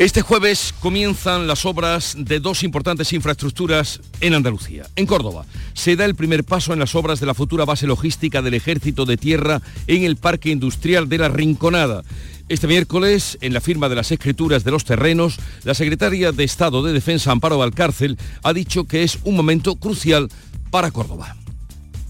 Este 0.00 0.22
jueves 0.22 0.74
comienzan 0.80 1.46
las 1.46 1.64
obras 1.64 2.16
de 2.18 2.40
dos 2.40 2.64
importantes 2.64 3.12
infraestructuras 3.12 4.00
en 4.20 4.34
Andalucía. 4.34 4.88
En 4.96 5.06
Córdoba 5.06 5.46
se 5.72 5.94
da 5.94 6.04
el 6.04 6.16
primer 6.16 6.42
paso 6.42 6.72
en 6.72 6.80
las 6.80 6.96
obras 6.96 7.20
de 7.20 7.26
la 7.26 7.34
futura 7.34 7.64
base 7.64 7.86
logística 7.86 8.42
del 8.42 8.54
Ejército 8.54 9.04
de 9.04 9.16
Tierra 9.16 9.62
en 9.86 10.02
el 10.02 10.16
Parque 10.16 10.50
Industrial 10.50 11.08
de 11.08 11.18
la 11.18 11.28
Rinconada. 11.28 12.02
Este 12.48 12.66
miércoles, 12.66 13.38
en 13.40 13.54
la 13.54 13.60
firma 13.60 13.88
de 13.88 13.94
las 13.94 14.10
escrituras 14.10 14.64
de 14.64 14.72
los 14.72 14.84
terrenos, 14.84 15.38
la 15.62 15.74
secretaria 15.74 16.32
de 16.32 16.42
Estado 16.42 16.82
de 16.82 16.92
Defensa, 16.92 17.30
Amparo 17.30 17.58
Valcárcel, 17.58 18.18
ha 18.42 18.52
dicho 18.52 18.84
que 18.84 19.04
es 19.04 19.20
un 19.22 19.36
momento 19.36 19.76
crucial 19.76 20.28
para 20.70 20.90
Córdoba 20.90 21.36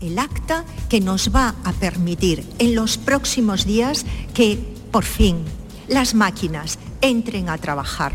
el 0.01 0.19
acta 0.19 0.67
que 0.91 1.01
nos 1.01 1.35
va 1.35 1.55
a 1.65 1.73
permitir 1.73 2.45
en 2.59 2.75
los 2.75 2.99
próximos 2.99 3.65
días 3.65 4.05
que 4.35 4.59
por 4.91 5.05
fin 5.05 5.37
las 5.89 6.15
máquinas 6.15 6.79
entren 7.01 7.49
a 7.49 7.59
trabajar. 7.59 8.13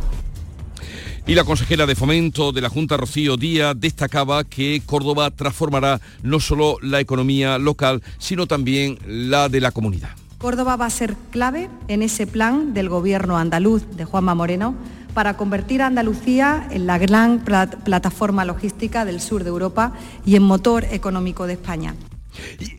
Y 1.27 1.35
la 1.35 1.43
consejera 1.43 1.85
de 1.85 1.95
fomento 1.95 2.51
de 2.51 2.61
la 2.61 2.69
Junta, 2.69 2.97
Rocío 2.97 3.37
Díaz, 3.37 3.75
destacaba 3.77 4.43
que 4.43 4.81
Córdoba 4.85 5.29
transformará 5.29 6.01
no 6.23 6.39
solo 6.39 6.77
la 6.81 6.99
economía 6.99 7.59
local, 7.59 8.01
sino 8.17 8.47
también 8.47 8.97
la 9.05 9.47
de 9.47 9.61
la 9.61 9.71
comunidad. 9.71 10.09
Córdoba 10.39 10.75
va 10.75 10.85
a 10.85 10.89
ser 10.89 11.15
clave 11.31 11.69
en 11.87 12.01
ese 12.01 12.25
plan 12.25 12.73
del 12.73 12.89
gobierno 12.89 13.37
andaluz 13.37 13.83
de 13.95 14.05
Juanma 14.05 14.33
Moreno 14.33 14.73
para 15.13 15.37
convertir 15.37 15.81
a 15.81 15.87
Andalucía 15.87 16.67
en 16.71 16.87
la 16.87 16.97
gran 16.97 17.43
plataforma 17.43 18.45
logística 18.45 19.05
del 19.05 19.21
sur 19.21 19.43
de 19.43 19.49
Europa 19.49 19.93
y 20.25 20.35
en 20.35 20.43
motor 20.43 20.85
económico 20.85 21.45
de 21.45 21.53
España. 21.53 21.93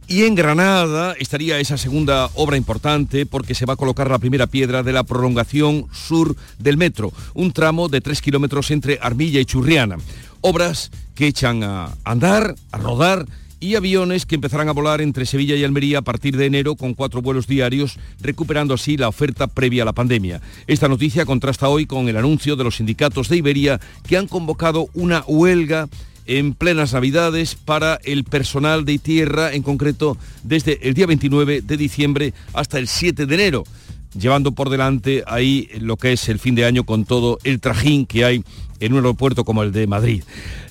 Y, 0.09 0.25
en 0.25 0.35
Granada 0.35 1.15
estaría 1.19 1.59
esa 1.59 1.77
segunda 1.77 2.31
obra 2.35 2.57
importante 2.57 3.27
porque 3.27 3.55
se 3.55 3.67
va 3.67 3.75
a 3.75 3.77
colocar 3.77 4.11
la 4.11 4.19
primera 4.19 4.47
piedra 4.47 4.83
de 4.83 4.93
la 4.93 5.05
prolongación 5.05 5.87
sur 5.93 6.37
del 6.59 6.77
metro, 6.77 7.13
un 7.35 7.53
tramo 7.53 7.89
de 7.89 8.01
tres 8.01 8.21
kilómetros 8.21 8.71
entre 8.71 8.99
Armilla 9.01 9.41
y 9.41 9.45
Churriana. 9.45 9.97
Obras 10.41 10.91
que 11.15 11.27
echan 11.27 11.63
a 11.63 11.97
andar, 12.05 12.55
a 12.73 12.79
rodar 12.79 13.27
y 13.61 13.75
aviones 13.75 14.25
que 14.25 14.37
empezarán 14.37 14.71
a 14.71 14.73
volar 14.73 15.03
entre 15.03 15.27
Sevilla 15.27 15.55
y 15.55 15.63
Almería 15.63 15.99
a 15.99 16.03
partir 16.03 16.37
de 16.37 16.47
enero 16.47 16.75
con 16.77 16.95
cuatro 16.95 17.21
vuelos 17.21 17.47
diarios, 17.47 17.99
recuperando 18.21 18.75
así 18.75 18.97
la 18.97 19.09
oferta 19.09 19.47
previa 19.47 19.83
a 19.83 19.87
la 19.87 19.93
pandemia. 19.93 20.41
Esta 20.67 20.89
noticia 20.89 21.27
contrasta 21.27 21.69
hoy 21.69 21.85
con 21.85 22.09
el 22.09 22.17
anuncio 22.17 22.57
de 22.57 22.65
los 22.65 22.77
sindicatos 22.77 23.29
de 23.29 23.37
Iberia 23.37 23.79
que 24.09 24.17
han 24.17 24.27
convocado 24.27 24.89
una 24.95 25.23
huelga 25.27 25.89
en 26.27 26.55
plenas 26.55 26.93
navidades 26.93 27.55
para 27.55 27.99
el 28.05 28.25
personal 28.25 28.85
de 28.85 28.99
tierra, 28.99 29.53
en 29.53 29.63
concreto 29.63 30.17
desde 30.43 30.87
el 30.89 30.95
día 30.95 31.07
29 31.07 31.63
de 31.63 31.77
diciembre 31.77 32.35
hasta 32.53 32.79
el 32.79 32.89
7 32.89 33.27
de 33.27 33.35
enero 33.35 33.65
llevando 34.19 34.53
por 34.53 34.71
delante 34.71 35.23
ahí 35.27 35.69
lo 35.79 35.97
que 35.97 36.13
es 36.13 36.29
el 36.29 36.39
fin 36.39 36.55
de 36.55 36.65
año 36.65 36.85
con 36.85 37.05
todo 37.05 37.39
el 37.45 37.61
trajín 37.61 38.07
que 38.07 38.25
hay 38.25 38.45
en 38.81 38.93
un 38.93 38.99
aeropuerto 38.99 39.45
como 39.45 39.63
el 39.63 39.73
de 39.73 39.87
Madrid. 39.87 40.25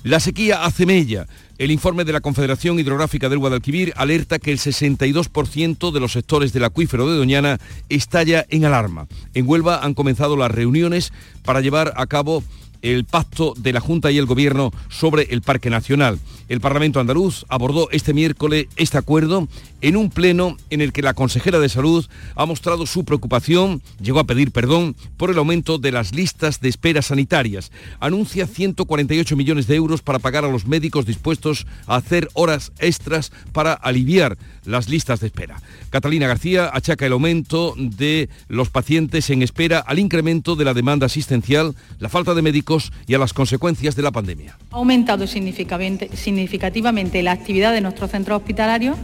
La 0.04 0.20
sequía 0.20 0.66
hace 0.66 0.86
mella. 0.86 1.28
El 1.58 1.72
informe 1.72 2.06
de 2.06 2.14
la 2.14 2.22
Confederación 2.22 2.80
Hidrográfica 2.80 3.28
del 3.30 3.40
Guadalquivir 3.40 3.94
alerta 3.98 4.40
que 4.40 4.52
el 4.52 4.60
62% 4.60 5.92
de 5.92 6.00
los 6.00 6.14
sectores 6.14 6.54
del 6.54 6.64
acuífero 6.64 7.10
de 7.10 7.18
Doñana 7.18 7.60
estalla 7.90 8.46
en 8.50 8.66
alarma. 8.66 9.08
En 9.34 9.48
Huelva 9.48 9.84
han 9.84 9.94
comenzado 9.94 10.38
las 10.38 10.52
reuniones 10.52 11.12
para 11.44 11.62
llevar 11.62 11.94
a 11.98 12.08
cabo 12.08 12.44
el 12.82 13.06
pacto 13.06 13.54
de 13.58 13.74
la 13.74 13.80
Junta 13.80 14.12
y 14.12 14.18
el 14.18 14.26
Gobierno 14.26 14.72
sobre 14.90 15.24
el 15.32 15.42
Parque 15.42 15.70
Nacional. 15.70 16.20
El 16.48 16.62
Parlamento 16.62 17.00
andaluz 17.00 17.46
abordó 17.48 17.90
este 17.92 18.14
miércoles 18.14 18.68
este 18.76 18.98
acuerdo 18.98 19.48
en 19.82 19.96
un 19.96 20.10
pleno 20.10 20.58
en 20.70 20.82
el 20.82 20.92
que 20.92 21.02
la 21.02 21.14
consejera 21.14 21.60
de 21.60 21.70
Salud 21.70 22.08
ha 22.36 22.46
mostrado 22.46 22.86
su 22.86 23.06
preocupación, 23.06 23.82
llegó 24.02 24.20
a 24.20 24.26
pedir 24.26 24.52
perdón 24.52 24.96
por 25.18 25.30
el 25.30 25.38
aumento 25.38 25.78
de 25.78 25.92
las 25.92 26.14
listas 26.14 26.60
de 26.60 26.70
espera 26.70 27.02
sanitarias. 27.02 27.72
Anuncia 28.00 28.48
148 28.48 29.36
millones 29.36 29.68
de 29.68 29.76
euros 29.76 30.02
para 30.02 30.20
pagar 30.20 30.44
a 30.44 30.52
los 30.52 30.66
médicos 30.66 31.06
dispuestos 31.06 31.68
a 31.86 31.98
hacer 31.98 32.30
horas 32.34 32.72
extras 32.80 33.32
para 33.52 33.74
aliviar 33.74 34.38
las 34.70 34.88
listas 34.88 35.20
de 35.20 35.28
espera. 35.28 35.62
Catalina 35.90 36.28
García 36.28 36.70
achaca 36.72 37.06
el 37.06 37.14
aumento 37.14 37.74
de 37.78 38.30
los 38.48 38.70
pacientes 38.70 39.30
en 39.30 39.42
espera 39.42 39.80
al 39.80 40.00
incremento 40.00 40.56
de 40.56 40.66
la 40.66 40.74
demanda 40.74 41.08
asistencial, 41.08 41.76
la 42.00 42.10
falta 42.10 42.34
de 42.34 42.42
médicos 42.42 42.92
y 43.08 43.16
a 43.16 43.18
las 43.18 43.34
consecuencias 43.34 43.96
de 43.96 44.04
la 44.04 44.12
pandemia. 44.12 44.58
Ha 44.72 44.78
aumentado 44.78 45.26
significativamente 45.28 47.24
la 47.24 47.32
actividad 47.32 47.74
de 47.74 47.82
nuestros 47.82 48.12
centros 48.12 48.38
hospitalarios, 48.38 48.98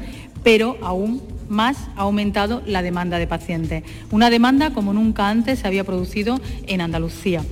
pero 0.43 0.77
aún 0.81 1.21
más 1.49 1.77
ha 1.95 2.01
aumentado 2.01 2.61
la 2.65 2.81
demanda 2.81 3.17
de 3.17 3.27
pacientes. 3.27 3.83
Una 4.11 4.29
demanda 4.29 4.71
como 4.73 4.93
nunca 4.93 5.29
antes 5.29 5.59
se 5.59 5.67
había 5.67 5.83
producido 5.83 6.39
en 6.67 6.81
Andalucía. 6.81 7.43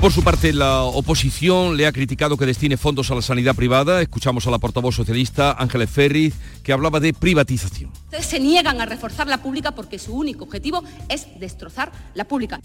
Por 0.00 0.12
su 0.12 0.24
parte, 0.24 0.54
la 0.54 0.80
oposición 0.80 1.76
le 1.76 1.86
ha 1.86 1.92
criticado 1.92 2.38
que 2.38 2.46
destine 2.46 2.78
fondos 2.78 3.10
a 3.10 3.14
la 3.14 3.20
sanidad 3.20 3.54
privada. 3.54 4.00
Escuchamos 4.00 4.46
a 4.46 4.50
la 4.50 4.58
portavoz 4.58 4.94
socialista 4.94 5.52
Ángeles 5.52 5.90
Ferriz, 5.90 6.34
que 6.62 6.72
hablaba 6.72 7.00
de 7.00 7.12
privatización. 7.12 7.90
Ustedes 8.04 8.24
se 8.24 8.40
niegan 8.40 8.80
a 8.80 8.86
reforzar 8.86 9.26
la 9.26 9.42
pública 9.42 9.72
porque 9.72 9.98
su 9.98 10.14
único 10.14 10.44
objetivo 10.44 10.82
es 11.10 11.26
destrozar 11.38 11.92
la 12.14 12.24
pública. 12.24 12.62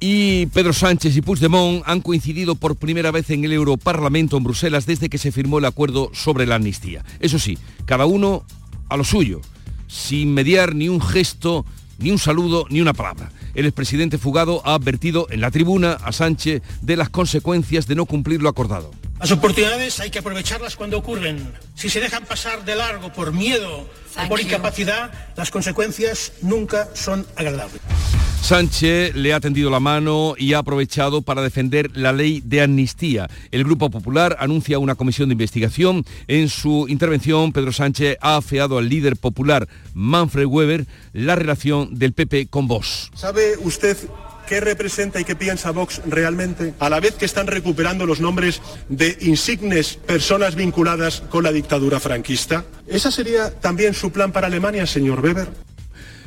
Y 0.00 0.46
Pedro 0.46 0.72
Sánchez 0.72 1.16
y 1.16 1.22
Puigdemont 1.22 1.84
han 1.86 2.00
coincidido 2.00 2.56
por 2.56 2.74
primera 2.74 3.12
vez 3.12 3.30
en 3.30 3.44
el 3.44 3.52
Europarlamento 3.52 4.36
en 4.36 4.42
Bruselas 4.42 4.86
desde 4.86 5.08
que 5.08 5.18
se 5.18 5.30
firmó 5.30 5.58
el 5.58 5.66
acuerdo 5.66 6.10
sobre 6.12 6.46
la 6.46 6.56
amnistía. 6.56 7.04
Eso 7.20 7.38
sí, 7.38 7.56
cada 7.84 8.06
uno 8.06 8.44
a 8.88 8.96
lo 8.96 9.04
suyo, 9.04 9.40
sin 9.86 10.34
mediar 10.34 10.74
ni 10.74 10.88
un 10.88 11.00
gesto, 11.00 11.64
ni 12.02 12.10
un 12.10 12.18
saludo, 12.18 12.66
ni 12.68 12.80
una 12.80 12.92
palabra. 12.92 13.30
El 13.54 13.66
expresidente 13.66 14.18
fugado 14.18 14.60
ha 14.64 14.74
advertido 14.74 15.26
en 15.30 15.40
la 15.40 15.50
tribuna 15.50 15.92
a 15.92 16.12
Sánchez 16.12 16.62
de 16.80 16.96
las 16.96 17.10
consecuencias 17.10 17.86
de 17.86 17.94
no 17.94 18.06
cumplir 18.06 18.42
lo 18.42 18.48
acordado. 18.48 18.90
Las 19.22 19.30
oportunidades 19.30 20.00
hay 20.00 20.10
que 20.10 20.18
aprovecharlas 20.18 20.74
cuando 20.74 20.98
ocurren. 20.98 21.52
Si 21.76 21.88
se 21.88 22.00
dejan 22.00 22.24
pasar 22.24 22.64
de 22.64 22.74
largo 22.74 23.12
por 23.12 23.32
miedo 23.32 23.88
o 24.16 24.28
por 24.28 24.40
incapacidad, 24.40 25.12
las 25.36 25.52
consecuencias 25.52 26.32
nunca 26.42 26.88
son 26.94 27.24
agradables. 27.36 27.80
Sánchez 28.42 29.14
le 29.14 29.32
ha 29.32 29.38
tendido 29.38 29.70
la 29.70 29.78
mano 29.78 30.34
y 30.36 30.54
ha 30.54 30.58
aprovechado 30.58 31.22
para 31.22 31.40
defender 31.40 31.96
la 31.96 32.12
ley 32.12 32.42
de 32.44 32.62
amnistía. 32.62 33.30
El 33.52 33.62
Grupo 33.62 33.90
Popular 33.90 34.36
anuncia 34.40 34.80
una 34.80 34.96
comisión 34.96 35.28
de 35.28 35.34
investigación. 35.34 36.04
En 36.26 36.48
su 36.48 36.86
intervención, 36.88 37.52
Pedro 37.52 37.70
Sánchez 37.70 38.18
ha 38.20 38.34
afeado 38.34 38.76
al 38.76 38.88
líder 38.88 39.16
popular 39.16 39.68
Manfred 39.94 40.46
Weber 40.46 40.86
la 41.12 41.36
relación 41.36 41.96
del 41.96 42.12
PP 42.12 42.48
con 42.48 42.66
Vox. 42.66 43.12
¿Sabe 43.14 43.56
usted 43.58 43.96
qué 44.52 44.60
representa 44.60 45.18
y 45.18 45.24
qué 45.24 45.34
piensa 45.34 45.70
Vox 45.70 46.02
realmente, 46.04 46.74
a 46.78 46.90
la 46.90 47.00
vez 47.00 47.14
que 47.14 47.24
están 47.24 47.46
recuperando 47.46 48.04
los 48.04 48.20
nombres 48.20 48.60
de 48.90 49.16
insignes 49.22 49.94
personas 49.94 50.56
vinculadas 50.56 51.22
con 51.30 51.42
la 51.42 51.52
dictadura 51.52 51.98
franquista? 52.00 52.62
¿Esa 52.86 53.10
sería 53.10 53.50
también 53.50 53.94
su 53.94 54.12
plan 54.12 54.30
para 54.30 54.48
Alemania, 54.48 54.86
señor 54.86 55.20
Weber? 55.24 55.48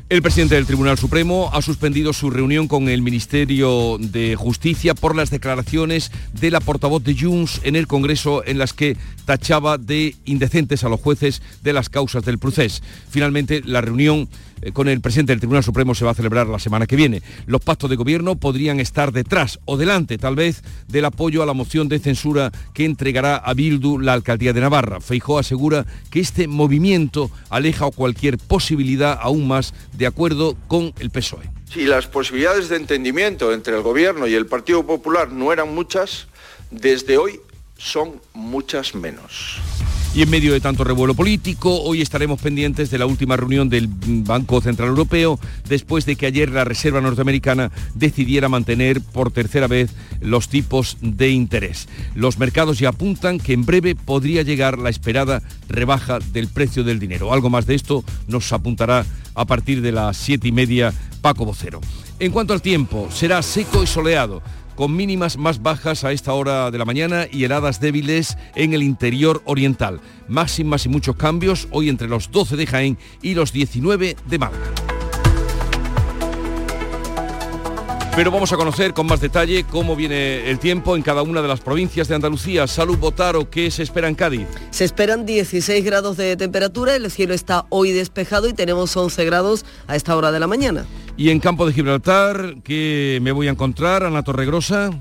El 0.09 0.23
presidente 0.23 0.55
del 0.55 0.65
Tribunal 0.65 0.97
Supremo 0.97 1.51
ha 1.53 1.61
suspendido 1.61 2.13
su 2.13 2.31
reunión 2.31 2.67
con 2.67 2.89
el 2.89 3.03
Ministerio 3.03 3.97
de 3.99 4.35
Justicia 4.35 4.95
por 4.95 5.15
las 5.15 5.29
declaraciones 5.29 6.11
de 6.33 6.49
la 6.49 6.61
portavoz 6.61 7.03
de 7.03 7.15
Junts 7.15 7.61
en 7.63 7.75
el 7.75 7.85
Congreso 7.85 8.43
en 8.43 8.57
las 8.57 8.73
que 8.73 8.97
tachaba 9.25 9.77
de 9.77 10.15
indecentes 10.25 10.83
a 10.83 10.89
los 10.89 10.99
jueces 10.99 11.43
de 11.61 11.73
las 11.73 11.89
causas 11.89 12.25
del 12.25 12.39
procés. 12.39 12.81
Finalmente, 13.07 13.61
la 13.65 13.81
reunión 13.81 14.29
con 14.73 14.87
el 14.87 15.01
presidente 15.01 15.31
del 15.31 15.39
Tribunal 15.39 15.63
Supremo 15.63 15.95
se 15.95 16.05
va 16.05 16.11
a 16.11 16.15
celebrar 16.15 16.47
la 16.47 16.59
semana 16.59 16.87
que 16.87 16.95
viene. 16.95 17.21
Los 17.45 17.61
pactos 17.61 17.89
de 17.89 17.95
gobierno 17.95 18.35
podrían 18.35 18.79
estar 18.79 19.11
detrás 19.11 19.59
o 19.65 19.77
delante, 19.77 20.17
tal 20.17 20.35
vez, 20.35 20.63
del 20.87 21.05
apoyo 21.05 21.43
a 21.43 21.45
la 21.45 21.53
moción 21.53 21.87
de 21.87 21.99
censura 21.99 22.51
que 22.73 22.85
entregará 22.85 23.37
a 23.37 23.53
Bildu 23.53 23.99
la 23.99 24.13
alcaldía 24.13 24.53
de 24.53 24.61
Navarra. 24.61 25.01
Feijó 25.01 25.39
asegura 25.39 25.85
que 26.09 26.19
este 26.19 26.47
movimiento 26.47 27.31
aleja 27.49 27.89
cualquier 27.91 28.37
posibilidad 28.37 29.17
aún 29.21 29.47
más 29.47 29.73
de 29.93 30.07
acuerdo 30.07 30.55
con 30.67 30.93
el 30.99 31.09
PSOE. 31.09 31.49
Si 31.71 31.85
las 31.85 32.07
posibilidades 32.07 32.69
de 32.69 32.77
entendimiento 32.77 33.53
entre 33.53 33.75
el 33.75 33.81
gobierno 33.81 34.27
y 34.27 34.33
el 34.33 34.45
Partido 34.45 34.85
Popular 34.85 35.31
no 35.31 35.51
eran 35.51 35.73
muchas, 35.73 36.27
desde 36.71 37.17
hoy 37.17 37.39
son 37.77 38.21
muchas 38.33 38.95
menos. 38.95 39.59
Y 40.15 40.21
en 40.21 40.29
medio 40.29 40.53
de 40.53 40.61
tanto 40.61 40.85
revuelo 40.85 41.13
político, 41.13 41.81
hoy 41.81 42.01
estaremos 42.01 42.41
pendientes 42.41 42.89
de 42.89 42.97
la 42.97 43.05
última 43.05 43.35
reunión 43.35 43.67
del 43.67 43.89
Banco 43.89 44.61
Central 44.61 44.87
Europeo 44.87 45.37
después 45.67 46.05
de 46.05 46.15
que 46.15 46.25
ayer 46.25 46.49
la 46.51 46.63
Reserva 46.63 47.01
Norteamericana 47.01 47.69
decidiera 47.95 48.47
mantener 48.47 49.01
por 49.01 49.31
tercera 49.31 49.67
vez 49.67 49.91
los 50.21 50.47
tipos 50.47 50.95
de 51.01 51.31
interés. 51.31 51.89
Los 52.13 52.39
mercados 52.39 52.79
ya 52.79 52.89
apuntan 52.89 53.39
que 53.39 53.51
en 53.51 53.65
breve 53.65 53.93
podría 53.93 54.43
llegar 54.43 54.77
la 54.79 54.89
esperada 54.89 55.41
rebaja 55.67 56.19
del 56.19 56.47
precio 56.47 56.85
del 56.85 56.97
dinero. 56.97 57.33
Algo 57.33 57.49
más 57.49 57.65
de 57.65 57.75
esto 57.75 58.05
nos 58.29 58.53
apuntará 58.53 59.05
a 59.33 59.43
partir 59.43 59.81
de 59.81 59.91
las 59.91 60.15
siete 60.15 60.47
y 60.47 60.53
media 60.53 60.93
Paco 61.19 61.43
Vocero. 61.43 61.81
En 62.19 62.31
cuanto 62.31 62.53
al 62.53 62.61
tiempo, 62.61 63.09
será 63.11 63.41
seco 63.41 63.83
y 63.83 63.87
soleado 63.87 64.41
con 64.75 64.95
mínimas 64.95 65.37
más 65.37 65.61
bajas 65.61 66.03
a 66.03 66.11
esta 66.11 66.33
hora 66.33 66.71
de 66.71 66.77
la 66.77 66.85
mañana 66.85 67.27
y 67.31 67.43
heladas 67.43 67.79
débiles 67.79 68.37
en 68.55 68.73
el 68.73 68.83
interior 68.83 69.41
oriental. 69.45 70.01
Máximas 70.27 70.85
y 70.85 70.89
muchos 70.89 71.15
cambios 71.15 71.67
hoy 71.71 71.89
entre 71.89 72.07
los 72.07 72.31
12 72.31 72.55
de 72.55 72.67
Jaén 72.67 72.97
y 73.21 73.33
los 73.33 73.51
19 73.51 74.15
de 74.25 74.39
Málaga. 74.39 74.73
Pero 78.15 78.31
vamos 78.31 78.53
a 78.53 78.55
conocer 78.55 78.93
con 78.93 79.07
más 79.07 79.19
detalle 79.19 79.65
cómo 79.65 79.93
viene 79.93 80.49
el 80.49 80.57
tiempo 80.57 80.95
en 80.95 81.01
cada 81.01 81.21
una 81.21 81.41
de 81.41 81.49
las 81.49 81.59
provincias 81.59 82.07
de 82.07 82.15
Andalucía. 82.15 82.65
Salud 82.65 82.97
Botaro, 82.97 83.49
¿qué 83.49 83.69
se 83.69 83.83
espera 83.83 84.07
en 84.07 84.15
Cádiz? 84.15 84.47
Se 84.71 84.85
esperan 84.85 85.25
16 85.25 85.83
grados 85.83 86.15
de 86.15 86.37
temperatura, 86.37 86.95
el 86.95 87.11
cielo 87.11 87.33
está 87.33 87.65
hoy 87.67 87.91
despejado 87.91 88.47
y 88.47 88.53
tenemos 88.53 88.95
11 88.95 89.25
grados 89.25 89.65
a 89.87 89.97
esta 89.97 90.15
hora 90.15 90.31
de 90.31 90.39
la 90.39 90.47
mañana. 90.47 90.85
Y 91.17 91.29
en 91.29 91.39
Campo 91.39 91.65
de 91.65 91.73
Gibraltar, 91.73 92.55
¿qué 92.63 93.19
me 93.21 93.31
voy 93.31 93.47
a 93.47 93.51
encontrar, 93.51 94.03
Ana 94.03 94.23
Torregrosa? 94.23 94.91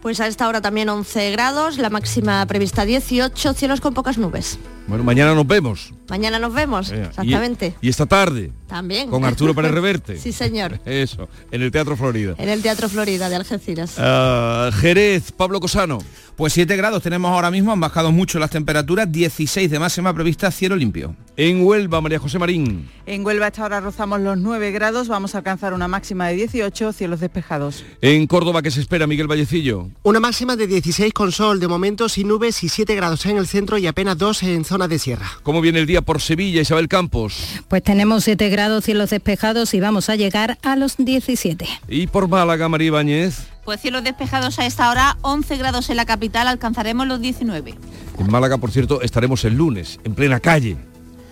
Pues 0.00 0.20
a 0.20 0.26
esta 0.26 0.48
hora 0.48 0.62
también 0.62 0.88
11 0.88 1.30
grados, 1.32 1.76
la 1.76 1.90
máxima 1.90 2.46
prevista 2.46 2.86
18, 2.86 3.52
cielos 3.52 3.82
con 3.82 3.92
pocas 3.92 4.16
nubes. 4.16 4.58
Bueno, 4.90 5.04
mañana 5.04 5.36
nos 5.36 5.46
vemos. 5.46 5.92
Mañana 6.08 6.40
nos 6.40 6.52
vemos, 6.52 6.90
exactamente. 6.90 7.74
¿Y, 7.80 7.88
esta 7.88 8.06
tarde? 8.06 8.50
También. 8.66 9.08
Con 9.08 9.24
Arturo 9.24 9.54
Pérez 9.54 9.70
Reverte. 9.70 10.16
sí, 10.18 10.32
señor. 10.32 10.80
Eso, 10.84 11.28
en 11.52 11.62
el 11.62 11.70
Teatro 11.70 11.96
Florida. 11.96 12.34
En 12.38 12.48
el 12.48 12.60
Teatro 12.60 12.88
Florida 12.88 13.28
de 13.28 13.36
Algeciras. 13.36 13.94
Ah, 13.98 14.70
Jerez, 14.74 15.30
Pablo 15.30 15.60
Cosano. 15.60 15.98
Pues 16.34 16.54
7 16.54 16.74
grados 16.74 17.02
tenemos 17.02 17.30
ahora 17.30 17.50
mismo, 17.50 17.70
han 17.70 17.80
bajado 17.80 18.12
mucho 18.12 18.38
las 18.38 18.48
temperaturas, 18.48 19.12
16 19.12 19.70
de 19.70 19.78
máxima 19.78 20.14
prevista, 20.14 20.50
cielo 20.50 20.74
limpio. 20.74 21.14
En 21.36 21.62
Huelva, 21.64 22.00
María 22.00 22.18
José 22.18 22.38
Marín. 22.38 22.88
En 23.04 23.26
Huelva 23.26 23.48
esta 23.48 23.64
hora 23.64 23.80
rozamos 23.80 24.20
los 24.20 24.38
9 24.38 24.70
grados, 24.72 25.08
vamos 25.08 25.34
a 25.34 25.38
alcanzar 25.38 25.74
una 25.74 25.86
máxima 25.86 26.28
de 26.28 26.36
18, 26.36 26.94
cielos 26.94 27.20
despejados. 27.20 27.84
En 28.00 28.26
Córdoba, 28.26 28.62
¿qué 28.62 28.70
se 28.70 28.80
espera, 28.80 29.06
Miguel 29.06 29.26
Vallecillo? 29.26 29.88
Una 30.02 30.18
máxima 30.18 30.56
de 30.56 30.66
16 30.66 31.12
con 31.12 31.30
sol, 31.30 31.60
de 31.60 31.68
momento 31.68 32.08
sin 32.08 32.28
nubes 32.28 32.64
y 32.64 32.70
7 32.70 32.94
grados 32.94 33.26
en 33.26 33.36
el 33.36 33.46
centro 33.46 33.76
y 33.76 33.86
apenas 33.86 34.16
2 34.16 34.42
en 34.44 34.64
zona 34.64 34.79
de 34.88 34.98
sierra. 34.98 35.30
¿Cómo 35.42 35.60
viene 35.60 35.80
el 35.80 35.86
día 35.86 36.02
por 36.02 36.20
Sevilla, 36.20 36.60
Isabel 36.60 36.88
Campos? 36.88 37.60
Pues 37.68 37.82
tenemos 37.82 38.24
7 38.24 38.48
grados, 38.48 38.84
cielos 38.84 39.10
despejados 39.10 39.74
y 39.74 39.80
vamos 39.80 40.08
a 40.08 40.16
llegar 40.16 40.58
a 40.62 40.76
los 40.76 40.96
17. 40.96 41.66
¿Y 41.88 42.06
por 42.06 42.28
Málaga, 42.28 42.68
María 42.68 42.88
Ibáñez? 42.88 43.38
Pues 43.64 43.80
cielos 43.80 44.04
despejados 44.04 44.58
a 44.58 44.66
esta 44.66 44.90
hora, 44.90 45.16
11 45.22 45.56
grados 45.56 45.90
en 45.90 45.96
la 45.96 46.06
capital, 46.06 46.48
alcanzaremos 46.48 47.06
los 47.06 47.20
19. 47.20 47.74
En 48.18 48.30
Málaga, 48.30 48.58
por 48.58 48.70
cierto, 48.70 49.02
estaremos 49.02 49.44
el 49.44 49.54
lunes, 49.54 50.00
en 50.04 50.14
plena 50.14 50.40
calle, 50.40 50.76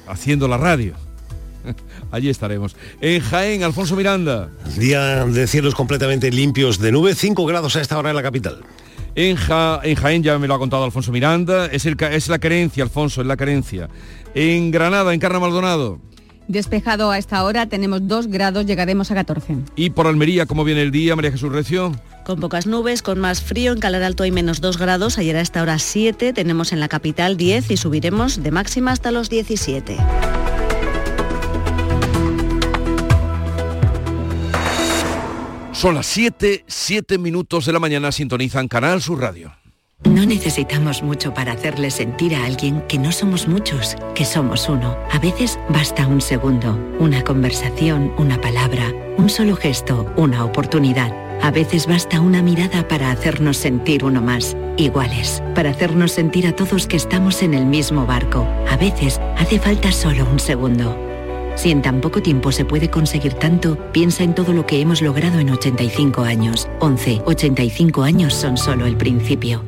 haciendo 0.06 0.48
la 0.48 0.56
radio. 0.56 0.94
Allí 2.10 2.28
estaremos. 2.28 2.76
En 3.00 3.20
Jaén, 3.20 3.62
Alfonso 3.62 3.96
Miranda. 3.96 4.50
Día 4.76 5.24
de 5.26 5.46
cielos 5.46 5.74
completamente 5.74 6.30
limpios 6.30 6.78
de 6.78 6.92
nube, 6.92 7.14
5 7.14 7.44
grados 7.46 7.76
a 7.76 7.80
esta 7.80 7.98
hora 7.98 8.10
en 8.10 8.16
la 8.16 8.22
capital. 8.22 8.60
En, 9.14 9.36
en, 9.36 9.96
Jaén 9.96 10.22
ya 10.22 10.38
me 10.38 10.46
lo 10.46 10.54
ha 10.54 10.58
contado 10.58 10.84
Alfonso 10.84 11.12
Miranda, 11.12 11.66
es, 11.66 11.86
el, 11.86 11.96
es 12.00 12.28
la 12.28 12.38
carencia, 12.38 12.84
Alfonso, 12.84 13.20
es 13.20 13.26
la 13.26 13.36
carencia. 13.36 13.88
En 14.34 14.70
Granada, 14.70 15.12
en 15.12 15.20
Carna 15.20 15.40
Maldonado. 15.40 15.98
Despejado 16.48 17.10
a 17.10 17.18
esta 17.18 17.44
hora, 17.44 17.66
tenemos 17.66 18.08
2 18.08 18.28
grados, 18.28 18.64
llegaremos 18.64 19.10
a 19.10 19.14
14. 19.14 19.56
¿Y 19.76 19.90
por 19.90 20.06
Almería 20.06 20.46
cómo 20.46 20.64
viene 20.64 20.80
el 20.80 20.90
día, 20.90 21.14
María 21.14 21.30
Jesús 21.30 21.52
Recio? 21.52 21.92
Con 22.24 22.40
pocas 22.40 22.66
nubes, 22.66 23.02
con 23.02 23.18
más 23.18 23.42
frío, 23.42 23.72
en 23.72 23.80
Calar 23.80 24.02
Alto 24.02 24.22
hay 24.22 24.30
menos 24.30 24.62
2 24.62 24.78
grados, 24.78 25.18
ayer 25.18 25.36
a 25.36 25.42
esta 25.42 25.62
hora 25.62 25.78
7, 25.78 26.32
tenemos 26.32 26.72
en 26.72 26.80
la 26.80 26.88
capital 26.88 27.36
10 27.36 27.70
y 27.70 27.76
subiremos 27.76 28.42
de 28.42 28.50
máxima 28.50 28.92
hasta 28.92 29.10
los 29.10 29.28
17. 29.28 29.98
Son 35.78 35.94
las 35.94 36.06
7, 36.06 36.64
7 36.66 37.18
minutos 37.18 37.64
de 37.64 37.72
la 37.72 37.78
mañana, 37.78 38.10
sintonizan 38.10 38.66
Canal 38.66 39.00
Sur 39.00 39.20
Radio. 39.20 39.54
No 40.02 40.26
necesitamos 40.26 41.04
mucho 41.04 41.32
para 41.32 41.52
hacerle 41.52 41.92
sentir 41.92 42.34
a 42.34 42.46
alguien 42.46 42.82
que 42.88 42.98
no 42.98 43.12
somos 43.12 43.46
muchos, 43.46 43.94
que 44.16 44.24
somos 44.24 44.68
uno. 44.68 44.98
A 45.12 45.20
veces 45.20 45.56
basta 45.68 46.08
un 46.08 46.20
segundo, 46.20 46.76
una 46.98 47.22
conversación, 47.22 48.12
una 48.18 48.40
palabra, 48.40 48.92
un 49.18 49.28
solo 49.28 49.54
gesto, 49.54 50.12
una 50.16 50.44
oportunidad. 50.44 51.12
A 51.42 51.52
veces 51.52 51.86
basta 51.86 52.20
una 52.20 52.42
mirada 52.42 52.88
para 52.88 53.12
hacernos 53.12 53.56
sentir 53.56 54.02
uno 54.02 54.20
más, 54.20 54.56
iguales, 54.78 55.44
para 55.54 55.70
hacernos 55.70 56.10
sentir 56.10 56.48
a 56.48 56.56
todos 56.56 56.88
que 56.88 56.96
estamos 56.96 57.40
en 57.40 57.54
el 57.54 57.66
mismo 57.66 58.04
barco. 58.04 58.44
A 58.68 58.76
veces 58.76 59.20
hace 59.36 59.60
falta 59.60 59.92
solo 59.92 60.28
un 60.28 60.40
segundo. 60.40 60.98
Si 61.58 61.72
en 61.72 61.82
tan 61.82 62.00
poco 62.00 62.22
tiempo 62.22 62.52
se 62.52 62.64
puede 62.64 62.88
conseguir 62.88 63.34
tanto, 63.34 63.76
piensa 63.90 64.22
en 64.22 64.32
todo 64.32 64.52
lo 64.52 64.64
que 64.64 64.80
hemos 64.80 65.02
logrado 65.02 65.40
en 65.40 65.50
85 65.50 66.22
años. 66.22 66.68
11, 66.78 67.22
85 67.24 68.04
años 68.04 68.32
son 68.32 68.56
solo 68.56 68.86
el 68.86 68.96
principio. 68.96 69.67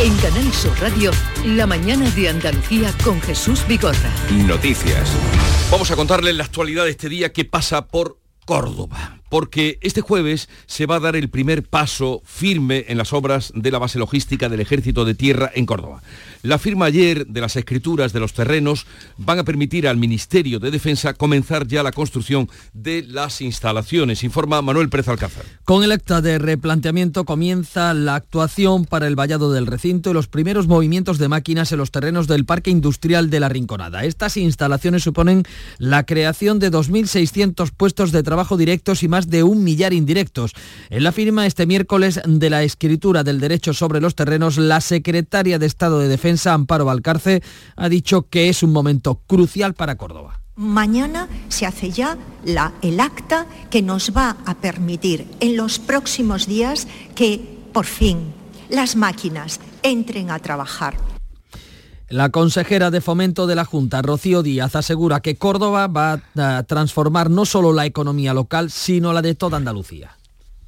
En 0.00 0.16
Canal 0.18 0.52
Sur 0.52 0.80
Radio, 0.80 1.10
la 1.44 1.66
mañana 1.66 2.08
de 2.10 2.28
Andalucía 2.28 2.94
con 3.02 3.20
Jesús 3.20 3.66
Bigorra. 3.66 4.12
Noticias. 4.46 5.10
Vamos 5.72 5.90
a 5.90 5.96
contarles 5.96 6.36
la 6.36 6.44
actualidad 6.44 6.84
de 6.84 6.90
este 6.90 7.08
día 7.08 7.32
que 7.32 7.44
pasa 7.44 7.88
por 7.88 8.20
Córdoba 8.44 9.17
porque 9.28 9.78
este 9.82 10.00
jueves 10.00 10.48
se 10.66 10.86
va 10.86 10.96
a 10.96 11.00
dar 11.00 11.16
el 11.16 11.28
primer 11.28 11.62
paso 11.62 12.22
firme 12.24 12.84
en 12.88 12.98
las 12.98 13.12
obras 13.12 13.52
de 13.54 13.70
la 13.70 13.78
base 13.78 13.98
logística 13.98 14.48
del 14.48 14.60
Ejército 14.60 15.04
de 15.04 15.14
Tierra 15.14 15.50
en 15.54 15.66
Córdoba. 15.66 16.02
La 16.42 16.58
firma 16.58 16.86
ayer 16.86 17.26
de 17.26 17.40
las 17.40 17.56
escrituras 17.56 18.12
de 18.12 18.20
los 18.20 18.32
terrenos 18.32 18.86
van 19.16 19.40
a 19.40 19.44
permitir 19.44 19.88
al 19.88 19.96
Ministerio 19.96 20.60
de 20.60 20.70
Defensa 20.70 21.14
comenzar 21.14 21.66
ya 21.66 21.82
la 21.82 21.92
construcción 21.92 22.48
de 22.72 23.02
las 23.02 23.40
instalaciones, 23.40 24.22
informa 24.22 24.62
Manuel 24.62 24.88
Pérez 24.88 25.08
Alcázar. 25.08 25.44
Con 25.64 25.82
el 25.82 25.92
acta 25.92 26.20
de 26.20 26.38
replanteamiento 26.38 27.24
comienza 27.24 27.92
la 27.94 28.14
actuación 28.14 28.84
para 28.84 29.06
el 29.06 29.16
vallado 29.16 29.52
del 29.52 29.66
recinto 29.66 30.10
y 30.10 30.14
los 30.14 30.28
primeros 30.28 30.68
movimientos 30.68 31.18
de 31.18 31.28
máquinas 31.28 31.72
en 31.72 31.78
los 31.78 31.90
terrenos 31.90 32.28
del 32.28 32.44
Parque 32.44 32.70
Industrial 32.70 33.30
de 33.30 33.40
la 33.40 33.48
Rinconada. 33.48 34.04
Estas 34.04 34.36
instalaciones 34.36 35.02
suponen 35.02 35.42
la 35.78 36.04
creación 36.04 36.58
de 36.58 36.70
2.600 36.70 37.72
puestos 37.76 38.12
de 38.12 38.22
trabajo 38.22 38.56
directos 38.56 39.02
y 39.02 39.08
más 39.08 39.17
de 39.26 39.42
un 39.42 39.64
millar 39.64 39.92
indirectos. 39.92 40.52
En 40.90 41.02
la 41.02 41.12
firma 41.12 41.46
este 41.46 41.66
miércoles 41.66 42.20
de 42.24 42.50
la 42.50 42.62
escritura 42.62 43.24
del 43.24 43.40
derecho 43.40 43.74
sobre 43.74 44.00
los 44.00 44.14
terrenos, 44.14 44.56
la 44.56 44.80
secretaria 44.80 45.58
de 45.58 45.66
Estado 45.66 45.98
de 45.98 46.08
Defensa, 46.08 46.54
Amparo 46.54 46.84
Valcarce, 46.84 47.42
ha 47.76 47.88
dicho 47.88 48.28
que 48.28 48.48
es 48.48 48.62
un 48.62 48.72
momento 48.72 49.22
crucial 49.26 49.74
para 49.74 49.96
Córdoba. 49.96 50.40
Mañana 50.56 51.28
se 51.48 51.66
hace 51.66 51.90
ya 51.90 52.18
la, 52.44 52.72
el 52.82 52.98
acta 52.98 53.46
que 53.70 53.80
nos 53.80 54.12
va 54.16 54.36
a 54.44 54.54
permitir 54.54 55.26
en 55.40 55.56
los 55.56 55.78
próximos 55.78 56.46
días 56.46 56.88
que 57.14 57.58
por 57.72 57.86
fin 57.86 58.32
las 58.68 58.96
máquinas 58.96 59.60
entren 59.82 60.30
a 60.30 60.38
trabajar. 60.40 60.96
La 62.10 62.30
consejera 62.30 62.90
de 62.90 63.02
fomento 63.02 63.46
de 63.46 63.54
la 63.54 63.66
Junta, 63.66 64.00
Rocío 64.00 64.42
Díaz, 64.42 64.74
asegura 64.74 65.20
que 65.20 65.36
Córdoba 65.36 65.88
va 65.88 66.22
a 66.36 66.62
transformar 66.62 67.28
no 67.28 67.44
solo 67.44 67.74
la 67.74 67.84
economía 67.84 68.32
local, 68.32 68.70
sino 68.70 69.12
la 69.12 69.20
de 69.20 69.34
toda 69.34 69.58
Andalucía. 69.58 70.16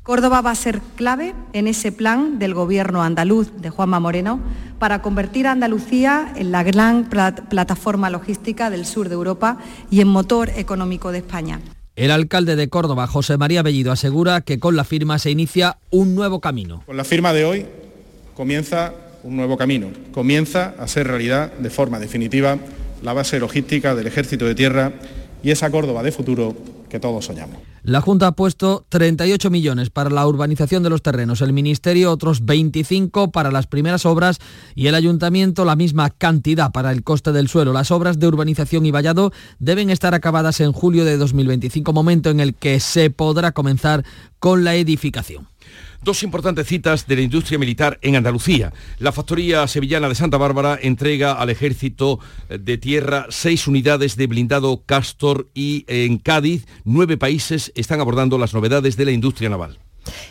Córdoba 0.02 0.42
va 0.42 0.50
a 0.50 0.54
ser 0.54 0.82
clave 0.96 1.34
en 1.54 1.66
ese 1.66 1.92
plan 1.92 2.38
del 2.38 2.52
gobierno 2.52 3.02
andaluz 3.02 3.52
de 3.56 3.70
Juanma 3.70 4.00
Moreno 4.00 4.38
para 4.78 5.00
convertir 5.00 5.46
a 5.46 5.52
Andalucía 5.52 6.30
en 6.36 6.52
la 6.52 6.62
gran 6.62 7.08
plataforma 7.08 8.10
logística 8.10 8.68
del 8.68 8.84
sur 8.84 9.08
de 9.08 9.14
Europa 9.14 9.56
y 9.90 10.02
en 10.02 10.08
motor 10.08 10.50
económico 10.56 11.10
de 11.10 11.18
España. 11.18 11.60
El 11.96 12.10
alcalde 12.10 12.54
de 12.54 12.68
Córdoba, 12.68 13.06
José 13.06 13.38
María 13.38 13.62
Bellido, 13.62 13.92
asegura 13.92 14.42
que 14.42 14.58
con 14.58 14.76
la 14.76 14.84
firma 14.84 15.18
se 15.18 15.30
inicia 15.30 15.78
un 15.90 16.14
nuevo 16.14 16.40
camino. 16.40 16.82
Con 16.84 16.98
la 16.98 17.04
firma 17.04 17.32
de 17.32 17.46
hoy 17.46 17.66
comienza 18.34 18.92
un 19.22 19.36
nuevo 19.36 19.56
camino. 19.56 19.88
Comienza 20.12 20.74
a 20.78 20.88
ser 20.88 21.06
realidad 21.06 21.52
de 21.52 21.70
forma 21.70 21.98
definitiva 21.98 22.58
la 23.02 23.12
base 23.12 23.38
logística 23.38 23.94
del 23.94 24.06
Ejército 24.06 24.44
de 24.44 24.54
Tierra 24.54 24.92
y 25.42 25.50
esa 25.50 25.70
Córdoba 25.70 26.02
de 26.02 26.12
futuro 26.12 26.54
que 26.88 27.00
todos 27.00 27.24
soñamos. 27.24 27.58
La 27.82 28.02
Junta 28.02 28.26
ha 28.26 28.32
puesto 28.32 28.84
38 28.90 29.48
millones 29.48 29.88
para 29.88 30.10
la 30.10 30.26
urbanización 30.26 30.82
de 30.82 30.90
los 30.90 31.00
terrenos, 31.00 31.40
el 31.40 31.54
Ministerio 31.54 32.12
otros 32.12 32.44
25 32.44 33.30
para 33.30 33.50
las 33.50 33.66
primeras 33.66 34.04
obras 34.04 34.38
y 34.74 34.88
el 34.88 34.94
Ayuntamiento 34.94 35.64
la 35.64 35.76
misma 35.76 36.10
cantidad 36.10 36.72
para 36.72 36.92
el 36.92 37.02
coste 37.02 37.32
del 37.32 37.48
suelo. 37.48 37.72
Las 37.72 37.90
obras 37.90 38.18
de 38.18 38.26
urbanización 38.26 38.84
y 38.84 38.90
vallado 38.90 39.32
deben 39.58 39.88
estar 39.88 40.14
acabadas 40.14 40.60
en 40.60 40.72
julio 40.72 41.06
de 41.06 41.16
2025, 41.16 41.92
momento 41.94 42.28
en 42.28 42.40
el 42.40 42.54
que 42.54 42.80
se 42.80 43.08
podrá 43.08 43.52
comenzar 43.52 44.04
con 44.38 44.62
la 44.64 44.74
edificación. 44.74 45.49
Dos 46.02 46.22
importantes 46.22 46.66
citas 46.66 47.06
de 47.06 47.16
la 47.16 47.20
industria 47.20 47.58
militar 47.58 47.98
en 48.00 48.16
Andalucía. 48.16 48.72
La 48.98 49.12
factoría 49.12 49.66
sevillana 49.68 50.08
de 50.08 50.14
Santa 50.14 50.38
Bárbara 50.38 50.78
entrega 50.80 51.34
al 51.34 51.50
ejército 51.50 52.20
de 52.48 52.78
tierra 52.78 53.26
seis 53.28 53.66
unidades 53.66 54.16
de 54.16 54.26
blindado 54.26 54.82
Castor 54.86 55.50
y 55.52 55.84
en 55.88 56.16
Cádiz 56.16 56.66
nueve 56.84 57.18
países 57.18 57.70
están 57.74 58.00
abordando 58.00 58.38
las 58.38 58.54
novedades 58.54 58.96
de 58.96 59.04
la 59.04 59.10
industria 59.10 59.50
naval. 59.50 59.78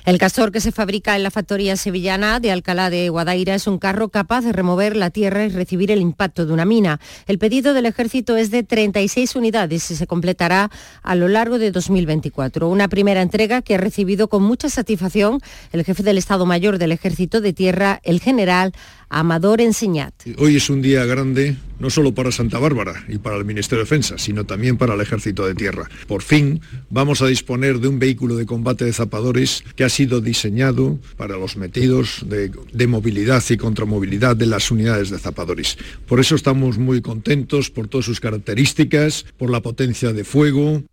El 0.06 0.18
castor 0.18 0.52
que 0.52 0.62
se 0.62 0.72
fabrica 0.72 1.16
en 1.16 1.24
la 1.24 1.32
factoría 1.32 1.76
sevillana 1.76 2.40
de 2.40 2.52
Alcalá 2.52 2.90
de 2.90 3.10
Guadaira 3.10 3.56
es 3.56 3.68
un 3.68 3.78
carro 3.78 4.10
capaz 4.10 4.42
de 4.42 4.54
remover 4.54 4.96
la 4.96 5.10
tierra 5.10 5.46
y 5.46 5.50
recibir 5.50 5.92
el 5.92 6.02
impacto 6.02 6.46
de 6.46 6.54
una 6.54 6.66
mina. 6.66 7.00
El 7.28 7.38
pedido 7.38 7.74
del 7.74 7.86
ejército 7.86 8.36
es 8.36 8.52
de 8.52 8.64
36 8.64 9.36
unidades 9.36 9.92
y 9.92 9.96
se 9.96 10.08
completará 10.08 10.72
a 11.04 11.16
lo 11.16 11.28
largo 11.28 11.60
de 11.60 11.72
2024. 11.72 12.68
Una 12.68 12.88
primera 12.88 13.22
entrega 13.22 13.62
que 13.62 13.76
ha 13.76 13.78
recibido 13.78 14.30
con 14.30 14.44
mucha 14.44 14.70
satisfacción 14.70 15.40
el 15.72 15.84
jefe 15.84 16.04
del 16.04 16.18
Estado 16.18 16.46
Mayor 16.46 16.78
del 16.78 16.92
Ejército 16.92 17.42
de 17.42 17.54
Tierra, 17.54 18.00
el 18.04 18.20
general 18.20 18.74
Amador 19.10 19.62
Enseñat. 19.62 20.14
Hoy 20.38 20.56
es 20.56 20.70
un 20.70 20.82
día 20.82 21.06
grande 21.06 21.58
no 21.80 21.90
solo 21.90 22.14
para 22.14 22.32
Santa 22.32 22.60
Bárbara 22.60 23.06
y 23.08 23.18
para 23.18 23.38
el 23.38 23.46
Ministerio 23.46 23.80
de 23.80 23.86
Defensa, 23.86 24.18
sino 24.18 24.46
también 24.46 24.78
para 24.78 24.94
el 24.94 25.02
Ejército 25.02 25.48
de 25.48 25.56
Tierra. 25.56 25.90
Por 26.08 26.22
fin 26.22 26.62
vamos 26.90 27.22
a 27.22 27.28
disponer 27.28 27.80
de 27.80 27.88
un 27.88 28.00
vehículo 28.00 28.36
de 28.36 28.46
combate 28.46 28.86
de 28.86 28.94
zapadores 28.94 29.64
que 29.76 29.84
ha 29.84 29.90
sido 29.90 30.22
diseñado 30.22 31.00
para 31.18 31.38
los 31.38 31.58
metidos 31.58 32.26
de, 32.26 32.52
de 32.72 32.88
movilidad 32.88 33.44
y 33.50 33.58
contramovilidad 33.58 34.36
de 34.36 34.46
las 34.46 34.72
unidades 34.72 35.10
de 35.10 35.20
zapadores. 35.20 35.78
Por 36.06 36.20
eso 36.20 36.36
estamos 36.36 36.78
muy 36.78 37.02
contentos 37.02 37.72
por 37.72 37.88
todas 37.88 38.06
sus 38.06 38.20
características, 38.20 39.26
por 39.38 39.50
la 39.50 39.62
potencia 39.62 40.14
de 40.14 40.24
fuego, 40.24 40.84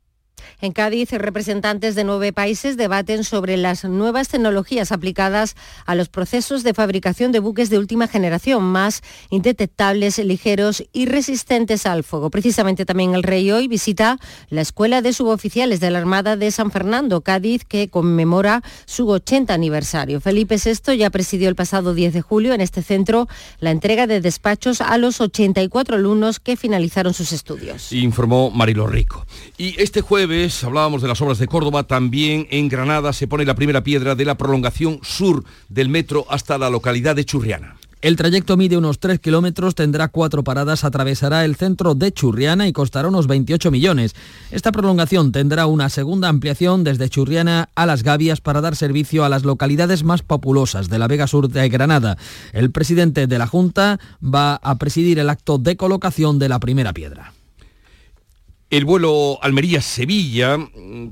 en 0.60 0.72
Cádiz, 0.72 1.10
representantes 1.12 1.94
de 1.94 2.04
nueve 2.04 2.32
países 2.32 2.76
debaten 2.76 3.24
sobre 3.24 3.56
las 3.56 3.84
nuevas 3.84 4.28
tecnologías 4.28 4.90
aplicadas 4.90 5.54
a 5.84 5.94
los 5.94 6.08
procesos 6.08 6.62
de 6.62 6.72
fabricación 6.72 7.30
de 7.30 7.40
buques 7.40 7.68
de 7.68 7.78
última 7.78 8.08
generación, 8.08 8.62
más 8.64 9.02
indetectables, 9.30 10.18
ligeros 10.18 10.82
y 10.92 11.06
resistentes 11.06 11.84
al 11.84 12.04
fuego. 12.04 12.30
Precisamente 12.30 12.86
también 12.86 13.14
el 13.14 13.22
rey 13.22 13.50
hoy 13.50 13.68
visita 13.68 14.18
la 14.48 14.62
Escuela 14.62 15.02
de 15.02 15.12
Suboficiales 15.12 15.80
de 15.80 15.90
la 15.90 15.98
Armada 15.98 16.36
de 16.36 16.50
San 16.50 16.70
Fernando, 16.70 17.20
Cádiz, 17.20 17.64
que 17.64 17.88
conmemora 17.88 18.62
su 18.86 19.08
80 19.08 19.52
aniversario. 19.52 20.20
Felipe 20.20 20.56
VI 20.56 20.96
ya 20.96 21.10
presidió 21.10 21.48
el 21.48 21.54
pasado 21.54 21.92
10 21.92 22.14
de 22.14 22.22
julio 22.22 22.54
en 22.54 22.60
este 22.60 22.82
centro 22.82 23.28
la 23.60 23.72
entrega 23.72 24.06
de 24.06 24.20
despachos 24.20 24.80
a 24.80 24.96
los 24.96 25.20
84 25.20 25.96
alumnos 25.96 26.40
que 26.40 26.56
finalizaron 26.56 27.12
sus 27.12 27.32
estudios. 27.32 27.92
Informó 27.92 28.50
Marilo 28.50 28.86
Rico. 28.86 29.26
Y 29.58 29.80
este 29.80 30.00
jueves 30.00 30.45
hablábamos 30.62 31.02
de 31.02 31.08
las 31.08 31.20
obras 31.20 31.38
de 31.38 31.48
Córdoba, 31.48 31.84
también 31.84 32.46
en 32.50 32.68
Granada 32.68 33.12
se 33.12 33.26
pone 33.26 33.44
la 33.44 33.54
primera 33.54 33.82
piedra 33.82 34.14
de 34.14 34.24
la 34.24 34.36
prolongación 34.36 35.00
sur 35.02 35.44
del 35.68 35.88
metro 35.88 36.24
hasta 36.30 36.56
la 36.58 36.70
localidad 36.70 37.16
de 37.16 37.24
Churriana. 37.24 37.76
El 38.02 38.14
trayecto 38.14 38.56
mide 38.56 38.76
unos 38.76 39.00
3 39.00 39.18
kilómetros, 39.18 39.74
tendrá 39.74 40.08
cuatro 40.08 40.44
paradas, 40.44 40.84
atravesará 40.84 41.44
el 41.44 41.56
centro 41.56 41.96
de 41.96 42.12
Churriana 42.12 42.68
y 42.68 42.72
costará 42.72 43.08
unos 43.08 43.26
28 43.26 43.70
millones. 43.72 44.14
Esta 44.52 44.70
prolongación 44.70 45.32
tendrá 45.32 45.66
una 45.66 45.88
segunda 45.88 46.28
ampliación 46.28 46.84
desde 46.84 47.08
Churriana 47.08 47.70
a 47.74 47.86
Las 47.86 48.04
Gavias 48.04 48.40
para 48.40 48.60
dar 48.60 48.76
servicio 48.76 49.24
a 49.24 49.28
las 49.28 49.44
localidades 49.44 50.04
más 50.04 50.22
populosas 50.22 50.88
de 50.88 50.98
la 50.98 51.08
Vega 51.08 51.26
Sur 51.26 51.48
de 51.48 51.68
Granada. 51.68 52.16
El 52.52 52.70
presidente 52.70 53.26
de 53.26 53.38
la 53.38 53.48
Junta 53.48 53.98
va 54.22 54.54
a 54.56 54.76
presidir 54.76 55.18
el 55.18 55.28
acto 55.28 55.58
de 55.58 55.76
colocación 55.76 56.38
de 56.38 56.48
la 56.48 56.60
primera 56.60 56.92
piedra. 56.92 57.32
El 58.76 58.84
vuelo 58.84 59.38
Almería-Sevilla, 59.40 60.58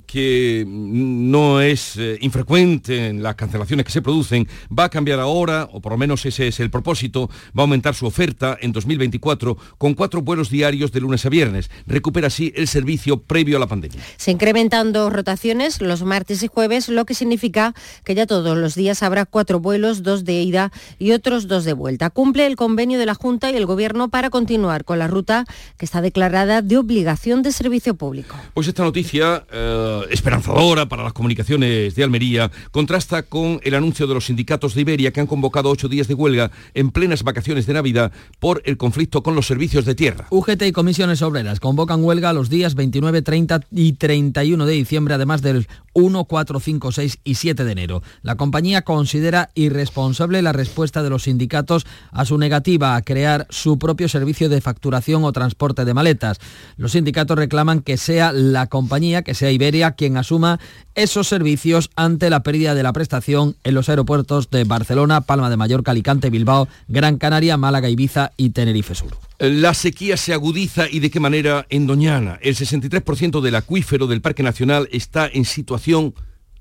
que 0.06 0.66
no 0.68 1.62
es 1.62 1.96
eh, 1.96 2.18
infrecuente 2.20 3.06
en 3.06 3.22
las 3.22 3.36
cancelaciones 3.36 3.86
que 3.86 3.90
se 3.90 4.02
producen, 4.02 4.46
va 4.78 4.84
a 4.84 4.88
cambiar 4.90 5.18
ahora, 5.18 5.70
o 5.72 5.80
por 5.80 5.92
lo 5.92 5.96
menos 5.96 6.26
ese 6.26 6.48
es 6.48 6.60
el 6.60 6.68
propósito, 6.68 7.30
va 7.58 7.62
a 7.62 7.64
aumentar 7.64 7.94
su 7.94 8.04
oferta 8.04 8.58
en 8.60 8.72
2024 8.72 9.56
con 9.78 9.94
cuatro 9.94 10.20
vuelos 10.20 10.50
diarios 10.50 10.92
de 10.92 11.00
lunes 11.00 11.24
a 11.24 11.30
viernes. 11.30 11.70
Recupera 11.86 12.26
así 12.26 12.52
el 12.54 12.68
servicio 12.68 13.22
previo 13.22 13.56
a 13.56 13.60
la 13.60 13.66
pandemia. 13.66 13.98
Se 14.18 14.30
incrementan 14.30 14.92
dos 14.92 15.10
rotaciones 15.10 15.80
los 15.80 16.02
martes 16.02 16.42
y 16.42 16.48
jueves, 16.48 16.90
lo 16.90 17.06
que 17.06 17.14
significa 17.14 17.72
que 18.04 18.14
ya 18.14 18.26
todos 18.26 18.58
los 18.58 18.74
días 18.74 19.02
habrá 19.02 19.24
cuatro 19.24 19.58
vuelos, 19.58 20.02
dos 20.02 20.26
de 20.26 20.42
ida 20.42 20.70
y 20.98 21.12
otros 21.12 21.48
dos 21.48 21.64
de 21.64 21.72
vuelta. 21.72 22.10
Cumple 22.10 22.44
el 22.44 22.56
convenio 22.56 22.98
de 22.98 23.06
la 23.06 23.14
Junta 23.14 23.50
y 23.50 23.56
el 23.56 23.64
Gobierno 23.64 24.10
para 24.10 24.28
continuar 24.28 24.84
con 24.84 24.98
la 24.98 25.08
ruta 25.08 25.46
que 25.78 25.86
está 25.86 26.02
declarada 26.02 26.60
de 26.60 26.76
obligación 26.76 27.42
de 27.42 27.53
servicio 27.54 27.94
público. 27.94 28.36
Pues 28.52 28.68
esta 28.68 28.82
noticia, 28.82 29.44
eh, 29.50 30.00
esperanzadora 30.10 30.86
para 30.86 31.02
las 31.02 31.12
comunicaciones 31.12 31.94
de 31.94 32.04
Almería, 32.04 32.50
contrasta 32.70 33.22
con 33.22 33.60
el 33.62 33.74
anuncio 33.74 34.06
de 34.06 34.14
los 34.14 34.26
sindicatos 34.26 34.74
de 34.74 34.82
Iberia 34.82 35.12
que 35.12 35.20
han 35.20 35.26
convocado 35.26 35.70
ocho 35.70 35.88
días 35.88 36.08
de 36.08 36.14
huelga 36.14 36.50
en 36.74 36.90
plenas 36.90 37.22
vacaciones 37.22 37.66
de 37.66 37.74
Navidad 37.74 38.12
por 38.38 38.62
el 38.64 38.76
conflicto 38.76 39.22
con 39.22 39.34
los 39.34 39.46
servicios 39.46 39.84
de 39.84 39.94
tierra. 39.94 40.26
UGT 40.30 40.62
y 40.62 40.72
comisiones 40.72 41.22
obreras 41.22 41.60
convocan 41.60 42.04
huelga 42.04 42.32
los 42.32 42.50
días 42.50 42.74
29, 42.74 43.22
30 43.22 43.60
y 43.70 43.92
31 43.94 44.66
de 44.66 44.72
diciembre, 44.72 45.14
además 45.14 45.42
del 45.42 45.66
1, 45.94 46.24
4, 46.24 46.60
5, 46.60 46.92
6 46.92 47.18
y 47.24 47.34
7 47.36 47.64
de 47.64 47.72
enero. 47.72 48.02
La 48.22 48.36
compañía 48.36 48.82
considera 48.82 49.50
irresponsable 49.54 50.42
la 50.42 50.52
respuesta 50.52 51.02
de 51.02 51.10
los 51.10 51.24
sindicatos 51.24 51.86
a 52.10 52.24
su 52.24 52.36
negativa 52.38 52.96
a 52.96 53.02
crear 53.02 53.46
su 53.50 53.78
propio 53.78 54.08
servicio 54.08 54.48
de 54.48 54.60
facturación 54.60 55.24
o 55.24 55.32
transporte 55.32 55.84
de 55.84 55.94
maletas. 55.94 56.38
Los 56.76 56.92
sindicatos 56.92 57.38
reclaman 57.38 57.80
que 57.80 57.96
sea 57.96 58.32
la 58.32 58.66
compañía, 58.66 59.22
que 59.22 59.34
sea 59.34 59.50
Iberia, 59.50 59.92
quien 59.92 60.16
asuma 60.16 60.60
esos 60.94 61.28
servicios 61.28 61.90
ante 61.96 62.30
la 62.30 62.42
pérdida 62.42 62.74
de 62.74 62.82
la 62.82 62.92
prestación 62.92 63.56
en 63.64 63.74
los 63.74 63.88
aeropuertos 63.88 64.50
de 64.50 64.64
Barcelona, 64.64 65.22
Palma 65.22 65.50
de 65.50 65.56
Mallorca, 65.56 65.92
Alicante, 65.92 66.30
Bilbao, 66.30 66.68
Gran 66.88 67.18
Canaria, 67.18 67.56
Málaga, 67.56 67.88
Ibiza 67.88 68.32
y 68.36 68.50
Tenerife 68.50 68.94
Sur. 68.94 69.16
La 69.50 69.74
sequía 69.74 70.16
se 70.16 70.32
agudiza 70.32 70.88
y 70.90 71.00
de 71.00 71.10
qué 71.10 71.20
manera 71.20 71.66
en 71.68 71.86
Doñana. 71.86 72.38
El 72.40 72.56
63% 72.56 73.42
del 73.42 73.54
acuífero 73.56 74.06
del 74.06 74.22
Parque 74.22 74.42
Nacional 74.42 74.88
está 74.90 75.28
en 75.30 75.44
situación 75.44 76.14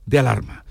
de 0.06 0.20
alarma. 0.20 0.66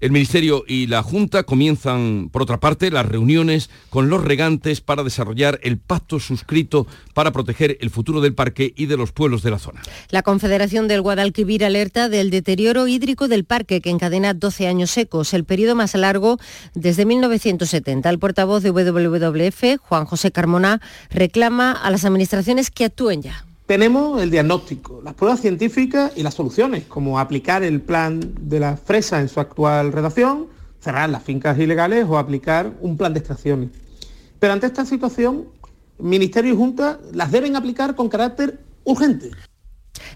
El 0.00 0.12
Ministerio 0.12 0.64
y 0.66 0.86
la 0.86 1.02
Junta 1.02 1.42
comienzan, 1.42 2.28
por 2.30 2.42
otra 2.42 2.60
parte, 2.60 2.90
las 2.90 3.06
reuniones 3.06 3.68
con 3.90 4.08
los 4.08 4.22
regantes 4.22 4.80
para 4.80 5.02
desarrollar 5.02 5.58
el 5.62 5.78
pacto 5.78 6.20
suscrito 6.20 6.86
para 7.14 7.32
proteger 7.32 7.78
el 7.80 7.90
futuro 7.90 8.20
del 8.20 8.34
parque 8.34 8.72
y 8.76 8.86
de 8.86 8.96
los 8.96 9.10
pueblos 9.10 9.42
de 9.42 9.50
la 9.50 9.58
zona. 9.58 9.82
La 10.10 10.22
Confederación 10.22 10.86
del 10.86 11.02
Guadalquivir 11.02 11.64
alerta 11.64 12.08
del 12.08 12.30
deterioro 12.30 12.86
hídrico 12.86 13.26
del 13.26 13.44
parque 13.44 13.80
que 13.80 13.90
encadena 13.90 14.34
12 14.34 14.68
años 14.68 14.90
secos, 14.90 15.34
el 15.34 15.44
periodo 15.44 15.74
más 15.74 15.94
largo 15.94 16.38
desde 16.74 17.04
1970. 17.04 18.08
El 18.08 18.18
portavoz 18.20 18.62
de 18.62 18.70
WWF, 18.70 19.80
Juan 19.80 20.04
José 20.04 20.30
Carmona, 20.30 20.80
reclama 21.10 21.72
a 21.72 21.90
las 21.90 22.04
administraciones 22.04 22.70
que 22.70 22.84
actúen 22.84 23.22
ya 23.22 23.47
tenemos 23.68 24.22
el 24.22 24.30
diagnóstico, 24.30 25.02
las 25.04 25.12
pruebas 25.12 25.42
científicas 25.42 26.12
y 26.16 26.22
las 26.22 26.32
soluciones, 26.32 26.84
como 26.84 27.18
aplicar 27.18 27.62
el 27.62 27.82
plan 27.82 28.18
de 28.40 28.60
la 28.60 28.78
fresa 28.78 29.20
en 29.20 29.28
su 29.28 29.40
actual 29.40 29.92
redacción, 29.92 30.46
cerrar 30.80 31.10
las 31.10 31.22
fincas 31.22 31.58
ilegales 31.58 32.06
o 32.08 32.16
aplicar 32.16 32.72
un 32.80 32.96
plan 32.96 33.12
de 33.12 33.18
extracciones. 33.18 33.68
Pero 34.38 34.54
ante 34.54 34.66
esta 34.66 34.86
situación, 34.86 35.48
Ministerio 35.98 36.54
y 36.54 36.56
Junta 36.56 36.98
las 37.12 37.30
deben 37.30 37.56
aplicar 37.56 37.94
con 37.94 38.08
carácter 38.08 38.58
urgente. 38.84 39.32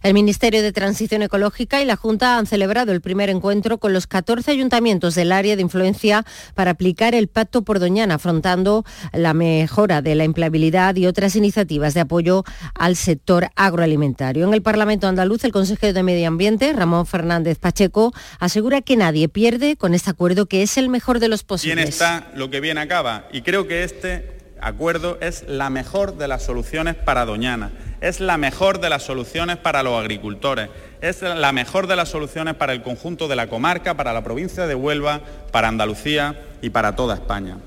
El 0.03 0.15
Ministerio 0.15 0.63
de 0.63 0.73
Transición 0.73 1.23
Ecológica 1.23 1.81
y 1.81 1.85
la 1.85 1.97
Junta 1.97 2.39
han 2.39 2.47
celebrado 2.47 2.93
el 2.93 3.01
primer 3.01 3.31
encuentro 3.31 3.79
con 3.79 3.93
los 3.93 4.07
14 4.07 4.51
ayuntamientos 4.51 5.15
del 5.15 5.33
área 5.33 5.57
de 5.57 5.63
influencia 5.63 6.25
para 6.55 6.73
aplicar 6.73 7.15
el 7.15 7.29
Pacto 7.29 7.63
por 7.63 7.79
Doñana, 7.79 8.15
afrontando 8.15 8.85
la 9.13 9.35
mejora 9.35 10.03
de 10.03 10.15
la 10.15 10.25
empleabilidad 10.25 10.97
y 10.97 11.07
otras 11.07 11.37
iniciativas 11.37 11.95
de 11.95 12.01
apoyo 12.01 12.45
al 12.75 12.97
sector 12.97 13.51
agroalimentario. 13.57 14.47
En 14.47 14.55
el 14.55 14.63
Parlamento 14.63 15.07
andaluz, 15.07 15.45
el 15.45 15.53
consejero 15.53 15.93
de 15.93 16.03
Medio 16.03 16.29
Ambiente, 16.29 16.73
Ramón 16.73 17.07
Fernández 17.07 17.59
Pacheco, 17.59 18.13
asegura 18.39 18.83
que 18.83 18.97
nadie 18.97 19.29
pierde 19.29 19.77
con 19.77 19.95
este 19.95 20.11
acuerdo 20.11 20.47
que 20.47 20.63
es 20.63 20.77
el 20.79 20.89
mejor 20.89 21.19
de 21.19 21.29
los 21.29 21.43
posibles. 21.45 21.77
Bien 21.77 21.89
está 21.89 22.31
lo 22.35 22.51
que 22.51 22.61
bien 22.61 22.79
acaba 22.79 23.29
y 23.33 23.43
creo 23.43 23.67
que 23.67 23.85
este 23.85 24.42
acuerdo 24.63 25.19
es 25.21 25.45
la 25.47 25.69
mejor 25.71 26.17
de 26.17 26.29
las 26.29 26.45
soluciones 26.45 26.95
para 26.95 27.27
Doñana, 27.27 27.73
es 28.01 28.21
la 28.21 28.39
mejor 28.39 28.81
de 28.81 28.89
las 28.89 29.03
soluciones 29.03 29.57
para 29.57 29.83
los 29.83 30.01
agricultores, 30.01 30.71
es 31.01 31.21
la 31.23 31.53
mejor 31.53 31.87
de 31.87 31.97
las 31.97 32.09
soluciones 32.09 32.55
para 32.55 32.73
el 32.73 32.83
conjunto 32.83 33.29
de 33.29 33.37
la 33.37 33.49
comarca, 33.49 33.97
para 33.97 34.13
la 34.13 34.25
provincia 34.25 34.67
de 34.67 34.75
Huelva, 34.75 35.21
para 35.51 35.69
Andalucía 35.69 36.41
y 36.63 36.71
para 36.71 36.97
toda 36.97 37.15
España. 37.15 37.59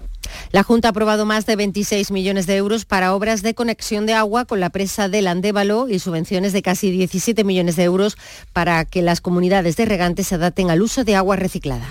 La 0.52 0.64
Junta 0.64 0.88
ha 0.88 0.92
aprobado 0.92 1.26
más 1.26 1.46
de 1.46 1.56
26 1.56 2.12
millones 2.12 2.48
de 2.48 2.56
euros 2.56 2.86
para 2.86 3.14
obras 3.14 3.42
de 3.42 3.54
conexión 3.54 4.06
de 4.06 4.14
agua 4.14 4.46
con 4.46 4.60
la 4.60 4.70
presa 4.70 5.10
del 5.10 5.28
Andévalo 5.28 5.90
y 5.90 6.00
subvenciones 6.00 6.54
de 6.54 6.62
casi 6.62 6.92
17 6.92 7.44
millones 7.44 7.76
de 7.76 7.84
euros 7.84 8.18
para 8.54 8.86
que 8.86 9.02
las 9.02 9.22
comunidades 9.22 9.76
de 9.76 9.86
regantes 9.86 10.28
se 10.28 10.36
adapten 10.36 10.70
al 10.70 10.82
uso 10.82 11.04
de 11.04 11.16
agua 11.16 11.36
reciclada. 11.36 11.88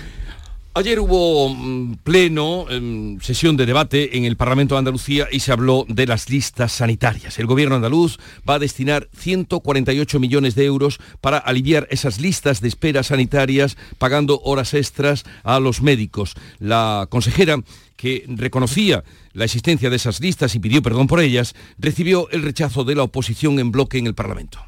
Ayer 0.77 0.99
hubo 0.99 1.47
mm, 1.47 1.99
pleno, 2.03 2.65
em, 2.69 3.17
sesión 3.21 3.55
de 3.55 3.65
debate 3.65 4.17
en 4.17 4.25
el 4.25 4.35
Parlamento 4.35 4.75
de 4.75 4.79
Andalucía 4.79 5.25
y 5.31 5.39
se 5.39 5.53
habló 5.53 5.85
de 5.87 6.05
las 6.05 6.29
listas 6.29 6.73
sanitarias. 6.73 7.39
El 7.39 7.45
gobierno 7.45 7.77
andaluz 7.77 8.17
va 8.47 8.55
a 8.55 8.59
destinar 8.59 9.07
148 9.17 10.19
millones 10.19 10.53
de 10.53 10.65
euros 10.65 10.99
para 11.21 11.37
aliviar 11.37 11.87
esas 11.91 12.19
listas 12.19 12.59
de 12.59 12.67
espera 12.67 13.03
sanitarias, 13.03 13.77
pagando 13.97 14.41
horas 14.43 14.73
extras 14.73 15.23
a 15.45 15.61
los 15.61 15.81
médicos. 15.81 16.33
La 16.59 17.07
consejera 17.09 17.63
que 17.95 18.25
reconocía 18.27 19.05
la 19.31 19.45
existencia 19.45 19.89
de 19.89 19.95
esas 19.95 20.19
listas 20.19 20.55
y 20.55 20.59
pidió 20.59 20.81
perdón 20.81 21.07
por 21.07 21.21
ellas, 21.21 21.55
recibió 21.77 22.29
el 22.31 22.43
rechazo 22.43 22.83
de 22.83 22.95
la 22.95 23.03
oposición 23.03 23.59
en 23.59 23.71
bloque 23.71 23.97
en 23.97 24.07
el 24.07 24.13
Parlamento 24.13 24.59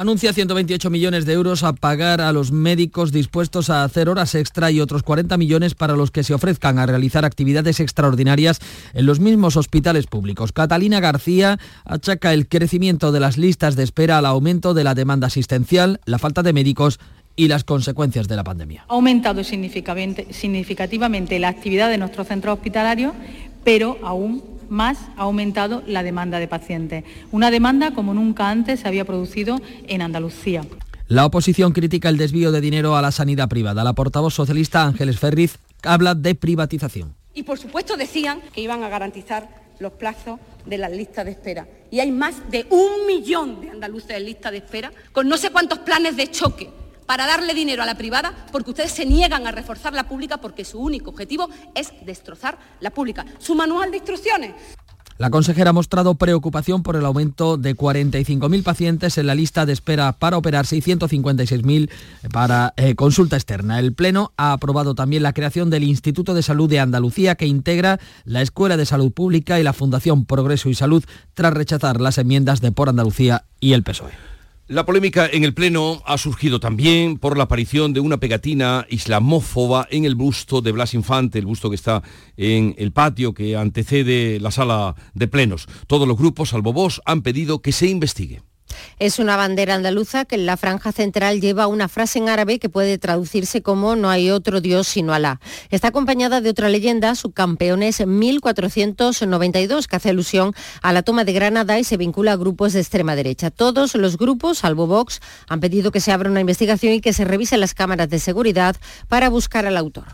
anuncia 0.00 0.32
128 0.32 0.88
millones 0.88 1.26
de 1.26 1.34
euros 1.34 1.62
a 1.62 1.74
pagar 1.74 2.22
a 2.22 2.32
los 2.32 2.52
médicos 2.52 3.12
dispuestos 3.12 3.68
a 3.68 3.84
hacer 3.84 4.08
horas 4.08 4.34
extra 4.34 4.70
y 4.70 4.80
otros 4.80 5.02
40 5.02 5.36
millones 5.36 5.74
para 5.74 5.94
los 5.94 6.10
que 6.10 6.24
se 6.24 6.32
ofrezcan 6.32 6.78
a 6.78 6.86
realizar 6.86 7.26
actividades 7.26 7.80
extraordinarias 7.80 8.60
en 8.94 9.04
los 9.04 9.20
mismos 9.20 9.58
hospitales 9.58 10.06
públicos. 10.06 10.52
Catalina 10.52 11.00
García 11.00 11.58
achaca 11.84 12.32
el 12.32 12.48
crecimiento 12.48 13.12
de 13.12 13.20
las 13.20 13.36
listas 13.36 13.76
de 13.76 13.82
espera 13.82 14.16
al 14.16 14.24
aumento 14.24 14.72
de 14.72 14.84
la 14.84 14.94
demanda 14.94 15.26
asistencial, 15.26 16.00
la 16.06 16.18
falta 16.18 16.42
de 16.42 16.54
médicos 16.54 16.98
y 17.36 17.48
las 17.48 17.64
consecuencias 17.64 18.26
de 18.26 18.36
la 18.36 18.44
pandemia. 18.44 18.86
Ha 18.88 18.94
aumentado 18.94 19.44
significativamente 19.44 21.38
la 21.38 21.48
actividad 21.48 21.90
de 21.90 21.98
nuestros 21.98 22.26
centros 22.26 22.54
hospitalarios, 22.54 23.12
pero 23.64 23.98
aún 24.02 24.59
más 24.70 24.98
ha 25.16 25.22
aumentado 25.22 25.82
la 25.86 26.02
demanda 26.02 26.38
de 26.38 26.48
pacientes. 26.48 27.04
Una 27.32 27.50
demanda 27.50 27.92
como 27.92 28.14
nunca 28.14 28.48
antes 28.48 28.80
se 28.80 28.88
había 28.88 29.04
producido 29.04 29.60
en 29.86 30.00
Andalucía. 30.00 30.62
La 31.08 31.26
oposición 31.26 31.72
critica 31.72 32.08
el 32.08 32.16
desvío 32.16 32.52
de 32.52 32.60
dinero 32.60 32.96
a 32.96 33.02
la 33.02 33.10
sanidad 33.10 33.48
privada. 33.48 33.84
La 33.84 33.92
portavoz 33.92 34.32
socialista 34.32 34.84
Ángeles 34.84 35.18
Ferriz 35.18 35.58
habla 35.82 36.14
de 36.14 36.34
privatización. 36.34 37.14
Y 37.34 37.42
por 37.42 37.58
supuesto 37.58 37.96
decían 37.96 38.40
que 38.54 38.60
iban 38.60 38.82
a 38.84 38.88
garantizar 38.88 39.48
los 39.80 39.92
plazos 39.92 40.38
de 40.66 40.78
las 40.78 40.92
listas 40.92 41.24
de 41.24 41.32
espera. 41.32 41.66
Y 41.90 42.00
hay 42.00 42.12
más 42.12 42.50
de 42.50 42.66
un 42.70 43.06
millón 43.06 43.60
de 43.60 43.70
andaluces 43.70 44.10
en 44.10 44.24
lista 44.24 44.50
de 44.50 44.58
espera, 44.58 44.92
con 45.12 45.28
no 45.28 45.36
sé 45.36 45.50
cuántos 45.50 45.80
planes 45.80 46.16
de 46.16 46.30
choque 46.30 46.70
para 47.10 47.26
darle 47.26 47.54
dinero 47.54 47.82
a 47.82 47.86
la 47.86 47.96
privada 47.96 48.32
porque 48.52 48.70
ustedes 48.70 48.92
se 48.92 49.04
niegan 49.04 49.44
a 49.44 49.50
reforzar 49.50 49.92
la 49.92 50.06
pública 50.06 50.36
porque 50.36 50.64
su 50.64 50.78
único 50.78 51.10
objetivo 51.10 51.48
es 51.74 51.92
destrozar 52.06 52.56
la 52.78 52.90
pública. 52.90 53.26
Su 53.40 53.56
manual 53.56 53.90
de 53.90 53.96
instrucciones. 53.96 54.52
La 55.18 55.28
consejera 55.28 55.70
ha 55.70 55.72
mostrado 55.72 56.14
preocupación 56.14 56.84
por 56.84 56.94
el 56.94 57.04
aumento 57.04 57.56
de 57.56 57.76
45.000 57.76 58.62
pacientes 58.62 59.18
en 59.18 59.26
la 59.26 59.34
lista 59.34 59.66
de 59.66 59.72
espera 59.72 60.12
para 60.12 60.38
operarse 60.38 60.76
y 60.76 60.82
156.000 60.82 61.90
para 62.32 62.74
eh, 62.76 62.94
consulta 62.94 63.34
externa. 63.34 63.80
El 63.80 63.92
Pleno 63.92 64.32
ha 64.36 64.52
aprobado 64.52 64.94
también 64.94 65.24
la 65.24 65.32
creación 65.32 65.68
del 65.68 65.82
Instituto 65.82 66.32
de 66.32 66.44
Salud 66.44 66.70
de 66.70 66.78
Andalucía 66.78 67.34
que 67.34 67.46
integra 67.46 67.98
la 68.24 68.40
Escuela 68.40 68.76
de 68.76 68.86
Salud 68.86 69.10
Pública 69.10 69.58
y 69.58 69.64
la 69.64 69.72
Fundación 69.72 70.26
Progreso 70.26 70.68
y 70.68 70.76
Salud 70.76 71.02
tras 71.34 71.54
rechazar 71.54 72.00
las 72.00 72.18
enmiendas 72.18 72.60
de 72.60 72.70
Por 72.70 72.88
Andalucía 72.88 73.46
y 73.58 73.72
el 73.72 73.82
PSOE. 73.82 74.30
La 74.70 74.86
polémica 74.86 75.26
en 75.26 75.42
el 75.42 75.52
Pleno 75.52 76.00
ha 76.06 76.16
surgido 76.16 76.60
también 76.60 77.18
por 77.18 77.36
la 77.36 77.42
aparición 77.42 77.92
de 77.92 77.98
una 77.98 78.18
pegatina 78.20 78.86
islamófoba 78.88 79.88
en 79.90 80.04
el 80.04 80.14
busto 80.14 80.60
de 80.60 80.70
Blas 80.70 80.94
Infante, 80.94 81.40
el 81.40 81.46
busto 81.46 81.70
que 81.70 81.74
está 81.74 82.04
en 82.36 82.76
el 82.78 82.92
patio 82.92 83.34
que 83.34 83.56
antecede 83.56 84.38
la 84.38 84.52
sala 84.52 84.94
de 85.12 85.26
plenos. 85.26 85.66
Todos 85.88 86.06
los 86.06 86.16
grupos, 86.16 86.50
salvo 86.50 86.72
vos, 86.72 87.02
han 87.04 87.22
pedido 87.22 87.62
que 87.62 87.72
se 87.72 87.88
investigue. 87.88 88.42
Es 88.98 89.18
una 89.18 89.36
bandera 89.36 89.74
andaluza 89.74 90.24
que 90.24 90.34
en 90.34 90.46
la 90.46 90.56
franja 90.56 90.92
central 90.92 91.40
lleva 91.40 91.66
una 91.66 91.88
frase 91.88 92.18
en 92.18 92.28
árabe 92.28 92.58
que 92.58 92.68
puede 92.68 92.98
traducirse 92.98 93.62
como 93.62 93.96
no 93.96 94.10
hay 94.10 94.30
otro 94.30 94.60
Dios 94.60 94.88
sino 94.88 95.12
Alá. 95.12 95.40
Está 95.70 95.88
acompañada 95.88 96.40
de 96.40 96.50
otra 96.50 96.68
leyenda, 96.68 97.14
subcampeones 97.14 98.06
1492, 98.06 99.88
que 99.88 99.96
hace 99.96 100.10
alusión 100.10 100.52
a 100.82 100.92
la 100.92 101.02
toma 101.02 101.24
de 101.24 101.32
Granada 101.32 101.78
y 101.78 101.84
se 101.84 101.96
vincula 101.96 102.32
a 102.32 102.36
grupos 102.36 102.72
de 102.72 102.80
extrema 102.80 103.16
derecha. 103.16 103.50
Todos 103.50 103.94
los 103.94 104.16
grupos, 104.16 104.58
salvo 104.58 104.86
Vox, 104.86 105.20
han 105.48 105.60
pedido 105.60 105.92
que 105.92 106.00
se 106.00 106.12
abra 106.12 106.30
una 106.30 106.40
investigación 106.40 106.94
y 106.94 107.00
que 107.00 107.12
se 107.12 107.24
revisen 107.24 107.60
las 107.60 107.74
cámaras 107.74 108.08
de 108.08 108.18
seguridad 108.18 108.76
para 109.08 109.28
buscar 109.28 109.66
al 109.66 109.76
autor. 109.76 110.04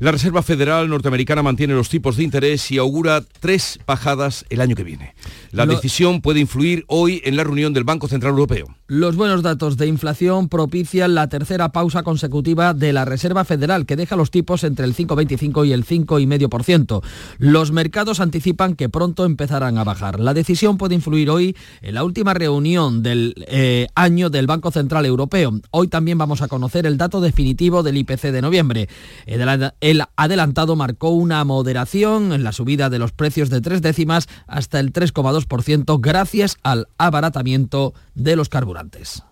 La 0.00 0.10
Reserva 0.10 0.42
Federal 0.42 0.88
norteamericana 0.88 1.42
mantiene 1.42 1.74
los 1.74 1.88
tipos 1.88 2.16
de 2.16 2.24
interés 2.24 2.70
y 2.72 2.78
augura 2.78 3.22
tres 3.40 3.78
bajadas 3.86 4.44
el 4.50 4.60
año 4.60 4.74
que 4.74 4.82
viene. 4.82 5.14
La 5.54 5.66
decisión 5.66 6.20
puede 6.20 6.40
influir 6.40 6.84
hoy 6.88 7.22
en 7.24 7.36
la 7.36 7.44
reunión 7.44 7.72
del 7.72 7.84
Banco 7.84 8.08
Central 8.08 8.30
Europeo. 8.30 8.66
Los 8.88 9.14
buenos 9.14 9.42
datos 9.42 9.76
de 9.76 9.86
inflación 9.86 10.48
propician 10.48 11.14
la 11.14 11.28
tercera 11.28 11.70
pausa 11.70 12.02
consecutiva 12.02 12.74
de 12.74 12.92
la 12.92 13.04
Reserva 13.04 13.44
Federal, 13.44 13.86
que 13.86 13.94
deja 13.94 14.16
los 14.16 14.32
tipos 14.32 14.64
entre 14.64 14.84
el 14.84 14.96
5,25 14.96 15.64
y 15.64 15.72
el 15.72 15.86
5,5%. 15.86 17.02
Los 17.38 17.70
mercados 17.70 18.18
anticipan 18.18 18.74
que 18.74 18.88
pronto 18.88 19.24
empezarán 19.24 19.78
a 19.78 19.84
bajar. 19.84 20.18
La 20.18 20.34
decisión 20.34 20.76
puede 20.76 20.96
influir 20.96 21.30
hoy 21.30 21.56
en 21.82 21.94
la 21.94 22.02
última 22.02 22.34
reunión 22.34 23.04
del 23.04 23.34
eh, 23.46 23.86
año 23.94 24.30
del 24.30 24.48
Banco 24.48 24.72
Central 24.72 25.06
Europeo. 25.06 25.60
Hoy 25.70 25.86
también 25.86 26.18
vamos 26.18 26.42
a 26.42 26.48
conocer 26.48 26.84
el 26.84 26.98
dato 26.98 27.20
definitivo 27.20 27.84
del 27.84 27.96
IPC 27.98 28.32
de 28.32 28.42
noviembre. 28.42 28.88
El 29.26 30.02
adelantado 30.16 30.74
marcó 30.74 31.10
una 31.10 31.44
moderación 31.44 32.32
en 32.32 32.42
la 32.42 32.50
subida 32.50 32.90
de 32.90 32.98
los 32.98 33.12
precios 33.12 33.50
de 33.50 33.60
tres 33.60 33.82
décimas 33.82 34.28
hasta 34.48 34.80
el 34.80 34.92
3,2% 34.92 35.43
gracias 35.98 36.56
al 36.62 36.88
abaratamiento 36.98 37.94
de 38.14 38.36
los 38.36 38.48
carburantes. 38.48 39.22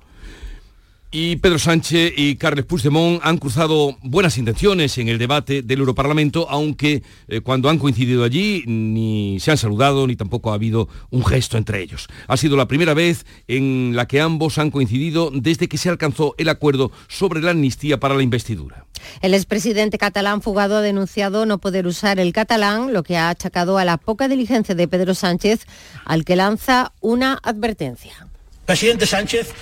Y 1.14 1.36
Pedro 1.36 1.58
Sánchez 1.58 2.14
y 2.16 2.36
Carles 2.36 2.64
Puigdemont 2.64 3.20
han 3.22 3.36
cruzado 3.36 3.98
buenas 4.00 4.38
intenciones 4.38 4.96
en 4.96 5.08
el 5.08 5.18
debate 5.18 5.60
del 5.60 5.80
Europarlamento, 5.80 6.48
aunque 6.48 7.02
eh, 7.28 7.42
cuando 7.42 7.68
han 7.68 7.78
coincidido 7.78 8.24
allí 8.24 8.64
ni 8.66 9.38
se 9.38 9.50
han 9.50 9.58
saludado 9.58 10.06
ni 10.06 10.16
tampoco 10.16 10.50
ha 10.50 10.54
habido 10.54 10.88
un 11.10 11.22
gesto 11.22 11.58
entre 11.58 11.82
ellos. 11.82 12.08
Ha 12.28 12.38
sido 12.38 12.56
la 12.56 12.66
primera 12.66 12.94
vez 12.94 13.26
en 13.46 13.92
la 13.94 14.08
que 14.08 14.22
ambos 14.22 14.56
han 14.56 14.70
coincidido 14.70 15.30
desde 15.30 15.68
que 15.68 15.76
se 15.76 15.90
alcanzó 15.90 16.34
el 16.38 16.48
acuerdo 16.48 16.90
sobre 17.08 17.42
la 17.42 17.50
amnistía 17.50 18.00
para 18.00 18.14
la 18.14 18.22
investidura. 18.22 18.86
El 19.20 19.34
expresidente 19.34 19.98
catalán 19.98 20.40
fugado 20.40 20.78
ha 20.78 20.80
denunciado 20.80 21.44
no 21.44 21.58
poder 21.58 21.86
usar 21.86 22.20
el 22.20 22.32
catalán, 22.32 22.94
lo 22.94 23.02
que 23.02 23.18
ha 23.18 23.28
achacado 23.28 23.76
a 23.76 23.84
la 23.84 23.98
poca 23.98 24.28
diligencia 24.28 24.74
de 24.74 24.88
Pedro 24.88 25.14
Sánchez, 25.14 25.66
al 26.06 26.24
que 26.24 26.36
lanza 26.36 26.94
una 27.02 27.38
advertencia. 27.42 28.28
Presidente 28.64 29.06
Sánchez, 29.06 29.52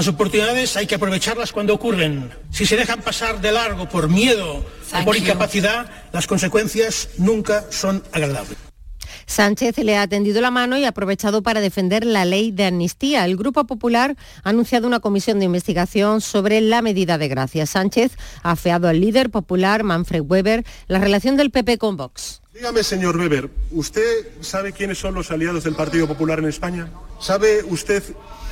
las 0.00 0.08
oportunidades 0.08 0.78
hay 0.78 0.86
que 0.86 0.94
aprovecharlas 0.94 1.52
cuando 1.52 1.74
ocurren. 1.74 2.30
Si 2.50 2.64
se 2.64 2.74
dejan 2.74 3.02
pasar 3.02 3.38
de 3.42 3.52
largo 3.52 3.86
por 3.86 4.08
miedo 4.08 4.64
o 4.98 5.04
por 5.04 5.14
incapacidad, 5.14 5.90
las 6.10 6.26
consecuencias 6.26 7.10
nunca 7.18 7.66
son 7.68 8.02
agradables. 8.10 8.56
Sánchez 9.26 9.76
le 9.76 9.98
ha 9.98 10.08
tendido 10.08 10.40
la 10.40 10.50
mano 10.50 10.78
y 10.78 10.86
ha 10.86 10.88
aprovechado 10.88 11.42
para 11.42 11.60
defender 11.60 12.06
la 12.06 12.24
ley 12.24 12.50
de 12.50 12.64
amnistía. 12.64 13.26
El 13.26 13.36
Grupo 13.36 13.64
Popular 13.64 14.16
ha 14.42 14.48
anunciado 14.48 14.86
una 14.86 15.00
comisión 15.00 15.38
de 15.38 15.44
investigación 15.44 16.22
sobre 16.22 16.62
la 16.62 16.80
medida 16.80 17.18
de 17.18 17.28
gracia. 17.28 17.66
Sánchez 17.66 18.12
ha 18.42 18.52
afeado 18.52 18.88
al 18.88 19.02
líder 19.02 19.28
popular, 19.28 19.82
Manfred 19.84 20.22
Weber, 20.22 20.64
la 20.86 20.98
relación 20.98 21.36
del 21.36 21.50
PP 21.50 21.76
con 21.76 21.98
Vox. 21.98 22.39
Dígame, 22.52 22.82
señor 22.82 23.16
Weber, 23.16 23.48
¿usted 23.70 24.26
sabe 24.40 24.72
quiénes 24.72 24.98
son 24.98 25.14
los 25.14 25.30
aliados 25.30 25.64
del 25.64 25.76
Partido 25.76 26.08
Popular 26.08 26.40
en 26.40 26.46
España? 26.46 26.90
¿Sabe 27.20 27.62
usted 27.64 28.02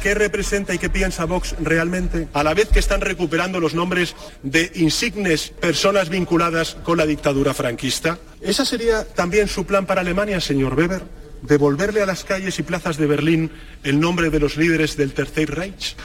¿Qué 0.02 0.14
representa 0.14 0.72
y 0.72 0.78
qué 0.78 0.88
piensa 0.88 1.24
Vox 1.24 1.56
realmente? 1.58 2.28
A 2.32 2.44
la 2.44 2.54
vez 2.54 2.68
que 2.68 2.78
están 2.78 3.00
recuperando 3.00 3.58
los 3.58 3.74
nombres 3.74 4.14
de 4.44 4.70
insignes 4.76 5.48
personas 5.48 6.08
vinculadas 6.08 6.76
con 6.84 6.98
la 6.98 7.06
dictadura 7.06 7.52
franquista. 7.52 8.16
¿Esa 8.40 8.64
sería 8.64 9.04
también 9.04 9.48
su 9.48 9.66
plan 9.66 9.86
para 9.86 10.02
Alemania, 10.02 10.40
señor 10.40 10.74
Weber? 10.74 11.02
¿Devolverle 11.42 12.02
a 12.02 12.06
las 12.06 12.22
calles 12.22 12.58
y 12.60 12.62
plazas 12.62 12.96
de 12.96 13.06
Berlín 13.06 13.50
el 13.82 13.98
nombre 13.98 14.30
de 14.30 14.38
los 14.38 14.56
líderes 14.56 14.96
del 14.96 15.12
Tercer 15.12 15.52
Reich? 15.52 15.96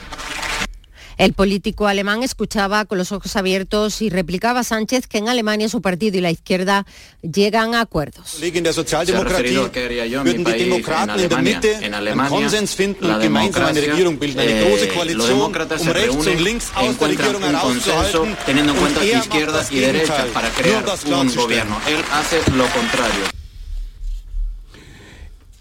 El 1.16 1.32
político 1.32 1.86
alemán 1.86 2.22
escuchaba 2.22 2.84
con 2.84 2.98
los 2.98 3.12
ojos 3.12 3.36
abiertos 3.36 4.02
y 4.02 4.10
replicaba 4.10 4.60
a 4.60 4.64
Sánchez 4.64 5.06
que 5.06 5.18
en 5.18 5.28
Alemania 5.28 5.68
su 5.68 5.80
partido 5.80 6.18
y 6.18 6.20
la 6.20 6.30
izquierda 6.30 6.86
llegan 7.22 7.74
a 7.74 7.80
acuerdos. 7.80 8.30
Se 8.30 8.96
ha 8.96 9.24
referido 9.24 9.70
que 9.70 9.84
haría 9.84 10.06
yo 10.06 10.20
en 10.22 10.38
mi 10.38 10.44
país, 10.44 10.62
en 10.62 11.10
Alemania. 11.10 11.60
En 11.80 11.94
Alemania, 11.94 12.48
la 13.00 13.18
democracia, 13.18 13.94
eh, 13.96 15.14
los 15.14 15.28
demócratas 15.28 15.82
se 15.82 15.92
reúnen 15.92 16.58
e 16.80 16.86
encuentran 16.86 17.36
un 17.36 17.52
consenso 17.60 18.26
teniendo 18.46 18.72
en 18.72 18.78
cuenta 18.78 19.04
izquierdas 19.04 19.70
y 19.70 19.80
derechas 19.80 20.26
para 20.28 20.50
crear 20.50 20.84
un 21.06 21.34
gobierno. 21.34 21.80
Él 21.86 22.02
hace 22.12 22.38
lo 22.52 22.66
contrario. 22.68 23.33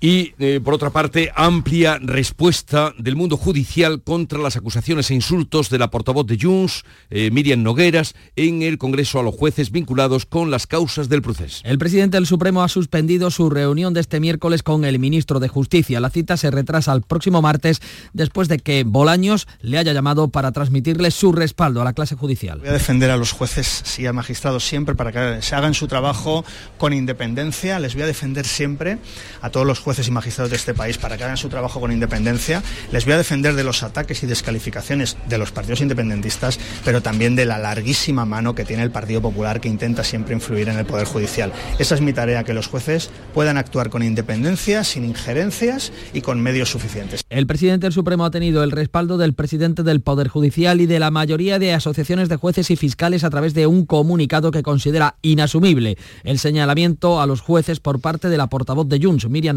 Y, 0.03 0.33
eh, 0.37 0.59
por 0.61 0.73
otra 0.73 0.89
parte, 0.89 1.31
amplia 1.33 1.97
respuesta 1.97 2.93
del 2.97 3.15
mundo 3.15 3.37
judicial 3.37 4.01
contra 4.01 4.37
las 4.37 4.57
acusaciones 4.57 5.09
e 5.09 5.13
insultos 5.13 5.69
de 5.69 5.79
la 5.79 5.91
portavoz 5.91 6.27
de 6.27 6.37
Junts, 6.37 6.83
eh, 7.09 7.31
Miriam 7.31 7.63
Nogueras, 7.63 8.13
en 8.35 8.63
el 8.63 8.77
Congreso 8.77 9.21
a 9.21 9.23
los 9.23 9.33
jueces 9.33 9.71
vinculados 9.71 10.25
con 10.25 10.51
las 10.51 10.67
causas 10.67 11.07
del 11.07 11.21
proceso. 11.21 11.61
El 11.63 11.77
presidente 11.77 12.17
del 12.17 12.27
Supremo 12.27 12.63
ha 12.63 12.67
suspendido 12.67 13.31
su 13.31 13.49
reunión 13.49 13.93
de 13.93 14.01
este 14.01 14.19
miércoles 14.19 14.61
con 14.61 14.83
el 14.83 14.99
ministro 14.99 15.39
de 15.39 15.47
Justicia. 15.47 16.01
La 16.01 16.09
cita 16.09 16.35
se 16.35 16.51
retrasa 16.51 16.91
al 16.91 17.03
próximo 17.03 17.41
martes 17.41 17.79
después 18.11 18.49
de 18.49 18.59
que 18.59 18.83
Bolaños 18.83 19.47
le 19.61 19.77
haya 19.77 19.93
llamado 19.93 20.27
para 20.27 20.51
transmitirle 20.51 21.11
su 21.11 21.31
respaldo 21.31 21.79
a 21.79 21.85
la 21.85 21.93
clase 21.93 22.15
judicial. 22.17 22.59
Voy 22.59 22.67
a 22.67 22.73
defender 22.73 23.09
a 23.09 23.15
los 23.15 23.31
jueces 23.31 23.97
y 23.97 24.05
a 24.05 24.11
magistrados 24.11 24.65
siempre 24.65 24.95
para 24.95 25.13
que 25.13 25.41
se 25.41 25.55
hagan 25.55 25.73
su 25.73 25.87
trabajo 25.87 26.43
con 26.77 26.91
independencia. 26.91 27.79
Les 27.79 27.93
voy 27.93 28.03
a 28.03 28.07
defender 28.07 28.45
siempre 28.45 28.97
a 29.39 29.49
todos 29.49 29.65
los 29.65 29.79
jueces 29.79 29.92
y 29.99 30.11
magistrados 30.11 30.49
de 30.49 30.57
este 30.57 30.73
país 30.73 30.97
para 30.97 31.17
que 31.17 31.23
hagan 31.23 31.37
su 31.37 31.49
trabajo 31.49 31.79
con 31.79 31.91
independencia. 31.91 32.63
Les 32.91 33.05
voy 33.05 33.13
a 33.13 33.17
defender 33.17 33.55
de 33.55 33.63
los 33.63 33.83
ataques 33.83 34.23
y 34.23 34.27
descalificaciones 34.27 35.17
de 35.29 35.37
los 35.37 35.51
partidos 35.51 35.81
independentistas, 35.81 36.59
pero 36.83 37.01
también 37.01 37.35
de 37.35 37.45
la 37.45 37.59
larguísima 37.59 38.25
mano 38.25 38.55
que 38.55 38.65
tiene 38.65 38.83
el 38.83 38.91
Partido 38.91 39.21
Popular 39.21 39.61
que 39.61 39.69
intenta 39.69 40.03
siempre 40.03 40.33
influir 40.33 40.69
en 40.69 40.79
el 40.79 40.85
Poder 40.85 41.05
Judicial. 41.05 41.53
Esa 41.79 41.95
es 41.95 42.01
mi 42.01 42.13
tarea, 42.13 42.43
que 42.43 42.53
los 42.53 42.67
jueces 42.67 43.11
puedan 43.33 43.57
actuar 43.57 43.89
con 43.89 44.03
independencia, 44.03 44.83
sin 44.83 45.05
injerencias 45.05 45.91
y 46.13 46.21
con 46.21 46.41
medios 46.41 46.69
suficientes. 46.69 47.21
El 47.29 47.47
presidente 47.47 47.85
del 47.85 47.93
Supremo 47.93 48.25
ha 48.25 48.31
tenido 48.31 48.63
el 48.63 48.71
respaldo 48.71 49.17
del 49.17 49.33
presidente 49.33 49.83
del 49.83 50.01
Poder 50.01 50.27
Judicial 50.27 50.81
y 50.81 50.85
de 50.85 50.99
la 50.99 51.11
mayoría 51.11 51.59
de 51.59 51.73
asociaciones 51.73 52.29
de 52.29 52.35
jueces 52.35 52.71
y 52.71 52.75
fiscales 52.75 53.23
a 53.23 53.29
través 53.29 53.53
de 53.53 53.67
un 53.67 53.85
comunicado 53.85 54.51
que 54.51 54.63
considera 54.63 55.15
inasumible 55.21 55.97
el 56.23 56.39
señalamiento 56.39 57.21
a 57.21 57.25
los 57.25 57.41
jueces 57.41 57.79
por 57.79 57.99
parte 57.99 58.29
de 58.29 58.37
la 58.37 58.47
portavoz 58.47 58.87
de 58.87 58.99
Junts, 59.01 59.29
Miriam 59.29 59.55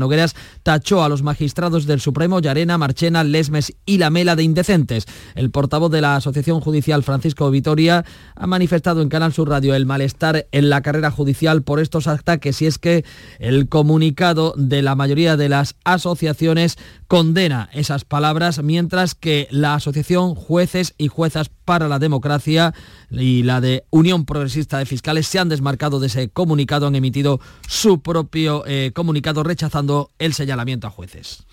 Tachó 0.62 1.04
a 1.04 1.08
los 1.08 1.22
magistrados 1.22 1.86
del 1.86 2.00
Supremo, 2.00 2.40
Yarena, 2.40 2.78
Marchena, 2.78 3.24
Lesmes 3.24 3.72
y 3.84 3.98
Lamela 3.98 4.36
de 4.36 4.42
indecentes. 4.42 5.06
El 5.34 5.50
portavoz 5.50 5.90
de 5.90 6.00
la 6.00 6.16
Asociación 6.16 6.60
Judicial, 6.60 7.02
Francisco 7.02 7.50
Vitoria, 7.50 8.04
ha 8.34 8.46
manifestado 8.46 9.02
en 9.02 9.08
Canal 9.08 9.32
Sur 9.32 9.48
Radio 9.48 9.74
el 9.74 9.86
malestar 9.86 10.46
en 10.52 10.70
la 10.70 10.82
carrera 10.82 11.10
judicial 11.10 11.62
por 11.62 11.80
estos 11.80 12.06
ataques 12.06 12.62
y 12.62 12.66
es 12.66 12.78
que 12.78 13.04
el 13.38 13.68
comunicado 13.68 14.54
de 14.56 14.82
la 14.82 14.94
mayoría 14.94 15.36
de 15.36 15.48
las 15.48 15.76
asociaciones 15.84 16.78
condena 17.08 17.68
esas 17.72 18.04
palabras, 18.04 18.62
mientras 18.62 19.14
que 19.14 19.48
la 19.50 19.74
Asociación 19.74 20.34
Jueces 20.34 20.94
y 20.98 21.08
Juezas 21.08 21.50
para 21.66 21.88
la 21.88 21.98
Democracia 21.98 22.72
y 23.10 23.42
la 23.42 23.60
de 23.60 23.84
Unión 23.90 24.24
Progresista 24.24 24.78
de 24.78 24.86
Fiscales 24.86 25.26
se 25.26 25.38
han 25.38 25.50
desmarcado 25.50 26.00
de 26.00 26.06
ese 26.06 26.30
comunicado, 26.30 26.86
han 26.86 26.94
emitido 26.94 27.40
su 27.68 28.00
propio 28.00 28.64
eh, 28.66 28.92
comunicado 28.94 29.42
rechazando 29.42 30.10
el 30.18 30.32
señalamiento 30.32 30.86
a 30.86 30.90
jueces. 30.90 31.44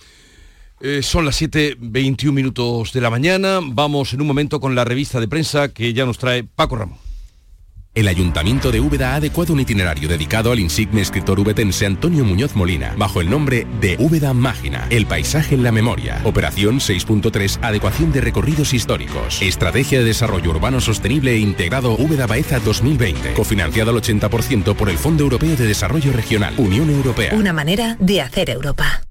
Eh, 0.79 1.01
son 1.01 1.25
las 1.25 1.41
7.21 1.41 2.31
minutos 2.31 2.93
de 2.93 3.01
la 3.01 3.09
mañana. 3.09 3.59
Vamos 3.61 4.13
en 4.13 4.21
un 4.21 4.27
momento 4.27 4.59
con 4.59 4.75
la 4.75 4.85
revista 4.85 5.19
de 5.19 5.27
prensa 5.27 5.69
que 5.69 5.93
ya 5.93 6.05
nos 6.05 6.17
trae 6.17 6.43
Paco 6.43 6.75
Ramón. 6.75 7.12
El 7.95 8.07
Ayuntamiento 8.07 8.71
de 8.71 8.79
Úbeda 8.79 9.11
ha 9.11 9.15
adecuado 9.17 9.53
un 9.53 9.59
itinerario 9.59 10.09
dedicado 10.09 10.51
al 10.51 10.59
insigne 10.59 10.99
escritor 10.99 11.39
ubetense 11.39 11.85
Antonio 11.85 12.25
Muñoz 12.25 12.55
Molina, 12.55 12.95
bajo 12.97 13.21
el 13.21 13.29
nombre 13.29 13.67
de 13.79 13.97
Úbeda 13.99 14.33
Mágina, 14.33 14.87
el 14.89 15.05
paisaje 15.05 15.53
en 15.53 15.61
la 15.61 15.71
memoria. 15.71 16.19
Operación 16.23 16.79
6.3, 16.79 17.59
adecuación 17.61 18.11
de 18.11 18.21
recorridos 18.21 18.73
históricos. 18.73 19.39
Estrategia 19.43 19.99
de 19.99 20.05
desarrollo 20.05 20.49
urbano 20.49 20.81
sostenible 20.81 21.33
e 21.33 21.37
integrado 21.37 21.95
Úbeda 21.95 22.25
Baeza 22.25 22.59
2020, 22.59 23.33
cofinanciado 23.33 23.91
al 23.91 23.97
80% 23.97 24.75
por 24.75 24.89
el 24.89 24.97
Fondo 24.97 25.25
Europeo 25.25 25.55
de 25.55 25.67
Desarrollo 25.67 26.13
Regional, 26.13 26.55
Unión 26.57 26.89
Europea. 26.89 27.35
Una 27.35 27.53
manera 27.53 27.95
de 27.99 28.21
hacer 28.21 28.49
Europa. 28.49 29.03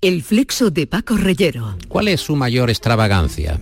El 0.00 0.22
flexo 0.22 0.70
de 0.70 0.86
Paco 0.86 1.16
Reyero. 1.16 1.76
¿Cuál 1.88 2.06
es 2.06 2.20
su 2.20 2.36
mayor 2.36 2.70
extravagancia? 2.70 3.58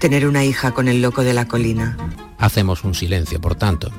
Tener 0.00 0.26
una 0.26 0.44
hija 0.44 0.72
con 0.72 0.88
el 0.88 1.02
loco 1.02 1.22
de 1.22 1.34
la 1.34 1.46
colina. 1.46 1.96
Hacemos 2.38 2.84
un 2.84 2.94
silencio, 2.94 3.38
por 3.38 3.54
tanto. 3.54 3.92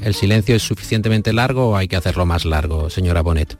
¿El 0.00 0.14
silencio 0.14 0.56
es 0.56 0.62
suficientemente 0.62 1.32
largo 1.32 1.70
o 1.70 1.76
hay 1.76 1.86
que 1.86 1.94
hacerlo 1.94 2.26
más 2.26 2.44
largo, 2.44 2.90
señora 2.90 3.22
Bonet? 3.22 3.56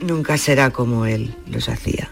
Nunca 0.00 0.36
será 0.36 0.70
como 0.70 1.06
él 1.06 1.36
los 1.46 1.68
hacía. 1.68 2.10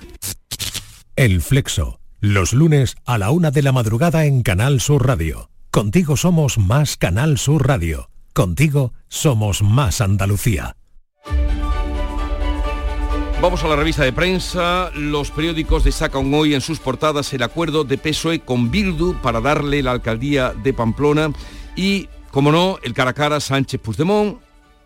El 1.16 1.42
Flexo, 1.42 1.98
los 2.20 2.52
lunes 2.52 2.94
a 3.04 3.18
la 3.18 3.32
una 3.32 3.50
de 3.50 3.62
la 3.62 3.72
madrugada 3.72 4.24
en 4.24 4.42
Canal 4.42 4.80
Sur 4.80 5.06
Radio. 5.06 5.50
Contigo 5.72 6.16
somos 6.16 6.56
más 6.56 6.96
Canal 6.96 7.36
Sur 7.36 7.66
Radio. 7.66 8.10
Contigo 8.32 8.92
somos 9.08 9.60
más 9.62 10.00
Andalucía. 10.00 10.76
Vamos 13.42 13.64
a 13.64 13.66
la 13.66 13.74
revista 13.74 14.04
de 14.04 14.12
prensa. 14.12 14.92
Los 14.94 15.32
periódicos 15.32 15.82
destacan 15.82 16.32
hoy 16.32 16.54
en 16.54 16.60
sus 16.60 16.78
portadas 16.78 17.32
el 17.32 17.42
acuerdo 17.42 17.82
de 17.82 17.98
PSOE 17.98 18.38
con 18.38 18.70
Bildu 18.70 19.14
para 19.20 19.40
darle 19.40 19.82
la 19.82 19.90
alcaldía 19.90 20.52
de 20.52 20.72
Pamplona 20.72 21.32
y, 21.74 22.08
como 22.30 22.52
no, 22.52 22.78
el 22.84 22.94
cara 22.94 23.10
a 23.10 23.14
cara 23.14 23.40
Sánchez-Puigdemont 23.40 24.38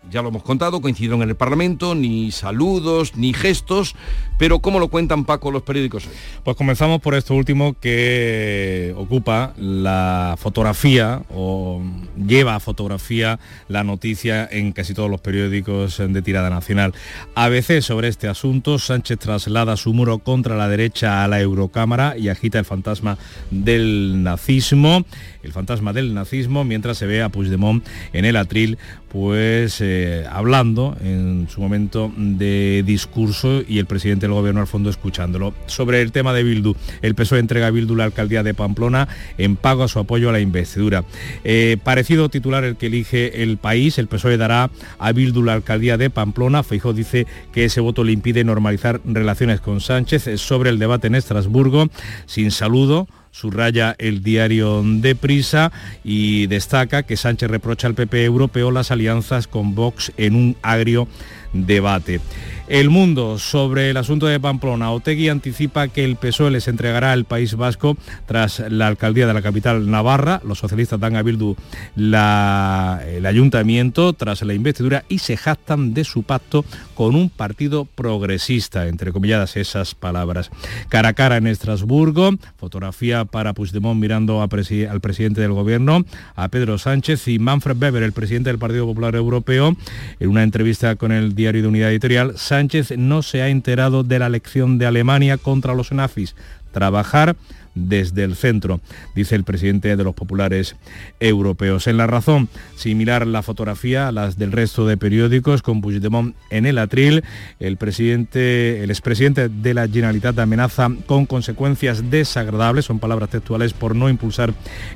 ya 0.09 0.21
lo 0.21 0.29
hemos 0.29 0.43
contado, 0.43 0.81
coincidieron 0.81 1.21
en 1.21 1.29
el 1.29 1.35
Parlamento, 1.35 1.95
ni 1.95 2.31
saludos, 2.31 3.15
ni 3.15 3.33
gestos, 3.33 3.95
pero 4.37 4.59
¿cómo 4.59 4.79
lo 4.79 4.87
cuentan 4.87 5.25
Paco 5.25 5.51
los 5.51 5.63
periódicos 5.63 6.05
hoy? 6.05 6.13
Pues 6.43 6.55
comenzamos 6.55 7.01
por 7.01 7.15
esto 7.15 7.33
último 7.33 7.75
que 7.79 8.93
ocupa 8.95 9.53
la 9.57 10.35
fotografía 10.37 11.23
o 11.33 11.81
lleva 12.15 12.55
a 12.55 12.59
fotografía 12.59 13.39
la 13.67 13.83
noticia 13.83 14.47
en 14.49 14.71
casi 14.71 14.93
todos 14.93 15.09
los 15.09 15.21
periódicos 15.21 15.97
de 15.97 16.21
tirada 16.21 16.49
nacional. 16.49 16.93
A 17.35 17.49
veces 17.49 17.85
sobre 17.85 18.07
este 18.07 18.27
asunto, 18.27 18.79
Sánchez 18.79 19.19
traslada 19.19 19.77
su 19.77 19.93
muro 19.93 20.19
contra 20.19 20.55
la 20.55 20.67
derecha 20.67 21.23
a 21.23 21.27
la 21.27 21.41
Eurocámara 21.41 22.17
y 22.17 22.29
agita 22.29 22.59
el 22.59 22.65
fantasma 22.65 23.17
del 23.49 24.23
nazismo, 24.23 25.05
el 25.43 25.51
fantasma 25.51 25.93
del 25.93 26.13
nazismo, 26.13 26.63
mientras 26.63 26.97
se 26.97 27.07
ve 27.07 27.21
a 27.21 27.29
Puigdemont 27.29 27.85
en 28.13 28.25
el 28.25 28.35
atril, 28.35 28.77
pues 29.09 29.81
eh, 29.81 29.96
hablando 30.29 30.95
en 31.01 31.47
su 31.49 31.61
momento 31.61 32.11
de 32.15 32.83
discurso 32.85 33.61
y 33.67 33.79
el 33.79 33.85
presidente 33.85 34.25
del 34.25 34.33
gobierno 34.33 34.61
al 34.61 34.67
fondo 34.67 34.89
escuchándolo. 34.89 35.53
Sobre 35.65 36.01
el 36.01 36.11
tema 36.11 36.33
de 36.33 36.43
Bildu, 36.43 36.75
el 37.01 37.15
PSOE 37.15 37.39
entrega 37.39 37.67
a 37.67 37.71
Bildu 37.71 37.95
la 37.95 38.05
alcaldía 38.05 38.43
de 38.43 38.53
Pamplona 38.53 39.07
en 39.37 39.55
pago 39.55 39.83
a 39.83 39.87
su 39.87 39.99
apoyo 39.99 40.29
a 40.29 40.31
la 40.31 40.39
investidura. 40.39 41.03
Eh, 41.43 41.77
parecido 41.83 42.29
titular 42.29 42.63
el 42.63 42.75
que 42.75 42.87
elige 42.87 43.43
el 43.43 43.57
país, 43.57 43.97
el 43.97 44.07
PSOE 44.07 44.37
dará 44.37 44.69
a 44.99 45.11
Bildu 45.11 45.43
la 45.43 45.53
alcaldía 45.53 45.97
de 45.97 46.09
Pamplona. 46.09 46.63
Feijóo 46.63 46.93
dice 46.93 47.27
que 47.51 47.65
ese 47.65 47.81
voto 47.81 48.03
le 48.03 48.11
impide 48.11 48.43
normalizar 48.43 49.01
relaciones 49.05 49.61
con 49.61 49.81
Sánchez. 49.81 50.29
Sobre 50.39 50.69
el 50.69 50.79
debate 50.79 51.07
en 51.07 51.15
Estrasburgo, 51.15 51.87
sin 52.25 52.51
saludo, 52.51 53.07
subraya 53.31 53.95
el 53.97 54.23
diario 54.23 54.83
de 54.83 55.15
Prisa 55.15 55.71
y 56.03 56.47
destaca 56.47 57.03
que 57.03 57.17
Sánchez 57.17 57.49
reprocha 57.49 57.87
al 57.87 57.95
PP 57.95 58.23
europeo 58.23 58.71
las 58.71 58.91
alianzas 58.91 59.47
con 59.47 59.75
Vox 59.75 60.11
en 60.17 60.35
un 60.35 60.57
agrio 60.61 61.07
debate. 61.53 62.21
El 62.67 62.89
mundo 62.89 63.39
sobre 63.39 63.89
el 63.89 63.95
asunto 63.95 64.25
de 64.25 64.41
Pamplona. 64.41 64.91
Otegui 64.91 65.29
anticipa 65.29 65.87
que 65.87 66.03
el 66.03 66.17
PSOE 66.17 66.51
les 66.51 66.67
entregará 66.67 67.13
al 67.13 67.23
País 67.23 67.55
Vasco 67.55 67.95
tras 68.25 68.59
la 68.69 68.87
alcaldía 68.87 69.25
de 69.25 69.33
la 69.33 69.41
capital 69.41 69.89
Navarra. 69.89 70.41
Los 70.43 70.59
socialistas 70.59 70.99
dan 70.99 71.15
a 71.15 71.21
Bildu 71.21 71.55
el 71.95 73.25
ayuntamiento 73.25 74.11
tras 74.11 74.41
la 74.41 74.53
investidura 74.53 75.05
y 75.07 75.19
se 75.19 75.37
jactan 75.37 75.93
de 75.93 76.03
su 76.03 76.23
pacto 76.23 76.65
con 76.93 77.15
un 77.15 77.29
partido 77.29 77.85
progresista, 77.85 78.87
entre 78.87 79.13
comilladas 79.13 79.55
esas 79.55 79.95
palabras. 79.95 80.51
Cara 80.89 81.09
a 81.09 81.13
cara 81.13 81.37
en 81.37 81.47
Estrasburgo, 81.47 82.31
fotografía 82.57 83.23
para 83.23 83.53
Puigdemont 83.53 83.97
mirando 83.97 84.41
al 84.41 84.49
presidente 84.49 85.39
del 85.39 85.53
gobierno, 85.53 86.03
a 86.35 86.49
Pedro 86.49 86.77
Sánchez 86.77 87.29
y 87.29 87.39
Manfred 87.39 87.81
Weber, 87.81 88.03
el 88.03 88.11
presidente 88.11 88.49
del 88.49 88.59
Partido 88.59 88.85
Popular 88.85 89.15
Europeo, 89.15 89.77
en 90.19 90.29
una 90.29 90.43
entrevista 90.43 90.97
con 90.97 91.13
el 91.13 91.33
diario 91.37 91.61
de 91.61 91.67
Unidad 91.69 91.91
Editorial, 91.91 92.37
Sánchez 92.37 92.97
no 92.97 93.21
se 93.21 93.41
ha 93.41 93.47
enterado 93.47 94.03
de 94.03 94.19
la 94.19 94.25
elección 94.25 94.77
de 94.77 94.87
Alemania 94.87 95.37
contra 95.37 95.73
los 95.73 95.93
nazis. 95.93 96.35
Trabajar 96.73 97.37
desde 97.77 98.23
el 98.23 98.35
centro, 98.35 98.81
dice 99.15 99.35
el 99.35 99.43
presidente 99.43 99.95
de 99.95 100.03
los 100.03 100.13
populares 100.13 100.75
europeos. 101.19 101.87
En 101.87 101.97
la 101.97 102.07
razón, 102.07 102.49
similar 102.75 103.27
la 103.27 103.43
fotografía 103.43 104.07
a 104.07 104.11
las 104.11 104.37
del 104.37 104.51
resto 104.51 104.85
de 104.85 104.97
periódicos, 104.97 105.61
con 105.61 105.81
Puigdemont 105.81 106.35
en 106.49 106.65
el 106.65 106.77
atril, 106.77 107.23
el 107.59 107.77
presidente, 107.77 108.83
el 108.83 108.89
expresidente 108.89 109.49
de 109.49 109.73
la 109.73 109.87
Generalitat 109.87 110.37
amenaza 110.39 110.89
con 111.05 111.25
consecuencias 111.25 112.09
desagradables, 112.09 112.85
son 112.85 112.99
palabras 112.99 113.29
textuales, 113.29 113.73
por 113.73 113.95
no 113.95 114.09
impulsar 114.09 114.53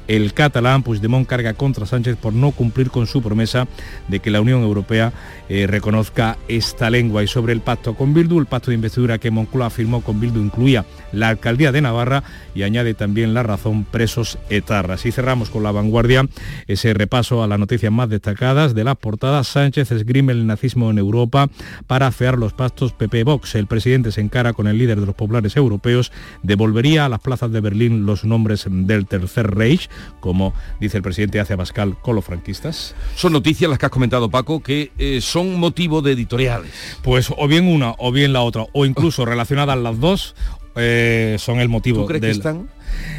el 0.07 0.33
catalán. 0.33 0.83
Puigdemont 0.83 1.27
carga 1.27 1.53
contra 1.53 1.85
Sánchez 1.85 2.17
por 2.17 2.33
no 2.33 2.51
cumplir 2.51 2.89
con 2.89 3.07
su 3.07 3.21
promesa 3.21 3.67
de 4.07 4.19
que 4.19 4.31
la 4.31 4.41
Unión 4.41 4.61
Europea 4.61 5.13
eh, 5.49 5.67
reconozca 5.67 6.37
esta 6.47 6.89
lengua. 6.89 7.23
Y 7.23 7.27
sobre 7.27 7.53
el 7.53 7.61
pacto 7.61 7.95
con 7.95 8.13
Bildu, 8.13 8.39
el 8.39 8.45
pacto 8.45 8.71
de 8.71 8.75
investidura 8.75 9.17
que 9.17 9.31
Moncloa 9.31 9.69
firmó 9.69 10.01
con 10.01 10.19
Bildu 10.19 10.39
incluía 10.39 10.85
la 11.11 11.29
alcaldía 11.29 11.71
de 11.71 11.81
Navarra 11.81 12.23
y 12.55 12.63
añade 12.63 12.93
también 12.93 13.33
la 13.33 13.43
razón 13.43 13.85
presos 13.85 14.37
etarras. 14.49 15.05
Y 15.05 15.11
cerramos 15.11 15.49
con 15.49 15.63
la 15.63 15.71
vanguardia 15.71 16.27
ese 16.67 16.93
repaso 16.93 17.43
a 17.43 17.47
las 17.47 17.59
noticias 17.59 17.91
más 17.91 18.09
destacadas 18.09 18.73
de 18.75 18.83
las 18.83 18.97
portadas. 18.97 19.47
Sánchez 19.47 19.91
esgrime 19.91 20.33
el 20.33 20.47
nazismo 20.47 20.91
en 20.91 20.97
Europa 20.97 21.49
para 21.87 22.07
afear 22.07 22.37
los 22.37 22.53
pastos 22.53 22.93
PP-Vox. 22.93 23.55
El 23.55 23.67
presidente 23.67 24.11
se 24.11 24.21
encara 24.21 24.53
con 24.53 24.67
el 24.67 24.77
líder 24.77 24.99
de 24.99 25.05
los 25.05 25.15
populares 25.15 25.55
europeos, 25.55 26.11
devolvería 26.43 27.05
a 27.05 27.09
las 27.09 27.19
plazas 27.19 27.51
de 27.51 27.61
Berlín 27.61 28.05
los 28.05 28.25
nombres 28.25 28.65
del 28.69 29.07
Tercer 29.07 29.55
Reich, 29.55 29.89
como 30.19 30.53
dice 30.79 30.97
el 30.97 31.03
presidente 31.03 31.39
hace 31.39 31.57
Pascal 31.57 31.97
con 32.01 32.15
los 32.15 32.25
franquistas. 32.25 32.95
Son 33.15 33.33
noticias 33.33 33.69
las 33.69 33.79
que 33.79 33.85
has 33.85 33.91
comentado, 33.91 34.29
Paco, 34.29 34.61
que 34.61 34.91
eh, 34.97 35.19
son 35.21 35.59
motivo 35.59 36.01
de 36.01 36.13
editoriales. 36.13 36.71
Pues 37.01 37.31
o 37.35 37.47
bien 37.47 37.67
una 37.67 37.93
o 37.97 38.11
bien 38.11 38.33
la 38.33 38.41
otra, 38.41 38.65
o 38.73 38.85
incluso 38.85 39.25
relacionadas 39.25 39.77
las 39.77 39.99
dos, 39.99 40.35
eh, 40.75 41.35
son 41.39 41.59
el 41.59 41.69
motivo 41.69 42.01
¿Tú 42.01 42.07
crees 42.07 42.21
del... 42.21 42.31
que 42.31 42.37
están? 42.37 42.69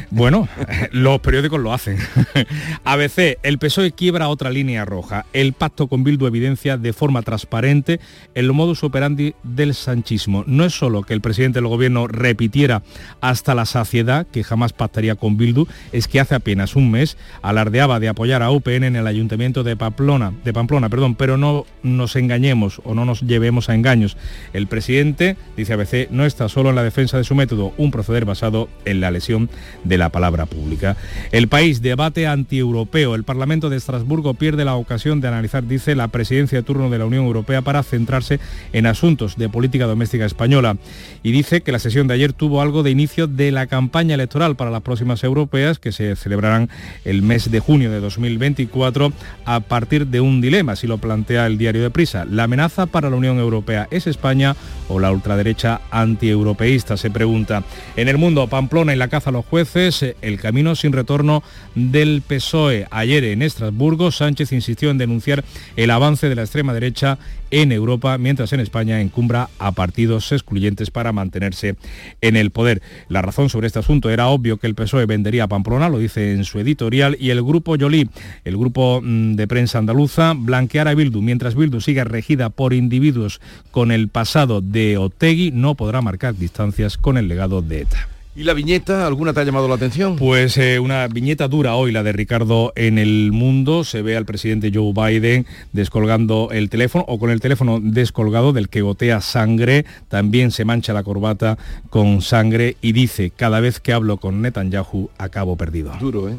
Bueno, 0.09 0.47
los 0.91 1.19
periódicos 1.19 1.59
lo 1.59 1.73
hacen. 1.73 1.97
ABC, 2.83 3.39
el 3.43 3.57
PSOE 3.57 3.91
quiebra 3.91 4.27
otra 4.29 4.49
línea 4.49 4.85
roja. 4.85 5.25
El 5.33 5.53
pacto 5.53 5.87
con 5.87 6.03
Bildu 6.03 6.27
evidencia 6.27 6.77
de 6.77 6.93
forma 6.93 7.21
transparente 7.21 7.99
el 8.35 8.51
modus 8.53 8.83
operandi 8.83 9.35
del 9.43 9.73
sanchismo. 9.73 10.43
No 10.47 10.65
es 10.65 10.73
solo 10.73 11.03
que 11.03 11.13
el 11.13 11.21
presidente 11.21 11.59
del 11.59 11.67
gobierno 11.67 12.07
repitiera 12.07 12.83
hasta 13.21 13.55
la 13.55 13.65
saciedad 13.65 14.27
que 14.27 14.43
jamás 14.43 14.73
pactaría 14.73 15.15
con 15.15 15.37
Bildu, 15.37 15.67
es 15.91 16.07
que 16.07 16.19
hace 16.19 16.35
apenas 16.35 16.75
un 16.75 16.91
mes 16.91 17.17
alardeaba 17.41 17.99
de 17.99 18.09
apoyar 18.09 18.43
a 18.43 18.51
UPN 18.51 18.83
en 18.83 18.95
el 18.95 19.07
ayuntamiento 19.07 19.63
de 19.63 19.75
Pamplona, 19.75 20.33
de 20.43 20.53
Pamplona, 20.53 20.89
perdón, 20.89 21.15
pero 21.15 21.37
no 21.37 21.65
nos 21.81 22.15
engañemos 22.15 22.81
o 22.83 22.93
no 22.93 23.05
nos 23.05 23.21
llevemos 23.21 23.69
a 23.69 23.75
engaños. 23.75 24.17
El 24.53 24.67
presidente, 24.67 25.37
dice 25.57 25.73
ABC, 25.73 26.09
no 26.11 26.25
está 26.25 26.49
solo 26.49 26.69
en 26.69 26.75
la 26.75 26.83
defensa 26.83 27.17
de 27.17 27.23
su 27.23 27.35
método, 27.35 27.73
un 27.77 27.91
proceder 27.91 28.25
basado 28.25 28.69
en 28.85 29.01
la 29.01 29.11
lesión 29.11 29.49
de 29.83 29.97
la 29.97 30.09
palabra 30.09 30.45
pública. 30.45 30.97
El 31.31 31.47
país 31.47 31.81
debate 31.81 32.27
antieuropeo. 32.27 33.15
El 33.15 33.23
Parlamento 33.23 33.69
de 33.69 33.77
Estrasburgo 33.77 34.33
pierde 34.33 34.65
la 34.65 34.75
ocasión 34.75 35.21
de 35.21 35.27
analizar, 35.27 35.67
dice, 35.67 35.95
la 35.95 36.07
presidencia 36.07 36.57
de 36.57 36.63
turno 36.63 36.89
de 36.89 36.99
la 36.99 37.05
Unión 37.05 37.25
Europea 37.25 37.61
para 37.61 37.83
centrarse 37.83 38.39
en 38.71 38.85
asuntos 38.85 39.37
de 39.37 39.49
política 39.49 39.85
doméstica 39.85 40.25
española. 40.25 40.77
Y 41.21 41.31
dice 41.31 41.61
que 41.61 41.71
la 41.71 41.79
sesión 41.79 42.07
de 42.07 42.15
ayer 42.15 42.33
tuvo 42.33 42.61
algo 42.61 42.83
de 42.83 42.91
inicio 42.91 43.27
de 43.27 43.51
la 43.51 43.67
campaña 43.67 44.15
electoral 44.15 44.55
para 44.55 44.71
las 44.71 44.81
próximas 44.81 45.23
europeas 45.23 45.79
que 45.79 45.91
se 45.91 46.15
celebrarán 46.15 46.69
el 47.05 47.21
mes 47.21 47.51
de 47.51 47.59
junio 47.59 47.91
de 47.91 47.99
2024 47.99 49.13
a 49.45 49.59
partir 49.61 50.07
de 50.07 50.21
un 50.21 50.41
dilema, 50.41 50.75
si 50.75 50.87
lo 50.87 50.97
plantea 50.97 51.47
el 51.47 51.57
diario 51.57 51.81
de 51.81 51.89
Prisa. 51.89 52.25
¿La 52.25 52.43
amenaza 52.43 52.85
para 52.85 53.09
la 53.09 53.15
Unión 53.15 53.39
Europea 53.39 53.87
es 53.91 54.07
España 54.07 54.55
o 54.89 54.99
la 54.99 55.11
ultraderecha 55.11 55.81
antieuropeísta? 55.91 56.97
Se 56.97 57.09
pregunta. 57.09 57.63
En 57.95 58.07
el 58.07 58.17
mundo, 58.17 58.47
Pamplona 58.47 58.93
y 58.93 58.97
la 58.97 59.07
caza 59.07 59.29
a 59.29 59.33
los 59.33 59.45
jueces, 59.53 60.15
el 60.23 60.39
camino 60.39 60.73
sin 60.73 60.93
retorno 60.93 61.43
del 61.75 62.23
PSOE. 62.25 62.87
Ayer 62.89 63.23
en 63.25 63.43
Estrasburgo, 63.43 64.09
Sánchez 64.09 64.51
insistió 64.51 64.89
en 64.89 64.97
denunciar 64.97 65.43
el 65.75 65.91
avance 65.91 66.27
de 66.27 66.33
la 66.33 66.41
extrema 66.41 66.73
derecha 66.73 67.19
en 67.51 67.71
Europa, 67.71 68.17
mientras 68.17 68.51
en 68.51 68.61
España 68.61 68.99
encumbra 68.99 69.51
a 69.59 69.73
partidos 69.73 70.31
excluyentes 70.31 70.89
para 70.89 71.11
mantenerse 71.11 71.75
en 72.21 72.35
el 72.35 72.49
poder. 72.49 72.81
La 73.09 73.21
razón 73.21 73.49
sobre 73.49 73.67
este 73.67 73.77
asunto 73.77 74.09
era 74.09 74.29
obvio 74.29 74.57
que 74.57 74.65
el 74.65 74.73
PSOE 74.73 75.05
vendería 75.05 75.43
a 75.43 75.47
Pamplona, 75.47 75.87
lo 75.87 75.99
dice 75.99 76.33
en 76.33 76.45
su 76.45 76.59
editorial, 76.59 77.15
y 77.19 77.29
el 77.29 77.43
grupo 77.43 77.75
Yolí, 77.75 78.09
el 78.45 78.57
grupo 78.57 79.01
mm, 79.03 79.35
de 79.35 79.47
prensa 79.47 79.77
andaluza, 79.77 80.33
blanquear 80.35 80.87
a 80.87 80.95
Bildu. 80.95 81.21
Mientras 81.21 81.53
Bildu 81.53 81.79
siga 81.79 82.05
regida 82.05 82.49
por 82.49 82.73
individuos 82.73 83.39
con 83.69 83.91
el 83.91 84.07
pasado 84.07 84.61
de 84.61 84.97
Otegui, 84.97 85.51
no 85.51 85.75
podrá 85.75 86.01
marcar 86.01 86.35
distancias 86.35 86.97
con 86.97 87.19
el 87.19 87.27
legado 87.27 87.61
de 87.61 87.81
ETA. 87.81 88.12
¿Y 88.35 88.45
la 88.45 88.53
viñeta? 88.55 89.05
¿Alguna 89.05 89.31
te 89.31 89.41
ha 89.41 89.43
llamado 89.43 89.67
la 89.67 89.75
atención? 89.75 90.15
Pues 90.15 90.57
eh, 90.57 90.79
una 90.79 91.07
viñeta 91.07 91.47
dura 91.47 91.75
hoy, 91.75 91.91
la 91.91 92.01
de 92.01 92.13
Ricardo 92.13 92.73
en 92.75 92.97
el 92.97 93.31
mundo. 93.31 93.83
Se 93.83 94.01
ve 94.01 94.17
al 94.17 94.25
presidente 94.25 94.71
Joe 94.73 94.91
Biden 94.91 95.45
descolgando 95.71 96.49
el 96.51 96.71
teléfono 96.71 97.05
o 97.07 97.19
con 97.19 97.29
el 97.29 97.39
teléfono 97.41 97.79
descolgado 97.79 98.51
del 98.51 98.69
que 98.69 98.81
gotea 98.81 99.21
sangre. 99.21 99.85
También 100.07 100.49
se 100.49 100.65
mancha 100.65 100.93
la 100.93 101.03
corbata 101.03 101.59
con 101.91 102.23
sangre 102.23 102.75
y 102.81 102.93
dice, 102.93 103.29
cada 103.29 103.59
vez 103.59 103.79
que 103.79 103.93
hablo 103.93 104.17
con 104.17 104.41
Netanyahu 104.41 105.11
acabo 105.19 105.55
perdido. 105.55 105.93
Duro, 105.99 106.27
¿eh? 106.27 106.35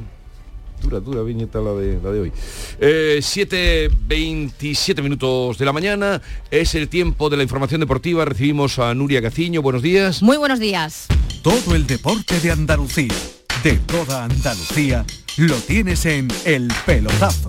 Dura, 0.84 1.00
dura 1.00 1.22
viñeta 1.22 1.60
la 1.60 1.72
de, 1.72 1.98
la 2.02 2.10
de 2.10 2.20
hoy. 2.20 2.32
Eh, 2.78 3.18
7.27 3.20 5.02
minutos 5.02 5.56
de 5.56 5.64
la 5.64 5.72
mañana. 5.72 6.20
Es 6.50 6.74
el 6.74 6.88
tiempo 6.88 7.30
de 7.30 7.38
la 7.38 7.42
información 7.42 7.80
deportiva. 7.80 8.26
Recibimos 8.26 8.78
a 8.78 8.92
Nuria 8.94 9.22
Gaciño. 9.22 9.62
Buenos 9.62 9.80
días. 9.80 10.22
Muy 10.22 10.36
buenos 10.36 10.60
días. 10.60 11.06
Todo 11.42 11.74
el 11.74 11.86
deporte 11.86 12.38
de 12.40 12.50
Andalucía, 12.50 13.14
de 13.62 13.76
toda 13.78 14.24
Andalucía, 14.24 15.06
lo 15.38 15.56
tienes 15.56 16.04
en 16.04 16.28
El 16.44 16.70
Pelotazo. 16.84 17.48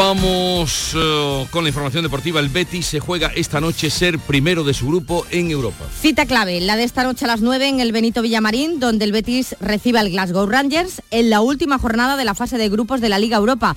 Vamos 0.00 0.94
eh, 0.96 1.46
con 1.50 1.62
la 1.62 1.68
información 1.68 2.02
deportiva. 2.02 2.40
El 2.40 2.48
Betis 2.48 2.86
se 2.86 3.00
juega 3.00 3.32
esta 3.34 3.60
noche 3.60 3.90
ser 3.90 4.18
primero 4.18 4.64
de 4.64 4.72
su 4.72 4.86
grupo 4.86 5.26
en 5.30 5.50
Europa. 5.50 5.84
Cita 6.00 6.24
clave, 6.24 6.58
la 6.62 6.76
de 6.76 6.84
esta 6.84 7.02
noche 7.02 7.26
a 7.26 7.28
las 7.28 7.42
9 7.42 7.68
en 7.68 7.80
el 7.80 7.92
Benito 7.92 8.22
Villamarín, 8.22 8.80
donde 8.80 9.04
el 9.04 9.12
Betis 9.12 9.56
recibe 9.60 9.98
al 9.98 10.08
Glasgow 10.08 10.46
Rangers 10.46 11.02
en 11.10 11.28
la 11.28 11.42
última 11.42 11.78
jornada 11.78 12.16
de 12.16 12.24
la 12.24 12.34
fase 12.34 12.56
de 12.56 12.70
grupos 12.70 13.02
de 13.02 13.10
la 13.10 13.18
Liga 13.18 13.36
Europa. 13.36 13.76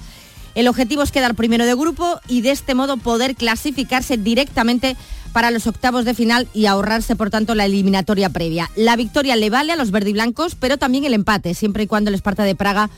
El 0.55 0.69
objetivo 0.69 1.03
es 1.03 1.11
quedar 1.11 1.35
primero 1.35 1.65
de 1.65 1.75
grupo 1.75 2.21
y 2.29 2.39
de 2.39 2.51
este 2.51 2.73
modo 2.73 2.95
poder 2.95 3.35
clasificarse 3.35 4.15
directamente 4.15 4.95
para 5.33 5.51
los 5.51 5.67
octavos 5.67 6.05
de 6.05 6.13
final 6.13 6.47
y 6.53 6.67
ahorrarse 6.67 7.17
por 7.17 7.31
tanto 7.31 7.53
la 7.53 7.65
eliminatoria 7.65 8.29
previa. 8.29 8.71
La 8.77 8.95
victoria 8.95 9.35
le 9.35 9.49
vale 9.49 9.73
a 9.73 9.75
los 9.75 9.91
verdiblancos, 9.91 10.55
pero 10.55 10.77
también 10.77 11.03
el 11.03 11.15
empate, 11.15 11.53
siempre 11.53 11.83
y 11.83 11.87
cuando 11.87 12.07
el 12.07 12.15
Esparta 12.15 12.43
de 12.43 12.55
Praga 12.55 12.89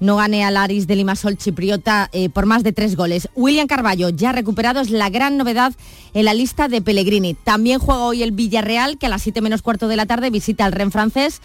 no 0.00 0.16
gane 0.16 0.44
al 0.44 0.56
Aris 0.56 0.86
de 0.86 0.96
Limasol 0.96 1.36
chipriota 1.36 2.08
eh, 2.12 2.28
por 2.28 2.46
más 2.46 2.62
de 2.62 2.72
tres 2.72 2.96
goles. 2.96 3.28
William 3.34 3.66
Carballo, 3.66 4.10
ya 4.10 4.32
recuperado, 4.32 4.80
es 4.80 4.90
la 4.90 5.10
gran 5.10 5.36
novedad 5.36 5.72
en 6.14 6.24
la 6.24 6.34
lista 6.34 6.68
de 6.68 6.82
Pellegrini. 6.82 7.34
También 7.34 7.78
juega 7.78 8.02
hoy 8.02 8.22
el 8.22 8.32
Villarreal, 8.32 8.98
que 8.98 9.06
a 9.06 9.08
las 9.08 9.22
7 9.22 9.40
menos 9.40 9.62
cuarto 9.62 9.88
de 9.88 9.96
la 9.96 10.06
tarde 10.06 10.30
visita 10.30 10.64
al 10.64 10.72
Ren 10.72 10.92
francés. 10.92 11.40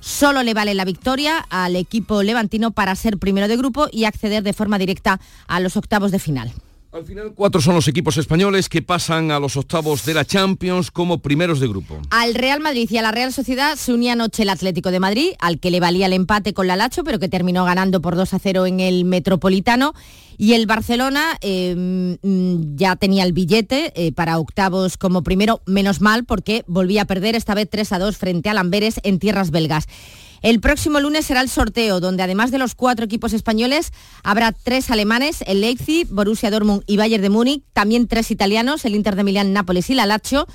Solo 0.00 0.42
le 0.42 0.54
vale 0.54 0.74
la 0.74 0.84
victoria 0.84 1.44
al 1.50 1.74
equipo 1.74 2.22
levantino 2.22 2.70
para 2.70 2.94
ser 2.94 3.18
primero 3.18 3.48
de 3.48 3.56
grupo 3.56 3.88
y 3.90 4.04
acceder 4.04 4.42
de 4.42 4.52
forma 4.52 4.78
directa 4.78 5.20
a 5.48 5.58
los 5.60 5.76
octavos 5.76 6.12
de 6.12 6.18
final. 6.18 6.52
Al 6.96 7.04
final, 7.04 7.34
cuatro 7.34 7.60
son 7.60 7.74
los 7.74 7.88
equipos 7.88 8.16
españoles 8.16 8.70
que 8.70 8.80
pasan 8.80 9.30
a 9.30 9.38
los 9.38 9.58
octavos 9.58 10.06
de 10.06 10.14
la 10.14 10.24
Champions 10.24 10.90
como 10.90 11.18
primeros 11.18 11.60
de 11.60 11.68
grupo. 11.68 12.00
Al 12.08 12.34
Real 12.34 12.60
Madrid 12.60 12.88
y 12.90 12.96
a 12.96 13.02
la 13.02 13.12
Real 13.12 13.34
Sociedad 13.34 13.76
se 13.76 13.92
unía 13.92 14.14
anoche 14.14 14.44
el 14.44 14.48
Atlético 14.48 14.90
de 14.90 14.98
Madrid, 14.98 15.32
al 15.38 15.60
que 15.60 15.70
le 15.70 15.78
valía 15.78 16.06
el 16.06 16.14
empate 16.14 16.54
con 16.54 16.66
la 16.66 16.74
Lacho, 16.74 17.04
pero 17.04 17.18
que 17.18 17.28
terminó 17.28 17.66
ganando 17.66 18.00
por 18.00 18.16
2 18.16 18.32
a 18.32 18.38
0 18.38 18.64
en 18.64 18.80
el 18.80 19.04
Metropolitano. 19.04 19.92
Y 20.38 20.54
el 20.54 20.66
Barcelona 20.66 21.38
mm, 21.42 22.76
ya 22.76 22.96
tenía 22.96 23.24
el 23.24 23.34
billete 23.34 23.92
eh, 23.94 24.12
para 24.12 24.38
octavos 24.38 24.96
como 24.96 25.22
primero, 25.22 25.60
menos 25.66 26.00
mal, 26.00 26.24
porque 26.24 26.64
volvía 26.66 27.02
a 27.02 27.06
perder 27.06 27.34
esta 27.34 27.54
vez 27.54 27.68
3 27.68 27.92
a 27.92 27.98
2 27.98 28.16
frente 28.16 28.48
al 28.48 28.56
Amberes 28.56 29.00
en 29.02 29.18
tierras 29.18 29.50
belgas. 29.50 29.86
El 30.42 30.60
próximo 30.60 31.00
lunes 31.00 31.26
será 31.26 31.40
el 31.40 31.48
sorteo, 31.48 32.00
donde 32.00 32.22
además 32.22 32.50
de 32.50 32.58
los 32.58 32.74
cuatro 32.74 33.04
equipos 33.04 33.32
españoles, 33.32 33.92
habrá 34.22 34.52
tres 34.52 34.90
alemanes, 34.90 35.42
el 35.46 35.60
Leipzig, 35.60 36.06
Borussia 36.08 36.50
Dortmund 36.50 36.82
y 36.86 36.96
Bayern 36.96 37.22
de 37.22 37.30
Múnich, 37.30 37.62
también 37.72 38.06
tres 38.06 38.30
italianos, 38.30 38.84
el 38.84 38.94
Inter 38.94 39.16
de 39.16 39.24
Milán, 39.24 39.52
Nápoles 39.52 39.90
y 39.90 39.94
la 39.94 40.06
Lazio. 40.06 40.46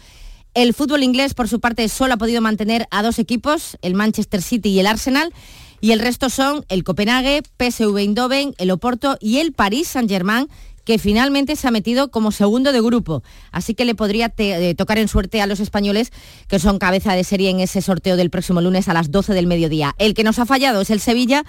El 0.53 0.73
fútbol 0.73 1.03
inglés, 1.03 1.33
por 1.33 1.47
su 1.47 1.59
parte, 1.59 1.87
solo 1.87 2.13
ha 2.13 2.17
podido 2.17 2.41
mantener 2.41 2.87
a 2.91 3.03
dos 3.03 3.19
equipos, 3.19 3.77
el 3.81 3.95
Manchester 3.95 4.41
City 4.41 4.69
y 4.69 4.79
el 4.79 4.87
Arsenal, 4.87 5.33
y 5.79 5.93
el 5.93 5.99
resto 5.99 6.29
son 6.29 6.63
el 6.69 6.83
Copenhague, 6.83 7.41
PSV 7.57 7.97
Eindhoven, 7.97 8.53
el 8.59 8.69
Oporto 8.69 9.17
y 9.19 9.39
el 9.39 9.51
Paris 9.51 9.87
Saint-Germain, 9.87 10.47
que 10.83 10.99
finalmente 10.99 11.55
se 11.55 11.67
ha 11.67 11.71
metido 11.71 12.11
como 12.11 12.31
segundo 12.31 12.71
de 12.71 12.81
grupo. 12.81 13.23
Así 13.51 13.73
que 13.73 13.85
le 13.85 13.95
podría 13.95 14.33
eh, 14.37 14.75
tocar 14.75 14.97
en 14.97 15.07
suerte 15.07 15.41
a 15.41 15.47
los 15.47 15.59
españoles, 15.59 16.11
que 16.47 16.59
son 16.59 16.79
cabeza 16.79 17.13
de 17.13 17.23
serie 17.23 17.49
en 17.49 17.59
ese 17.59 17.81
sorteo 17.81 18.17
del 18.17 18.29
próximo 18.29 18.61
lunes 18.61 18.87
a 18.87 18.93
las 18.93 19.11
12 19.11 19.33
del 19.33 19.47
mediodía. 19.47 19.95
El 19.97 20.13
que 20.13 20.23
nos 20.23 20.39
ha 20.39 20.45
fallado 20.45 20.81
es 20.81 20.89
el 20.89 20.99
Sevilla, 20.99 21.43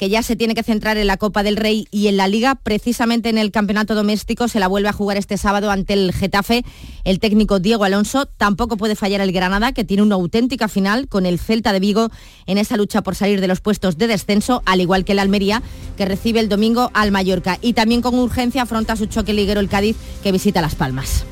que 0.00 0.08
ya 0.08 0.22
se 0.22 0.34
tiene 0.34 0.54
que 0.54 0.62
centrar 0.62 0.96
en 0.96 1.06
la 1.06 1.18
Copa 1.18 1.42
del 1.42 1.58
Rey 1.58 1.86
y 1.90 2.06
en 2.06 2.16
la 2.16 2.26
Liga. 2.26 2.54
Precisamente 2.54 3.28
en 3.28 3.36
el 3.36 3.50
campeonato 3.50 3.94
doméstico 3.94 4.48
se 4.48 4.58
la 4.58 4.66
vuelve 4.66 4.88
a 4.88 4.94
jugar 4.94 5.18
este 5.18 5.36
sábado 5.36 5.70
ante 5.70 5.92
el 5.92 6.14
Getafe. 6.14 6.64
El 7.04 7.20
técnico 7.20 7.60
Diego 7.60 7.84
Alonso 7.84 8.24
tampoco 8.24 8.78
puede 8.78 8.96
fallar 8.96 9.20
el 9.20 9.30
Granada, 9.30 9.72
que 9.72 9.84
tiene 9.84 10.02
una 10.02 10.14
auténtica 10.14 10.68
final 10.68 11.06
con 11.06 11.26
el 11.26 11.38
Celta 11.38 11.74
de 11.74 11.80
Vigo 11.80 12.08
en 12.46 12.56
esa 12.56 12.78
lucha 12.78 13.02
por 13.02 13.14
salir 13.14 13.42
de 13.42 13.46
los 13.46 13.60
puestos 13.60 13.98
de 13.98 14.06
descenso, 14.06 14.62
al 14.64 14.80
igual 14.80 15.04
que 15.04 15.12
el 15.12 15.18
Almería, 15.18 15.62
que 15.98 16.06
recibe 16.06 16.40
el 16.40 16.48
domingo 16.48 16.90
al 16.94 17.10
Mallorca. 17.10 17.58
Y 17.60 17.74
también 17.74 18.00
con 18.00 18.18
urgencia 18.18 18.62
afronta 18.62 18.96
su 18.96 19.04
choque 19.04 19.34
liguero 19.34 19.60
el 19.60 19.68
Cádiz, 19.68 19.98
que 20.22 20.32
visita 20.32 20.62
Las 20.62 20.76
Palmas. 20.76 21.26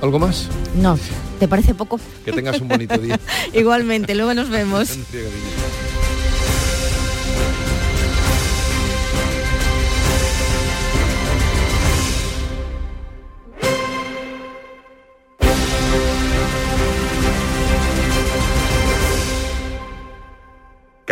¿Algo 0.00 0.20
más? 0.20 0.46
No, 0.76 0.96
¿te 1.40 1.48
parece 1.48 1.74
poco? 1.74 1.98
Que 2.24 2.30
tengas 2.30 2.60
un 2.60 2.68
bonito 2.68 2.96
día. 2.98 3.18
Igualmente, 3.52 4.14
luego 4.14 4.34
nos 4.34 4.50
vemos. 4.50 4.96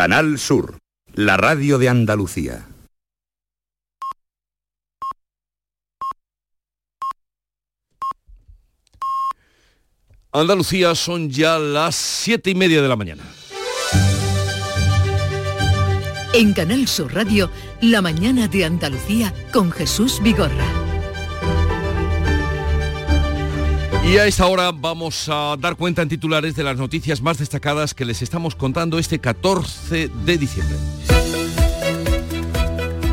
Canal 0.01 0.39
Sur, 0.39 0.79
la 1.13 1.37
radio 1.37 1.77
de 1.77 1.91
Andalucía. 1.91 2.67
Andalucía 10.33 10.95
son 10.95 11.29
ya 11.29 11.59
las 11.59 11.97
siete 11.97 12.49
y 12.49 12.55
media 12.55 12.81
de 12.81 12.89
la 12.89 12.97
mañana. 12.97 13.25
En 16.33 16.55
Canal 16.55 16.89
Sur 16.89 17.15
Radio, 17.15 17.51
la 17.83 18.01
mañana 18.01 18.49
de 18.49 18.65
Andalucía 18.65 19.35
con 19.53 19.71
Jesús 19.71 20.19
Vigorra. 20.23 20.80
Y 24.11 24.19
a 24.19 24.27
esta 24.27 24.49
hora 24.49 24.73
vamos 24.73 25.29
a 25.29 25.57
dar 25.57 25.77
cuenta 25.77 26.03
en 26.03 26.09
titulares 26.09 26.57
de 26.57 26.65
las 26.65 26.77
noticias 26.77 27.23
más 27.23 27.39
destacadas 27.39 27.95
que 27.95 28.05
les 28.05 28.23
estamos 28.23 28.57
contando 28.57 28.99
este 28.99 29.21
14 29.21 30.09
de 30.09 30.37
diciembre. 30.37 30.77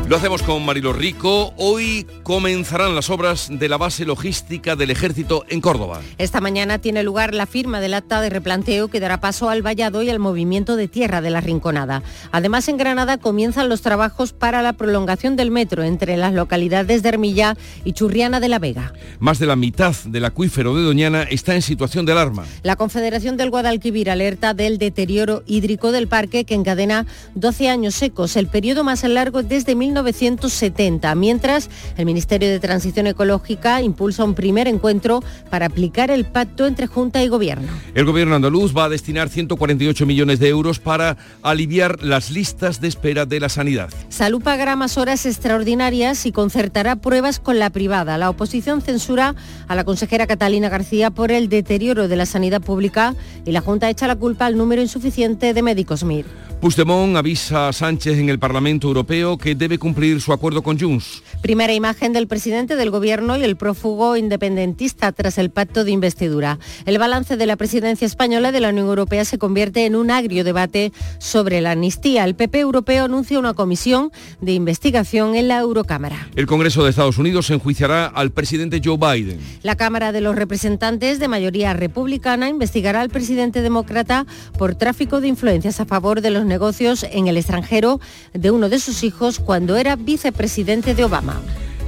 Lo 0.08 0.16
hacemos 0.16 0.42
con 0.42 0.64
Marilo 0.64 0.94
Rico. 0.94 1.52
Hoy 1.58 2.06
comenzarán 2.22 2.94
las 2.94 3.10
obras 3.10 3.48
de 3.50 3.68
la 3.68 3.76
base 3.76 4.06
logística 4.06 4.74
del 4.74 4.90
ejército 4.90 5.44
en 5.50 5.60
Córdoba. 5.60 6.00
Esta 6.16 6.40
mañana 6.40 6.78
tiene 6.78 7.02
lugar 7.02 7.34
la 7.34 7.44
firma 7.44 7.78
del 7.78 7.92
acta 7.92 8.22
de 8.22 8.30
replanteo 8.30 8.88
que 8.88 9.00
dará 9.00 9.20
paso 9.20 9.50
al 9.50 9.60
vallado 9.60 10.02
y 10.02 10.08
al 10.08 10.18
movimiento 10.18 10.76
de 10.76 10.88
tierra 10.88 11.20
de 11.20 11.28
la 11.28 11.42
Rinconada. 11.42 12.02
Además, 12.32 12.68
en 12.68 12.78
Granada 12.78 13.18
comienzan 13.18 13.68
los 13.68 13.82
trabajos 13.82 14.32
para 14.32 14.62
la 14.62 14.72
prolongación 14.72 15.36
del 15.36 15.50
metro 15.50 15.82
entre 15.82 16.16
las 16.16 16.32
localidades 16.32 17.02
de 17.02 17.08
Hermilla 17.10 17.58
y 17.84 17.92
Churriana 17.92 18.40
de 18.40 18.48
la 18.48 18.58
Vega. 18.58 18.94
Más 19.18 19.38
de 19.38 19.44
la 19.44 19.56
mitad 19.56 19.94
del 20.06 20.24
acuífero 20.24 20.74
de 20.74 20.84
Doñana 20.84 21.24
está 21.24 21.54
en 21.54 21.60
situación 21.60 22.06
de 22.06 22.12
alarma. 22.12 22.46
La 22.62 22.76
Confederación 22.76 23.36
del 23.36 23.50
Guadalquivir 23.50 24.08
alerta 24.08 24.54
del 24.54 24.78
deterioro 24.78 25.42
hídrico 25.46 25.92
del 25.92 26.08
parque 26.08 26.46
que 26.46 26.54
encadena 26.54 27.04
12 27.34 27.68
años 27.68 27.94
secos, 27.94 28.36
el 28.36 28.46
periodo 28.46 28.84
más 28.84 29.04
largo 29.04 29.42
desde 29.42 29.74
19 29.74 29.97
1970, 30.02 31.14
mientras 31.14 31.68
el 31.96 32.06
Ministerio 32.06 32.48
de 32.48 32.60
Transición 32.60 33.06
Ecológica 33.06 33.82
impulsa 33.82 34.24
un 34.24 34.34
primer 34.34 34.68
encuentro 34.68 35.22
para 35.50 35.66
aplicar 35.66 36.10
el 36.10 36.24
pacto 36.24 36.66
entre 36.66 36.86
Junta 36.86 37.22
y 37.22 37.28
Gobierno. 37.28 37.68
El 37.94 38.04
Gobierno 38.04 38.34
andaluz 38.34 38.76
va 38.76 38.84
a 38.84 38.88
destinar 38.88 39.28
148 39.28 40.06
millones 40.06 40.38
de 40.38 40.48
euros 40.48 40.78
para 40.78 41.16
aliviar 41.42 42.02
las 42.02 42.30
listas 42.30 42.80
de 42.80 42.88
espera 42.88 43.26
de 43.26 43.40
la 43.40 43.48
sanidad. 43.48 43.90
Salud 44.08 44.42
pagará 44.42 44.76
más 44.76 44.98
horas 44.98 45.26
extraordinarias 45.26 46.26
y 46.26 46.32
concertará 46.32 46.96
pruebas 46.96 47.40
con 47.40 47.58
la 47.58 47.70
privada. 47.70 48.18
La 48.18 48.30
oposición 48.30 48.80
censura 48.80 49.34
a 49.66 49.74
la 49.74 49.84
consejera 49.84 50.26
Catalina 50.26 50.68
García 50.68 51.10
por 51.10 51.32
el 51.32 51.48
deterioro 51.48 52.08
de 52.08 52.16
la 52.16 52.26
sanidad 52.26 52.60
pública 52.60 53.14
y 53.44 53.52
la 53.52 53.60
Junta 53.60 53.90
echa 53.90 54.06
la 54.06 54.16
culpa 54.16 54.46
al 54.46 54.56
número 54.56 54.82
insuficiente 54.82 55.54
de 55.54 55.62
médicos 55.62 56.04
MIR. 56.04 56.26
Puigdemont 56.60 57.16
avisa 57.16 57.68
a 57.68 57.72
Sánchez 57.72 58.18
en 58.18 58.28
el 58.28 58.40
Parlamento 58.40 58.88
Europeo 58.88 59.38
que 59.38 59.54
debe 59.54 59.78
cumplir 59.78 59.87
su 60.20 60.32
acuerdo 60.32 60.62
con 60.62 60.78
Junts. 60.78 61.22
Primera 61.42 61.72
imagen 61.72 62.12
del 62.12 62.26
presidente 62.26 62.76
del 62.76 62.90
gobierno 62.90 63.36
y 63.36 63.42
el 63.42 63.56
prófugo 63.56 64.16
independentista 64.16 65.12
tras 65.12 65.38
el 65.38 65.50
pacto 65.50 65.84
de 65.84 65.90
investidura. 65.90 66.58
El 66.86 66.98
balance 66.98 67.36
de 67.36 67.46
la 67.46 67.56
presidencia 67.56 68.06
española 68.06 68.52
de 68.52 68.60
la 68.60 68.68
Unión 68.68 68.86
Europea 68.86 69.24
se 69.24 69.38
convierte 69.38 69.86
en 69.86 69.96
un 69.96 70.10
agrio 70.10 70.44
debate 70.44 70.92
sobre 71.18 71.60
la 71.60 71.72
amnistía. 71.72 72.24
El 72.24 72.34
PP 72.34 72.60
europeo 72.60 73.06
anuncia 73.06 73.38
una 73.38 73.54
comisión 73.54 74.12
de 74.40 74.52
investigación 74.52 75.34
en 75.34 75.48
la 75.48 75.58
Eurocámara. 75.58 76.28
El 76.36 76.46
Congreso 76.46 76.84
de 76.84 76.90
Estados 76.90 77.18
Unidos 77.18 77.50
enjuiciará 77.50 78.06
al 78.06 78.30
presidente 78.30 78.80
Joe 78.84 78.98
Biden. 78.98 79.40
La 79.62 79.76
Cámara 79.76 80.12
de 80.12 80.20
los 80.20 80.36
Representantes 80.36 81.18
de 81.18 81.28
mayoría 81.28 81.72
republicana 81.72 82.48
investigará 82.48 83.00
al 83.00 83.10
presidente 83.10 83.62
demócrata 83.62 84.26
por 84.58 84.74
tráfico 84.74 85.20
de 85.20 85.28
influencias 85.28 85.80
a 85.80 85.86
favor 85.86 86.20
de 86.20 86.30
los 86.30 86.44
negocios 86.44 87.06
en 87.10 87.26
el 87.26 87.36
extranjero 87.36 88.00
de 88.34 88.50
uno 88.50 88.68
de 88.68 88.78
sus 88.78 89.02
hijos 89.02 89.38
cuando 89.38 89.77
era 89.78 89.96
vicepresidente 89.96 90.94
de 90.94 91.04
Obama. 91.04 91.40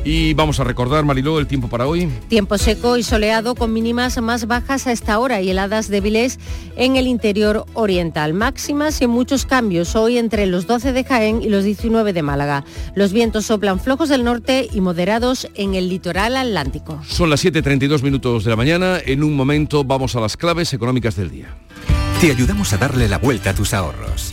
Y 0.05 0.33
vamos 0.33 0.59
a 0.61 0.64
recordar, 0.64 1.05
Mariló, 1.05 1.38
el 1.38 1.46
tiempo 1.46 1.68
para 1.68 1.87
hoy. 1.87 2.09
Tiempo 2.29 2.57
seco 2.57 2.96
y 2.96 3.03
soleado 3.03 3.55
con 3.55 3.72
mínimas 3.72 4.20
más 4.22 4.46
bajas 4.46 4.87
a 4.87 4.92
esta 4.92 5.18
hora 5.18 5.42
y 5.42 5.50
heladas 5.50 5.88
débiles 5.88 6.38
en 6.76 6.96
el 6.96 7.07
interior 7.07 7.66
oriental. 7.74 8.33
Máximas 8.33 9.03
y 9.03 9.07
muchos 9.07 9.44
cambios 9.44 9.94
hoy 9.96 10.16
entre 10.16 10.46
los 10.46 10.66
12 10.66 10.92
de 10.92 11.05
Jaén 11.05 11.42
y 11.42 11.50
los 11.50 11.64
19 11.64 12.14
de 12.14 12.22
Málaga. 12.22 12.64
Los 12.94 13.12
vientos 13.12 13.46
soplan 13.46 13.79
flojos 13.79 14.09
del 14.09 14.24
norte 14.24 14.68
y 14.72 14.81
moderados 14.81 15.48
en 15.55 15.74
el 15.74 15.90
litoral 15.90 16.37
atlántico. 16.37 17.00
Son 17.07 17.29
las 17.29 17.44
7.32 17.44 18.03
minutos 18.03 18.44
de 18.44 18.50
la 18.50 18.57
mañana. 18.57 18.98
En 19.05 19.22
un 19.22 19.37
momento 19.37 19.85
vamos 19.85 20.16
a 20.16 20.20
las 20.20 20.37
claves 20.38 20.72
económicas 20.72 21.16
del 21.16 21.31
día. 21.31 21.48
Te 22.22 22.31
ayudamos 22.31 22.72
a 22.72 22.79
darle 22.79 23.07
la 23.07 23.18
vuelta 23.18 23.50
a 23.50 23.55
tus 23.55 23.74
ahorros. 23.74 24.33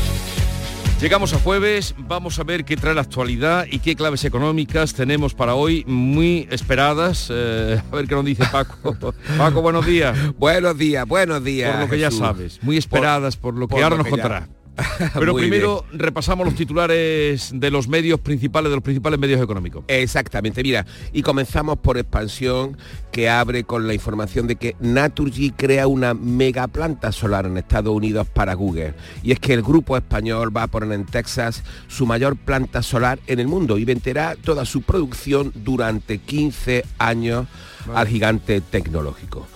Llegamos 1.01 1.33
a 1.33 1.39
jueves, 1.39 1.95
vamos 1.97 2.37
a 2.37 2.43
ver 2.43 2.63
qué 2.63 2.77
trae 2.77 2.93
la 2.93 3.01
actualidad 3.01 3.65
y 3.71 3.79
qué 3.79 3.95
claves 3.95 4.23
económicas 4.23 4.93
tenemos 4.93 5.33
para 5.33 5.55
hoy, 5.55 5.83
muy 5.87 6.47
esperadas. 6.51 7.27
Eh, 7.31 7.81
a 7.91 7.95
ver 7.95 8.05
qué 8.05 8.13
nos 8.13 8.23
dice 8.23 8.43
Paco. 8.51 8.95
Paco, 9.37 9.61
buenos 9.63 9.83
días. 9.83 10.15
Buenos 10.37 10.77
días, 10.77 11.07
buenos 11.07 11.43
días. 11.43 11.71
Por 11.71 11.79
lo 11.81 11.89
que 11.89 11.97
ya 11.97 12.11
sabes, 12.11 12.59
muy 12.61 12.77
esperadas 12.77 13.35
por, 13.35 13.55
lo 13.55 13.67
que 13.67 13.71
por 13.71 13.83
ahora 13.83 13.95
lo 13.95 14.03
nos 14.03 14.11
contará. 14.11 14.47
Pero 15.13 15.33
Muy 15.33 15.43
primero 15.43 15.85
repasamos 15.91 16.45
los 16.45 16.55
titulares 16.55 17.51
de 17.53 17.71
los 17.71 17.87
medios 17.87 18.19
principales, 18.19 18.69
de 18.69 18.75
los 18.75 18.83
principales 18.83 19.19
medios 19.19 19.41
económicos. 19.41 19.83
Exactamente, 19.87 20.63
mira, 20.63 20.85
y 21.13 21.21
comenzamos 21.21 21.77
por 21.79 21.97
expansión 21.97 22.77
que 23.11 23.29
abre 23.29 23.63
con 23.63 23.87
la 23.87 23.93
información 23.93 24.47
de 24.47 24.55
que 24.55 24.75
Naturgy 24.79 25.51
crea 25.51 25.87
una 25.87 26.13
mega 26.13 26.67
planta 26.67 27.11
solar 27.11 27.45
en 27.45 27.57
Estados 27.57 27.93
Unidos 27.93 28.27
para 28.27 28.53
Google. 28.53 28.93
Y 29.23 29.31
es 29.31 29.39
que 29.39 29.53
el 29.53 29.61
grupo 29.61 29.97
español 29.97 30.55
va 30.55 30.63
a 30.63 30.67
poner 30.67 30.91
en 30.93 31.05
Texas 31.05 31.63
su 31.87 32.05
mayor 32.05 32.35
planta 32.37 32.81
solar 32.81 33.19
en 33.27 33.39
el 33.39 33.47
mundo 33.47 33.77
y 33.77 33.85
venderá 33.85 34.35
toda 34.35 34.65
su 34.65 34.81
producción 34.81 35.51
durante 35.55 36.19
15 36.19 36.85
años 36.97 37.47
al 37.93 38.07
gigante 38.07 38.61
tecnológico. 38.61 39.47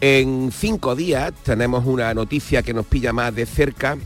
En 0.00 0.52
cinco 0.52 0.94
días 0.94 1.32
tenemos 1.42 1.84
una 1.84 2.14
noticia 2.14 2.62
que 2.62 2.72
nos 2.72 2.86
pilla 2.86 3.12
más 3.12 3.34
de 3.34 3.46
cerca 3.46 3.98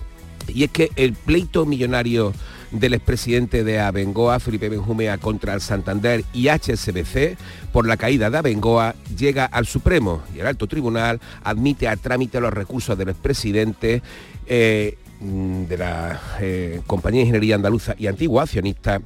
y 0.49 0.65
es 0.65 0.71
que 0.71 0.91
el 0.97 1.15
pleito 1.15 1.67
millonario 1.67 2.33
del 2.71 2.95
expresidente 2.95 3.65
de 3.65 3.79
Abengoa, 3.79 4.41
Felipe 4.41 4.69
Benjumea, 4.69 5.19
contra 5.19 5.55
el 5.55 5.61
Santander 5.61 6.25
y 6.33 6.49
HSBC 6.49 7.37
por 7.73 7.87
la 7.87 7.97
caída 7.97 8.31
de 8.31 8.39
Abengoa 8.39 8.95
llega 9.17 9.45
al 9.45 9.67
Supremo 9.67 10.23
y 10.35 10.41
el 10.41 10.47
alto 10.47 10.67
tribunal 10.67 11.21
admite 11.45 11.87
a 11.89 11.97
trámite 11.97 12.41
los 12.41 12.53
recursos 12.53 12.97
del 12.97 13.11
expresidente 13.11 14.03
eh, 14.47 14.97
mm, 15.21 15.65
de 15.65 15.79
la 15.79 16.21
eh, 16.41 16.81
compañía 16.87 17.21
de 17.21 17.27
ingeniería 17.27 17.57
andaluza 17.57 17.95
y 17.99 18.07
antigua 18.07 18.45
accionista 18.45 19.01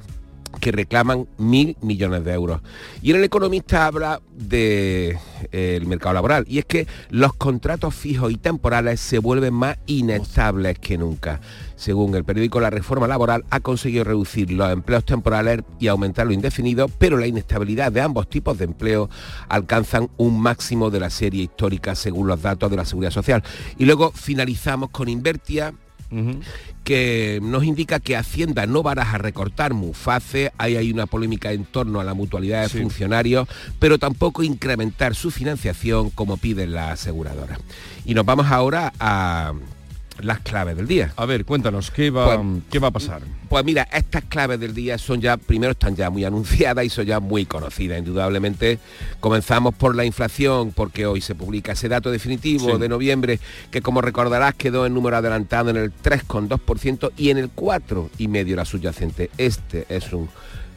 que 0.59 0.71
reclaman 0.71 1.27
mil 1.37 1.77
millones 1.81 2.23
de 2.23 2.33
euros. 2.33 2.61
Y 3.01 3.11
en 3.11 3.17
el 3.17 3.23
economista 3.23 3.85
habla 3.85 4.21
del 4.31 5.17
de, 5.51 5.83
mercado 5.85 6.13
laboral 6.13 6.45
y 6.47 6.59
es 6.59 6.65
que 6.65 6.87
los 7.09 7.33
contratos 7.33 7.95
fijos 7.95 8.31
y 8.31 8.37
temporales 8.37 8.99
se 8.99 9.19
vuelven 9.19 9.53
más 9.53 9.77
inestables 9.87 10.79
que 10.79 10.97
nunca. 10.97 11.41
Según 11.75 12.15
el 12.15 12.23
periódico 12.23 12.59
La 12.59 12.71
Reforma 12.71 13.07
Laboral, 13.07 13.45
ha 13.51 13.59
conseguido 13.59 14.03
reducir 14.03 14.51
los 14.51 14.71
empleos 14.71 15.05
temporales 15.05 15.61
y 15.79 15.87
aumentar 15.87 16.25
lo 16.25 16.33
indefinido, 16.33 16.87
pero 16.87 17.17
la 17.17 17.27
inestabilidad 17.27 17.91
de 17.91 18.01
ambos 18.01 18.27
tipos 18.27 18.57
de 18.57 18.65
empleo 18.65 19.09
alcanzan 19.47 20.09
un 20.17 20.39
máximo 20.41 20.89
de 20.89 20.99
la 20.99 21.09
serie 21.09 21.43
histórica 21.43 21.93
según 21.95 22.27
los 22.27 22.41
datos 22.41 22.71
de 22.71 22.77
la 22.77 22.85
Seguridad 22.85 23.11
Social. 23.11 23.43
Y 23.77 23.85
luego 23.85 24.11
finalizamos 24.11 24.89
con 24.89 25.07
Invertia, 25.07 25.73
que 26.87 27.39
nos 27.43 27.65
indica 27.65 27.99
que 27.99 28.15
Hacienda 28.15 28.65
no 28.65 28.81
baraja 28.81 29.17
recortar 29.17 29.73
Muface, 29.73 30.53
ahí 30.57 30.77
hay 30.77 30.89
una 30.89 31.05
polémica 31.05 31.51
en 31.51 31.65
torno 31.65 31.99
a 31.99 32.05
la 32.05 32.13
mutualidad 32.13 32.61
de 32.61 32.69
funcionarios, 32.69 33.45
pero 33.77 33.99
tampoco 33.99 34.41
incrementar 34.41 35.13
su 35.13 35.29
financiación 35.29 36.11
como 36.11 36.37
piden 36.37 36.71
las 36.71 37.01
aseguradoras. 37.01 37.59
Y 38.05 38.13
nos 38.13 38.25
vamos 38.25 38.45
ahora 38.47 38.93
a 39.01 39.51
las 40.19 40.39
claves 40.39 40.75
del 40.77 40.87
día. 40.87 41.13
A 41.15 41.25
ver, 41.25 41.45
cuéntanos, 41.45 41.91
¿qué 41.91 42.09
va, 42.09 42.37
pues, 42.37 42.63
¿qué 42.71 42.79
va 42.79 42.89
a 42.89 42.91
pasar? 42.91 43.21
Pues 43.49 43.63
mira, 43.63 43.87
estas 43.93 44.23
claves 44.25 44.59
del 44.59 44.73
día 44.73 44.97
son 44.97 45.21
ya, 45.21 45.37
primero 45.37 45.71
están 45.71 45.95
ya 45.95 46.09
muy 46.09 46.25
anunciadas 46.25 46.85
y 46.85 46.89
son 46.89 47.05
ya 47.05 47.19
muy 47.19 47.45
conocidas. 47.45 47.99
Indudablemente 47.99 48.79
comenzamos 49.19 49.73
por 49.75 49.95
la 49.95 50.05
inflación, 50.05 50.71
porque 50.71 51.05
hoy 51.05 51.21
se 51.21 51.35
publica 51.35 51.71
ese 51.71 51.89
dato 51.89 52.11
definitivo 52.11 52.77
de 52.77 52.89
noviembre, 52.89 53.39
que 53.71 53.81
como 53.81 54.01
recordarás 54.01 54.55
quedó 54.55 54.85
en 54.85 54.93
número 54.93 55.17
adelantado 55.17 55.69
en 55.69 55.77
el 55.77 55.93
3,2% 55.93 57.11
y 57.17 57.29
en 57.29 57.37
el 57.37 57.53
4,5% 57.53 58.55
la 58.55 58.65
subyacente. 58.65 59.29
Este 59.37 59.85
es 59.89 60.11
un 60.13 60.29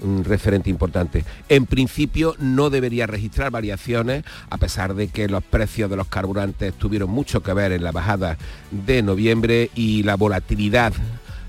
un 0.03 0.25
referente 0.25 0.71
importante. 0.71 1.25
En 1.49 1.67
principio 1.67 2.35
no 2.39 2.71
debería 2.71 3.07
registrar 3.07 3.51
variaciones, 3.51 4.25
a 4.49 4.59
pesar 4.59 4.95
de 4.95 5.09
que 5.09 5.29
los 5.29 5.43
precios 5.43 5.91
de 5.91 5.97
los 5.97 6.09
carburantes 6.09 6.75
tuvieron 6.75 7.11
mucho 7.11 7.43
que 7.43 7.53
ver 7.53 7.73
en 7.73 7.85
la 7.85 7.93
bajada 7.93 8.39
de 8.71 9.03
noviembre 9.03 9.71
y 9.75 10.03
la 10.03 10.17
volatilidad 10.17 10.93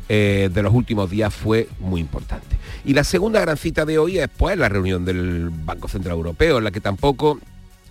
eh, 0.10 0.50
de 0.54 0.64
los 0.64 0.74
últimos 0.74 1.10
días 1.10 1.34
fue 1.34 1.70
muy 1.80 2.02
importante. 2.02 2.58
Y 2.84 2.94
la 2.94 3.04
segunda 3.04 3.40
gran 3.40 3.58
cita 3.58 3.86
de 3.86 3.98
hoy 3.98 4.18
es 4.18 4.28
pues 4.28 4.58
la 4.58 4.68
reunión 4.68 5.06
del 5.06 5.50
Banco 5.50 5.88
Central 5.88 6.16
Europeo, 6.16 6.58
en 6.58 6.66
la 6.66 6.72
que 6.72 6.82
tampoco 6.82 7.40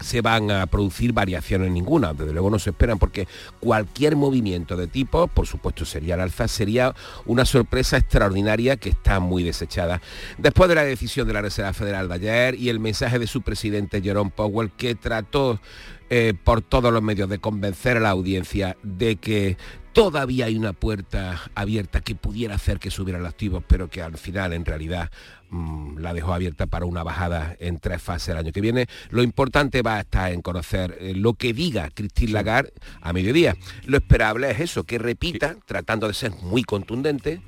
se 0.01 0.21
van 0.21 0.51
a 0.51 0.67
producir 0.67 1.13
variaciones 1.13 1.71
ninguna, 1.71 2.15
desde 2.15 2.33
luego 2.33 2.51
no 2.51 2.59
se 2.59 2.71
esperan 2.71 2.99
porque 2.99 3.29
cualquier 3.61 4.17
movimiento 4.17 4.77
de 4.77 4.87
tipo, 4.87 5.29
por 5.29 5.47
supuesto 5.47 5.85
sería 5.85 6.15
el 6.15 6.21
alza, 6.21 6.49
sería 6.49 6.95
una 7.27 7.45
sorpresa 7.45 7.97
extraordinaria 7.97 8.77
que 8.77 8.91
está 8.91 9.21
muy 9.21 9.43
desechada. 9.43 10.01
Después 10.39 10.69
de 10.69 10.75
la 10.75 10.85
decisión 10.85 11.27
de 11.27 11.35
la 11.35 11.43
Reserva 11.43 11.73
Federal 11.73 12.09
de 12.09 12.15
ayer 12.15 12.55
y 12.55 12.69
el 12.69 12.81
mensaje 12.81 13.19
de 13.19 13.27
su 13.27 13.43
presidente 13.43 14.03
Jerome 14.03 14.33
Powell 14.35 14.71
que 14.71 14.95
trató 14.95 15.61
eh, 16.09 16.35
por 16.43 16.63
todos 16.63 16.93
los 16.93 17.03
medios 17.03 17.29
de 17.29 17.39
convencer 17.39 17.97
a 17.97 18.01
la 18.01 18.11
audiencia 18.11 18.77
de 18.83 19.17
que 19.17 19.57
todavía 19.93 20.47
hay 20.47 20.57
una 20.57 20.73
puerta 20.73 21.41
abierta 21.55 22.01
que 22.01 22.15
pudiera 22.15 22.57
hacer 22.57 22.79
que 22.79 22.91
subieran 22.91 23.23
los 23.23 23.31
activos, 23.31 23.63
pero 23.67 23.89
que 23.89 24.03
al 24.03 24.17
final 24.17 24.53
en 24.53 24.65
realidad 24.65 25.11
Mm, 25.51 25.99
la 25.99 26.15
dejó 26.15 26.33
abierta 26.33 26.67
para 26.67 26.85
una 26.85 27.03
bajada 27.03 27.57
en 27.59 27.81
tres 27.81 28.01
fases 28.01 28.29
el 28.29 28.37
año 28.37 28.53
que 28.53 28.61
viene. 28.61 28.87
Lo 29.11 29.23
importante 29.25 29.83
va 29.83 29.97
a 29.97 30.01
estar 30.01 30.33
en 30.33 30.43
conocer 30.43 30.97
eh, 31.01 31.13
lo 31.15 31.35
que 31.35 31.53
diga 31.53 31.91
Christine 31.93 32.33
Lagarde 32.33 32.73
a 33.01 33.13
mediodía. 33.13 33.57
Lo 33.85 33.97
esperable 33.97 34.49
es 34.51 34.61
eso, 34.61 34.85
que 34.85 34.99
repita, 34.99 35.57
tratando 35.67 36.07
de 36.07 36.15
ser 36.15 36.31
muy 36.43 36.63
contundente, 36.63 37.43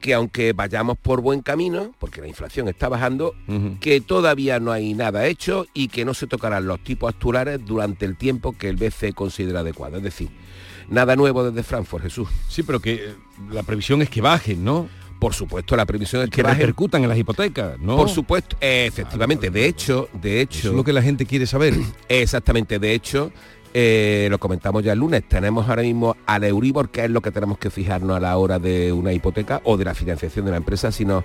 que 0.00 0.14
aunque 0.14 0.52
vayamos 0.52 0.96
por 0.96 1.22
buen 1.22 1.42
camino, 1.42 1.92
porque 1.98 2.20
la 2.20 2.28
inflación 2.28 2.68
está 2.68 2.88
bajando, 2.88 3.34
que 3.80 4.00
todavía 4.00 4.60
no 4.60 4.72
hay 4.72 4.94
nada 4.94 5.26
hecho 5.26 5.66
y 5.74 5.88
que 5.88 6.04
no 6.04 6.14
se 6.14 6.26
tocarán 6.26 6.66
los 6.66 6.82
tipos 6.82 7.12
actuales 7.12 7.60
durante 7.66 8.06
el 8.06 8.16
tiempo 8.16 8.56
que 8.56 8.68
el 8.68 8.76
BCE 8.76 9.12
considera 9.12 9.60
adecuado. 9.60 9.98
Es 9.98 10.02
decir, 10.02 10.30
nada 10.88 11.16
nuevo 11.16 11.44
desde 11.44 11.62
Frankfurt, 11.64 12.04
Jesús. 12.04 12.28
Sí, 12.48 12.62
pero 12.62 12.80
que 12.80 12.94
eh, 12.94 13.14
la 13.50 13.62
previsión 13.62 14.00
es 14.00 14.08
que 14.08 14.22
bajen, 14.22 14.64
¿no? 14.64 14.88
Por 15.20 15.34
supuesto, 15.34 15.76
la 15.76 15.86
previsión 15.86 16.22
es 16.22 16.30
que, 16.30 16.42
que 16.42 16.48
repercutan 16.48 17.02
en 17.02 17.10
las 17.10 17.18
hipotecas, 17.18 17.78
¿no? 17.78 17.96
Por 17.96 18.08
supuesto, 18.08 18.56
efectivamente. 18.60 19.50
De 19.50 19.66
hecho, 19.66 20.08
de 20.14 20.40
hecho. 20.40 20.70
es 20.70 20.74
lo 20.74 20.82
que 20.82 20.94
la 20.94 21.02
gente 21.02 21.26
quiere 21.26 21.46
saber. 21.46 21.74
Exactamente. 22.08 22.78
De 22.78 22.94
hecho, 22.94 23.30
eh, 23.72 24.28
lo 24.30 24.38
comentamos 24.38 24.82
ya 24.82 24.94
el 24.94 24.98
lunes, 24.98 25.22
tenemos 25.28 25.68
ahora 25.68 25.82
mismo 25.82 26.16
al 26.26 26.42
Euribor, 26.42 26.88
que 26.88 27.04
es 27.04 27.10
lo 27.10 27.20
que 27.20 27.30
tenemos 27.30 27.58
que 27.58 27.70
fijarnos 27.70 28.16
a 28.16 28.20
la 28.20 28.36
hora 28.36 28.58
de 28.58 28.92
una 28.92 29.12
hipoteca 29.12 29.60
o 29.64 29.76
de 29.76 29.84
la 29.84 29.94
financiación 29.94 30.46
de 30.46 30.50
la 30.50 30.56
empresa, 30.56 30.90
sino 30.90 31.22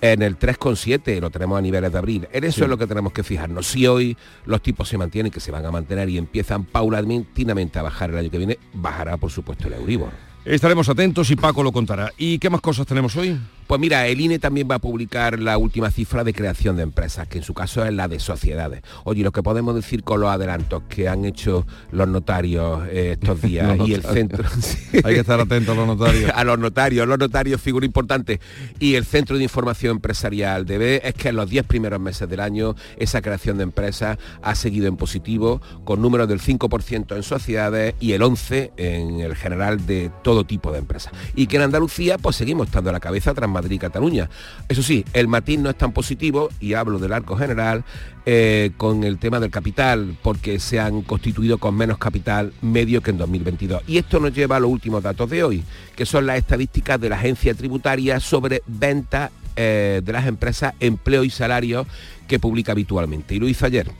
en 0.00 0.22
el 0.22 0.38
3,7 0.38 1.20
lo 1.20 1.30
tenemos 1.30 1.58
a 1.58 1.62
niveles 1.62 1.92
de 1.92 1.98
abril. 1.98 2.28
En 2.32 2.44
eso 2.44 2.64
es 2.64 2.70
lo 2.70 2.76
que 2.76 2.86
tenemos 2.86 3.12
que 3.12 3.22
fijarnos. 3.22 3.68
Si 3.68 3.86
hoy 3.86 4.16
los 4.46 4.62
tipos 4.62 4.88
se 4.88 4.98
mantienen, 4.98 5.30
que 5.30 5.40
se 5.40 5.52
van 5.52 5.64
a 5.64 5.70
mantener 5.70 6.08
y 6.08 6.18
empiezan 6.18 6.64
paulatinamente 6.64 7.78
a 7.78 7.82
bajar 7.82 8.10
el 8.10 8.18
año 8.18 8.30
que 8.30 8.38
viene, 8.38 8.58
bajará 8.72 9.16
por 9.16 9.30
supuesto 9.30 9.68
el 9.68 9.74
Euribor. 9.74 10.10
Estaremos 10.46 10.88
atentos 10.88 11.28
y 11.32 11.34
Paco 11.34 11.64
lo 11.64 11.72
contará. 11.72 12.12
¿Y 12.16 12.38
qué 12.38 12.48
más 12.48 12.60
cosas 12.60 12.86
tenemos 12.86 13.16
hoy? 13.16 13.36
Pues 13.66 13.80
mira, 13.80 14.06
el 14.06 14.20
INE 14.20 14.38
también 14.38 14.68
va 14.70 14.76
a 14.76 14.78
publicar 14.78 15.40
la 15.40 15.58
última 15.58 15.90
cifra 15.90 16.22
de 16.22 16.32
creación 16.32 16.76
de 16.76 16.82
empresas, 16.82 17.26
que 17.26 17.38
en 17.38 17.44
su 17.44 17.54
caso 17.54 17.84
es 17.84 17.92
la 17.92 18.08
de 18.08 18.20
sociedades. 18.20 18.82
Oye, 19.04 19.22
lo 19.22 19.32
que 19.32 19.42
podemos 19.42 19.74
decir 19.74 20.04
con 20.04 20.20
los 20.20 20.30
adelantos 20.30 20.84
que 20.88 21.08
han 21.08 21.24
hecho 21.24 21.66
los 21.90 22.06
notarios 22.06 22.86
eh, 22.90 23.12
estos 23.12 23.42
días 23.42 23.78
y 23.86 23.94
el 23.94 24.02
centro... 24.02 24.44
Hay 25.04 25.14
que 25.14 25.20
estar 25.20 25.40
atentos 25.40 25.76
a 25.76 25.80
los 25.80 25.86
notarios. 25.86 26.30
a 26.34 26.44
los 26.44 26.58
notarios, 26.58 27.08
los 27.08 27.18
notarios, 27.18 27.60
figura 27.60 27.84
importante. 27.84 28.40
Y 28.78 28.94
el 28.94 29.04
Centro 29.04 29.36
de 29.36 29.42
Información 29.42 29.96
Empresarial 29.96 30.64
de 30.64 30.78
B 30.78 31.00
es 31.04 31.14
que 31.14 31.28
en 31.28 31.36
los 31.36 31.48
10 31.50 31.66
primeros 31.66 32.00
meses 32.00 32.28
del 32.28 32.40
año 32.40 32.76
esa 32.96 33.20
creación 33.22 33.56
de 33.56 33.64
empresas 33.64 34.18
ha 34.42 34.54
seguido 34.54 34.86
en 34.86 34.96
positivo, 34.96 35.60
con 35.84 36.00
números 36.00 36.28
del 36.28 36.40
5% 36.40 37.16
en 37.16 37.22
sociedades 37.22 37.94
y 38.00 38.12
el 38.12 38.22
11% 38.22 38.70
en 38.76 39.20
el 39.20 39.34
general 39.34 39.86
de 39.86 40.10
todo 40.22 40.44
tipo 40.44 40.72
de 40.72 40.78
empresas. 40.78 41.12
Y 41.34 41.46
que 41.46 41.56
en 41.56 41.62
Andalucía 41.62 42.18
pues 42.18 42.36
seguimos 42.36 42.66
estando 42.68 42.90
a 42.90 42.92
la 42.92 43.00
cabeza 43.00 43.34
tras 43.34 43.50
Madrid 43.56 43.76
y 43.76 43.78
Cataluña. 43.78 44.30
Eso 44.68 44.82
sí, 44.82 45.04
el 45.12 45.28
matiz 45.28 45.58
no 45.58 45.70
es 45.70 45.76
tan 45.76 45.92
positivo, 45.92 46.48
y 46.60 46.74
hablo 46.74 46.98
del 46.98 47.12
arco 47.12 47.36
general, 47.36 47.84
eh, 48.26 48.72
con 48.76 49.04
el 49.04 49.18
tema 49.18 49.40
del 49.40 49.50
capital, 49.50 50.16
porque 50.22 50.58
se 50.58 50.80
han 50.80 51.02
constituido 51.02 51.58
con 51.58 51.76
menos 51.76 51.98
capital 51.98 52.52
medio 52.60 53.00
que 53.02 53.10
en 53.10 53.18
2022. 53.18 53.82
Y 53.86 53.98
esto 53.98 54.20
nos 54.20 54.34
lleva 54.34 54.56
a 54.56 54.60
los 54.60 54.70
últimos 54.70 55.02
datos 55.02 55.30
de 55.30 55.42
hoy, 55.42 55.64
que 55.94 56.06
son 56.06 56.26
las 56.26 56.38
estadísticas 56.38 57.00
de 57.00 57.08
la 57.08 57.16
agencia 57.16 57.54
tributaria 57.54 58.20
sobre 58.20 58.62
venta 58.66 59.30
eh, 59.56 60.02
de 60.04 60.12
las 60.12 60.26
empresas, 60.26 60.74
empleo 60.80 61.24
y 61.24 61.30
salario 61.30 61.86
que 62.28 62.38
publica 62.38 62.72
habitualmente. 62.72 63.34
Y 63.34 63.38
lo 63.38 63.48
hizo 63.48 63.64
ayer 63.64 63.90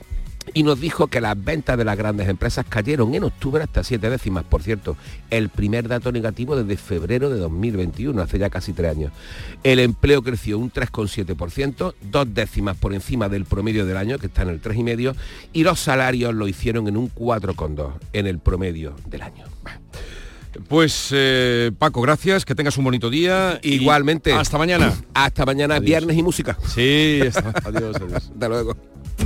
y 0.53 0.63
nos 0.63 0.79
dijo 0.79 1.07
que 1.07 1.21
las 1.21 1.41
ventas 1.41 1.77
de 1.77 1.85
las 1.85 1.97
grandes 1.97 2.27
empresas 2.29 2.65
cayeron 2.67 3.13
en 3.13 3.23
octubre 3.23 3.63
hasta 3.63 3.83
siete 3.83 4.09
décimas. 4.09 4.43
Por 4.43 4.63
cierto, 4.63 4.97
el 5.29 5.49
primer 5.49 5.87
dato 5.87 6.11
negativo 6.11 6.55
desde 6.55 6.77
febrero 6.77 7.29
de 7.29 7.37
2021, 7.39 8.21
hace 8.21 8.39
ya 8.39 8.49
casi 8.49 8.73
tres 8.73 8.91
años. 8.91 9.11
El 9.63 9.79
empleo 9.79 10.21
creció 10.21 10.57
un 10.59 10.71
3,7%, 10.71 11.93
dos 12.01 12.33
décimas 12.33 12.77
por 12.77 12.93
encima 12.93 13.29
del 13.29 13.45
promedio 13.45 13.85
del 13.85 13.97
año, 13.97 14.19
que 14.19 14.27
está 14.27 14.43
en 14.43 14.49
el 14.49 14.61
3,5%, 14.61 15.15
y 15.53 15.63
los 15.63 15.79
salarios 15.79 16.33
lo 16.33 16.47
hicieron 16.47 16.87
en 16.87 16.97
un 16.97 17.13
4,2% 17.13 17.93
en 18.13 18.27
el 18.27 18.39
promedio 18.39 18.95
del 19.07 19.21
año. 19.21 19.45
Pues 20.67 21.09
eh, 21.11 21.71
Paco, 21.77 22.01
gracias, 22.01 22.43
que 22.45 22.55
tengas 22.55 22.77
un 22.77 22.83
bonito 22.83 23.09
día. 23.09 23.59
Igualmente. 23.61 24.33
Hasta 24.33 24.57
mañana. 24.57 24.93
Hasta 25.13 25.45
mañana, 25.45 25.79
viernes 25.79 26.17
y 26.17 26.23
música. 26.23 26.57
Sí, 26.67 27.21
adiós, 27.63 27.95
adiós. 27.97 28.13
Hasta 28.13 28.49
luego. 28.49 28.75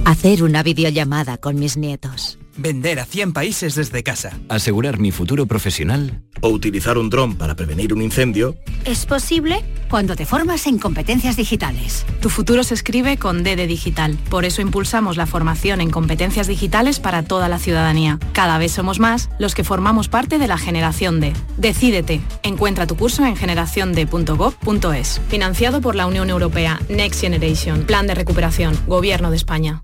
Hacer 0.05 0.43
una 0.43 0.63
videollamada 0.63 1.37
con 1.37 1.55
mis 1.55 1.77
nietos. 1.77 2.37
Vender 2.57 2.99
a 2.99 3.05
100 3.05 3.33
países 3.33 3.75
desde 3.75 4.03
casa. 4.03 4.39
Asegurar 4.49 4.99
mi 4.99 5.11
futuro 5.11 5.45
profesional. 5.45 6.21
O 6.41 6.49
utilizar 6.49 6.97
un 6.97 7.09
dron 7.09 7.35
para 7.35 7.55
prevenir 7.55 7.93
un 7.93 8.01
incendio. 8.01 8.55
Es 8.85 9.05
posible 9.05 9.63
cuando 9.89 10.15
te 10.15 10.25
formas 10.25 10.65
en 10.67 10.79
competencias 10.79 11.37
digitales. 11.37 12.05
Tu 12.19 12.29
futuro 12.29 12.63
se 12.63 12.73
escribe 12.73 13.17
con 13.17 13.43
D 13.43 13.55
de 13.55 13.67
digital. 13.67 14.17
Por 14.29 14.45
eso 14.45 14.61
impulsamos 14.61 15.17
la 15.17 15.27
formación 15.27 15.81
en 15.81 15.91
competencias 15.91 16.47
digitales 16.47 16.99
para 16.99 17.23
toda 17.23 17.47
la 17.47 17.59
ciudadanía. 17.59 18.19
Cada 18.33 18.57
vez 18.57 18.71
somos 18.71 18.99
más 18.99 19.29
los 19.37 19.53
que 19.53 19.63
formamos 19.63 20.07
parte 20.07 20.39
de 20.39 20.47
la 20.47 20.57
generación 20.57 21.19
D. 21.19 21.33
Decídete. 21.57 22.21
Encuentra 22.43 22.87
tu 22.87 22.95
curso 22.95 23.25
en 23.25 23.35
generaciond.gov.es. 23.35 25.21
Financiado 25.27 25.81
por 25.81 25.95
la 25.95 26.07
Unión 26.07 26.29
Europea. 26.29 26.79
Next 26.89 27.21
Generation. 27.21 27.83
Plan 27.83 28.07
de 28.07 28.15
recuperación. 28.15 28.77
Gobierno 28.87 29.29
de 29.29 29.37
España. 29.37 29.83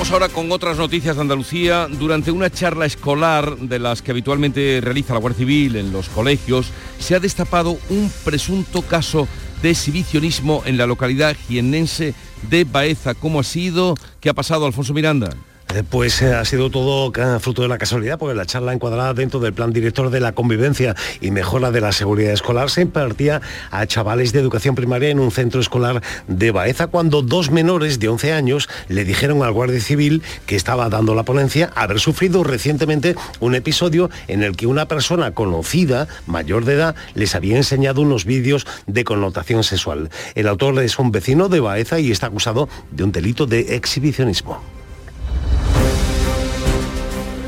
Vamos 0.00 0.12
ahora 0.14 0.30
con 0.30 0.50
otras 0.50 0.78
noticias 0.78 1.16
de 1.16 1.20
Andalucía. 1.20 1.86
Durante 1.86 2.30
una 2.30 2.48
charla 2.48 2.86
escolar 2.86 3.58
de 3.58 3.78
las 3.78 4.00
que 4.00 4.12
habitualmente 4.12 4.80
realiza 4.80 5.12
la 5.12 5.20
Guardia 5.20 5.40
Civil 5.40 5.76
en 5.76 5.92
los 5.92 6.08
colegios, 6.08 6.70
se 6.98 7.14
ha 7.14 7.20
destapado 7.20 7.76
un 7.90 8.10
presunto 8.24 8.80
caso 8.80 9.28
de 9.60 9.68
exhibicionismo 9.68 10.62
en 10.64 10.78
la 10.78 10.86
localidad 10.86 11.36
jiennense 11.36 12.14
de 12.48 12.64
Baeza. 12.64 13.12
¿Cómo 13.12 13.40
ha 13.40 13.44
sido? 13.44 13.94
¿Qué 14.20 14.30
ha 14.30 14.32
pasado, 14.32 14.64
Alfonso 14.64 14.94
Miranda? 14.94 15.36
Eh, 15.74 15.84
Pues 15.88 16.20
eh, 16.22 16.34
ha 16.34 16.44
sido 16.44 16.70
todo 16.70 17.12
fruto 17.40 17.62
de 17.62 17.68
la 17.68 17.78
casualidad, 17.78 18.18
porque 18.18 18.34
la 18.34 18.46
charla 18.46 18.72
encuadrada 18.72 19.14
dentro 19.14 19.40
del 19.40 19.52
plan 19.52 19.72
director 19.72 20.10
de 20.10 20.20
la 20.20 20.32
convivencia 20.32 20.96
y 21.20 21.30
mejora 21.30 21.70
de 21.70 21.80
la 21.80 21.92
seguridad 21.92 22.32
escolar 22.32 22.70
se 22.70 22.82
impartía 22.82 23.40
a 23.70 23.86
chavales 23.86 24.32
de 24.32 24.40
educación 24.40 24.74
primaria 24.74 25.10
en 25.10 25.20
un 25.20 25.30
centro 25.30 25.60
escolar 25.60 26.02
de 26.26 26.50
Baeza, 26.50 26.88
cuando 26.88 27.22
dos 27.22 27.50
menores 27.50 28.00
de 28.00 28.08
11 28.08 28.32
años 28.32 28.68
le 28.88 29.04
dijeron 29.04 29.42
al 29.42 29.52
guardia 29.52 29.80
civil 29.80 30.22
que 30.46 30.56
estaba 30.56 30.88
dando 30.88 31.14
la 31.14 31.24
ponencia 31.24 31.70
haber 31.74 32.00
sufrido 32.00 32.42
recientemente 32.42 33.14
un 33.38 33.54
episodio 33.54 34.10
en 34.28 34.42
el 34.42 34.56
que 34.56 34.66
una 34.66 34.86
persona 34.86 35.32
conocida, 35.32 36.08
mayor 36.26 36.64
de 36.64 36.74
edad, 36.74 36.94
les 37.14 37.34
había 37.34 37.56
enseñado 37.56 38.00
unos 38.00 38.24
vídeos 38.24 38.66
de 38.86 39.04
connotación 39.04 39.62
sexual. 39.62 40.10
El 40.34 40.48
autor 40.48 40.80
es 40.82 40.98
un 40.98 41.12
vecino 41.12 41.48
de 41.48 41.60
Baeza 41.60 42.00
y 42.00 42.10
está 42.10 42.26
acusado 42.26 42.68
de 42.90 43.04
un 43.04 43.12
delito 43.12 43.46
de 43.46 43.76
exhibicionismo. 43.76 44.79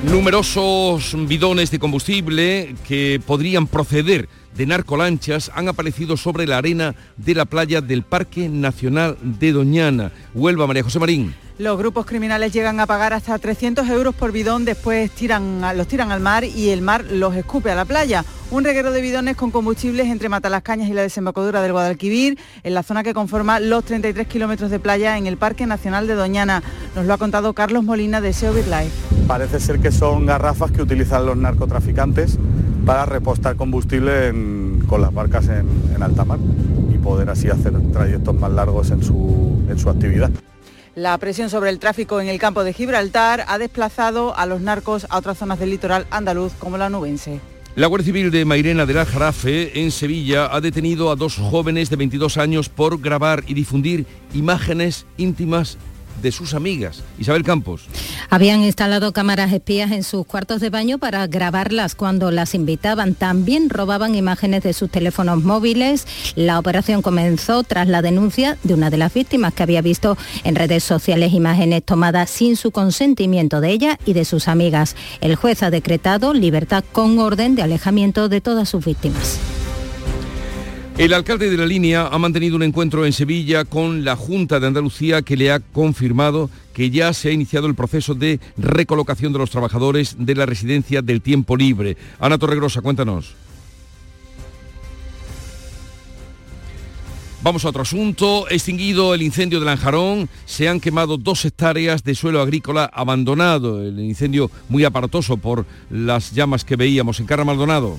Numerosos 0.05 1.15
bidones 1.29 1.71
de 1.71 1.79
combustible 1.79 2.75
que 2.89 3.21
podrían 3.25 3.69
proceder 3.69 4.29
de 4.57 4.67
narcolanchas 4.67 5.51
han 5.55 5.69
aparecido 5.69 6.17
sobre 6.17 6.47
la 6.47 6.59
arena 6.59 6.95
de 7.17 7.35
la 7.35 7.45
playa 7.45 7.81
del 7.81 8.03
Parque 8.03 8.49
Nacional 8.49 9.17
de 9.23 9.53
Doñana. 9.53 10.13
Huelva, 10.35 10.67
María 10.67 10.83
José 10.83 10.99
Marín. 10.99 11.35
Los 11.59 11.79
grupos 11.79 12.07
criminales 12.07 12.53
llegan 12.53 12.81
a 12.81 12.87
pagar 12.87 13.13
hasta 13.13 13.39
300 13.39 13.89
euros 13.91 14.15
por 14.15 14.33
bidón, 14.33 14.65
después 14.65 15.11
tiran, 15.13 15.61
los 15.77 15.87
tiran 15.87 16.11
al 16.11 16.19
mar 16.21 16.45
y 16.45 16.71
el 16.71 16.81
mar 16.83 17.05
los 17.05 17.37
escupe 17.37 17.71
a 17.71 17.75
la 17.75 17.85
playa. 17.85 18.25
Un 18.51 18.65
reguero 18.65 18.91
de 18.91 19.01
bidones 19.01 19.37
con 19.37 19.51
combustibles 19.51 20.07
entre 20.09 20.29
Matalascañas 20.29 20.89
y 20.89 20.93
la 20.93 21.03
desembocadura 21.03 21.63
del 21.63 21.73
Guadalquivir, 21.73 22.39
en 22.65 22.75
la 22.75 22.83
zona 22.83 23.03
que 23.05 23.15
conforma 23.15 23.61
los 23.61 23.85
33 23.85 24.27
kilómetros 24.27 24.71
de 24.71 24.81
playa 24.81 25.17
en 25.19 25.27
el 25.27 25.37
Parque 25.37 25.67
Nacional 25.67 26.07
de 26.07 26.15
Doñana. 26.15 26.63
Nos 26.97 27.07
lo 27.07 27.15
ha 27.15 27.19
contado 27.19 27.53
Carlos 27.53 27.85
Molina 27.85 28.21
de 28.21 28.33
SEO 28.33 28.55
BitLife. 28.55 28.91
Parece 29.29 29.61
ser 29.61 29.79
que 29.79 29.93
son 29.93 30.27
garrafas 30.27 30.73
que 30.73 30.83
utilizan 30.83 31.27
los 31.27 31.37
narcotraficantes 31.37 32.39
para 32.85 33.07
repostar 33.07 33.55
combustible 33.57 34.29
en- 34.29 34.41
con 34.86 35.01
las 35.01 35.12
barcas 35.12 35.49
en, 35.49 35.66
en 35.95 36.03
alta 36.03 36.24
mar 36.24 36.38
y 36.93 36.99
poder 36.99 37.30
así 37.30 37.49
hacer 37.49 37.72
trayectos 37.93 38.34
más 38.34 38.53
largos 38.53 38.90
en 38.90 39.03
su, 39.03 39.62
en 39.68 39.78
su 39.78 39.88
actividad. 39.90 40.30
La 40.95 41.16
presión 41.16 41.49
sobre 41.49 41.70
el 41.70 41.78
tráfico 41.78 42.20
en 42.20 42.28
el 42.28 42.38
campo 42.38 42.64
de 42.64 42.74
Gibraltar 42.74 43.45
ha 43.49 43.57
desplazado 43.57 44.36
a 44.36 44.45
los 44.45 44.61
narcos 44.61 45.07
a 45.09 45.16
otras 45.16 45.38
zonas 45.38 45.59
del 45.59 45.70
litoral 45.70 46.07
andaluz 46.11 46.53
como 46.59 46.76
la 46.76 46.90
nubense. 46.90 47.40
La 47.74 47.86
Guardia 47.86 48.05
Civil 48.05 48.30
de 48.30 48.45
Mairena 48.45 48.84
del 48.84 48.99
Aljarafe, 48.99 49.80
en 49.80 49.90
Sevilla, 49.90 50.55
ha 50.55 50.61
detenido 50.61 51.11
a 51.11 51.16
dos 51.16 51.36
jóvenes 51.36 51.88
de 51.88 51.97
22 51.97 52.36
años 52.36 52.68
por 52.68 53.01
grabar 53.01 53.45
y 53.47 53.55
difundir 53.55 54.05
imágenes 54.34 55.07
íntimas 55.16 55.78
de 56.23 56.33
sus 56.33 56.55
amigas. 56.55 57.03
Isabel 57.18 57.43
Campos. 57.43 57.83
Habían 58.31 58.62
instalado 58.62 59.12
cámaras 59.12 59.53
espías 59.53 59.91
en 59.91 60.05
sus 60.05 60.25
cuartos 60.25 60.61
de 60.61 60.70
baño 60.70 60.99
para 60.99 61.27
grabarlas 61.27 61.95
cuando 61.95 62.31
las 62.31 62.55
invitaban. 62.55 63.14
También 63.14 63.68
robaban 63.68 64.14
imágenes 64.14 64.62
de 64.62 64.73
sus 64.73 64.91
teléfonos 64.91 65.43
móviles. 65.43 66.07
La 66.35 66.59
operación 66.59 67.03
comenzó 67.03 67.62
tras 67.62 67.89
la 67.89 68.01
denuncia 68.01 68.57
de 68.62 68.75
una 68.75 68.91
de 68.91 68.97
las 68.97 69.12
víctimas 69.12 69.53
que 69.53 69.64
había 69.64 69.83
visto 69.83 70.16
en 70.45 70.55
redes 70.55 70.85
sociales 70.85 71.33
imágenes 71.33 71.83
tomadas 71.85 72.31
sin 72.31 72.57
su 72.57 72.70
consentimiento 72.70 73.61
de 73.61 73.70
ella 73.70 73.99
y 74.07 74.12
de 74.12 74.25
sus 74.25 74.49
amigas. 74.49 74.97
El 75.20 75.37
juez 75.37 75.62
ha 75.62 75.70
decretado 75.70 76.33
libertad 76.33 76.85
con 76.93 77.18
orden 77.18 77.55
de 77.55 77.62
alejamiento 77.62 78.29
de 78.29 78.41
todas 78.41 78.68
sus 78.68 78.85
víctimas. 78.85 79.39
El 80.99 81.14
alcalde 81.14 81.51
de 81.51 81.57
la 81.57 81.64
línea 81.64 82.07
ha 82.07 82.18
mantenido 82.18 82.55
un 82.55 82.62
encuentro 82.62 83.07
en 83.07 83.14
Sevilla 83.14 83.64
con 83.64 84.05
la 84.05 84.14
Junta 84.14 84.61
de 84.61 84.66
Andalucía 84.66 85.22
que 85.22 85.38
le 85.38 85.51
ha 85.51 85.59
confirmado 85.59 86.51
que 86.74 86.90
ya 86.90 87.14
se 87.14 87.30
ha 87.30 87.32
iniciado 87.32 87.66
el 87.66 87.74
proceso 87.74 88.14
de 88.14 88.40
recolocación 88.59 89.32
de 89.32 89.38
los 89.38 89.51
trabajadores 89.51 90.16
de 90.18 90.34
la 90.34 90.45
residencia 90.45 91.01
del 91.01 91.22
tiempo 91.22 91.57
libre. 91.57 91.97
Ana 92.20 92.36
Torregrosa, 92.36 92.82
cuéntanos. 92.82 93.34
Vamos 97.43 97.64
a 97.64 97.70
otro 97.70 97.82
asunto. 97.82 98.49
Extinguido 98.51 99.14
el 99.14 99.22
incendio 99.22 99.61
de 99.61 99.66
Lanjarón, 99.66 100.28
se 100.45 100.68
han 100.68 100.78
quemado 100.78 101.16
dos 101.16 101.45
hectáreas 101.45 102.05
de 102.05 102.14
suelo 102.14 102.40
agrícola 102.40 102.84
abandonado. 102.84 103.82
El 103.82 103.99
incendio 103.99 104.51
muy 104.68 104.84
aparatoso 104.84 105.38
por 105.38 105.66
las 105.90 106.32
llamas 106.32 106.64
que 106.64 106.76
veíamos 106.76 107.18
en 107.18 107.26
Carra 107.26 107.45
Maldonado. 107.45 107.99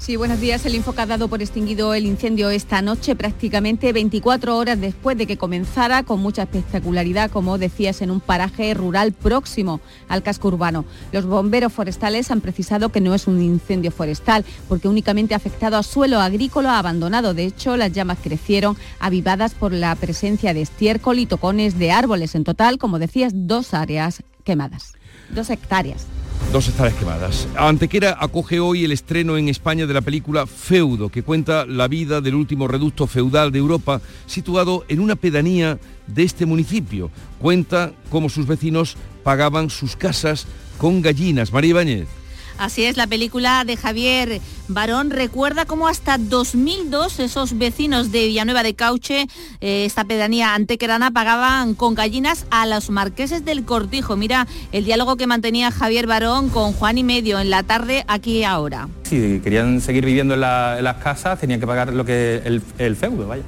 Sí, 0.00 0.16
buenos 0.16 0.40
días. 0.40 0.64
El 0.64 0.74
Info 0.74 0.94
que 0.94 1.02
ha 1.02 1.06
dado 1.06 1.28
por 1.28 1.42
extinguido 1.42 1.92
el 1.92 2.06
incendio 2.06 2.48
esta 2.48 2.80
noche, 2.80 3.14
prácticamente 3.14 3.92
24 3.92 4.56
horas 4.56 4.80
después 4.80 5.18
de 5.18 5.26
que 5.26 5.36
comenzara, 5.36 6.04
con 6.04 6.20
mucha 6.20 6.44
espectacularidad, 6.44 7.30
como 7.30 7.58
decías, 7.58 8.00
en 8.00 8.10
un 8.10 8.20
paraje 8.20 8.72
rural 8.72 9.12
próximo 9.12 9.82
al 10.08 10.22
casco 10.22 10.48
urbano. 10.48 10.86
Los 11.12 11.26
bomberos 11.26 11.74
forestales 11.74 12.30
han 12.30 12.40
precisado 12.40 12.88
que 12.88 13.02
no 13.02 13.14
es 13.14 13.26
un 13.26 13.42
incendio 13.42 13.90
forestal, 13.90 14.46
porque 14.70 14.88
únicamente 14.88 15.34
ha 15.34 15.36
afectado 15.36 15.76
a 15.76 15.82
suelo 15.82 16.18
agrícola 16.18 16.78
abandonado. 16.78 17.34
De 17.34 17.44
hecho, 17.44 17.76
las 17.76 17.92
llamas 17.92 18.20
crecieron 18.22 18.78
avivadas 19.00 19.52
por 19.52 19.74
la 19.74 19.94
presencia 19.96 20.54
de 20.54 20.62
estiércol 20.62 21.18
y 21.18 21.26
tocones 21.26 21.78
de 21.78 21.92
árboles. 21.92 22.34
En 22.34 22.44
total, 22.44 22.78
como 22.78 22.98
decías, 22.98 23.32
dos 23.34 23.74
áreas 23.74 24.22
quemadas, 24.44 24.94
dos 25.28 25.50
hectáreas. 25.50 26.06
Dos 26.52 26.68
hectáreas 26.68 26.96
quemadas. 26.96 27.46
Antequera 27.56 28.16
acoge 28.18 28.58
hoy 28.58 28.84
el 28.84 28.90
estreno 28.90 29.36
en 29.36 29.48
España 29.48 29.86
de 29.86 29.94
la 29.94 30.00
película 30.00 30.46
Feudo, 30.46 31.08
que 31.08 31.22
cuenta 31.22 31.64
la 31.64 31.86
vida 31.86 32.20
del 32.20 32.34
último 32.34 32.66
reducto 32.66 33.06
feudal 33.06 33.52
de 33.52 33.60
Europa, 33.60 34.00
situado 34.26 34.84
en 34.88 34.98
una 34.98 35.14
pedanía 35.14 35.78
de 36.08 36.22
este 36.24 36.46
municipio. 36.46 37.10
Cuenta 37.38 37.92
cómo 38.10 38.28
sus 38.28 38.46
vecinos 38.46 38.96
pagaban 39.22 39.70
sus 39.70 39.94
casas 39.94 40.46
con 40.76 41.02
gallinas. 41.02 41.52
María 41.52 41.70
Ibáñez. 41.70 42.19
Así 42.60 42.84
es, 42.84 42.98
la 42.98 43.06
película 43.06 43.64
de 43.64 43.78
Javier 43.78 44.38
Barón 44.68 45.08
recuerda 45.08 45.64
cómo 45.64 45.88
hasta 45.88 46.18
2002 46.18 47.18
esos 47.18 47.56
vecinos 47.56 48.12
de 48.12 48.26
Villanueva 48.26 48.62
de 48.62 48.74
Cauche, 48.74 49.26
eh, 49.62 49.86
esta 49.86 50.04
pedanía 50.04 50.54
antequerana, 50.54 51.10
pagaban 51.10 51.74
con 51.74 51.94
gallinas 51.94 52.44
a 52.50 52.66
los 52.66 52.90
marqueses 52.90 53.46
del 53.46 53.64
Cortijo. 53.64 54.14
Mira 54.18 54.46
el 54.72 54.84
diálogo 54.84 55.16
que 55.16 55.26
mantenía 55.26 55.70
Javier 55.70 56.06
Barón 56.06 56.50
con 56.50 56.74
Juan 56.74 56.98
y 56.98 57.02
Medio 57.02 57.40
en 57.40 57.48
la 57.48 57.62
tarde 57.62 58.04
aquí 58.08 58.40
y 58.40 58.44
ahora. 58.44 58.88
Si 59.04 59.40
querían 59.42 59.80
seguir 59.80 60.04
viviendo 60.04 60.34
en, 60.34 60.40
la- 60.42 60.76
en 60.76 60.84
las 60.84 60.96
casas, 60.98 61.40
tenían 61.40 61.60
que 61.60 61.66
pagar 61.66 61.94
lo 61.94 62.04
que 62.04 62.42
el, 62.44 62.60
el 62.76 62.94
feudo, 62.94 63.26
vaya. 63.26 63.42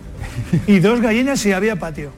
Y 0.66 0.78
dos 0.78 1.02
gallinas 1.02 1.44
y 1.44 1.52
había 1.52 1.76
patio. 1.76 2.12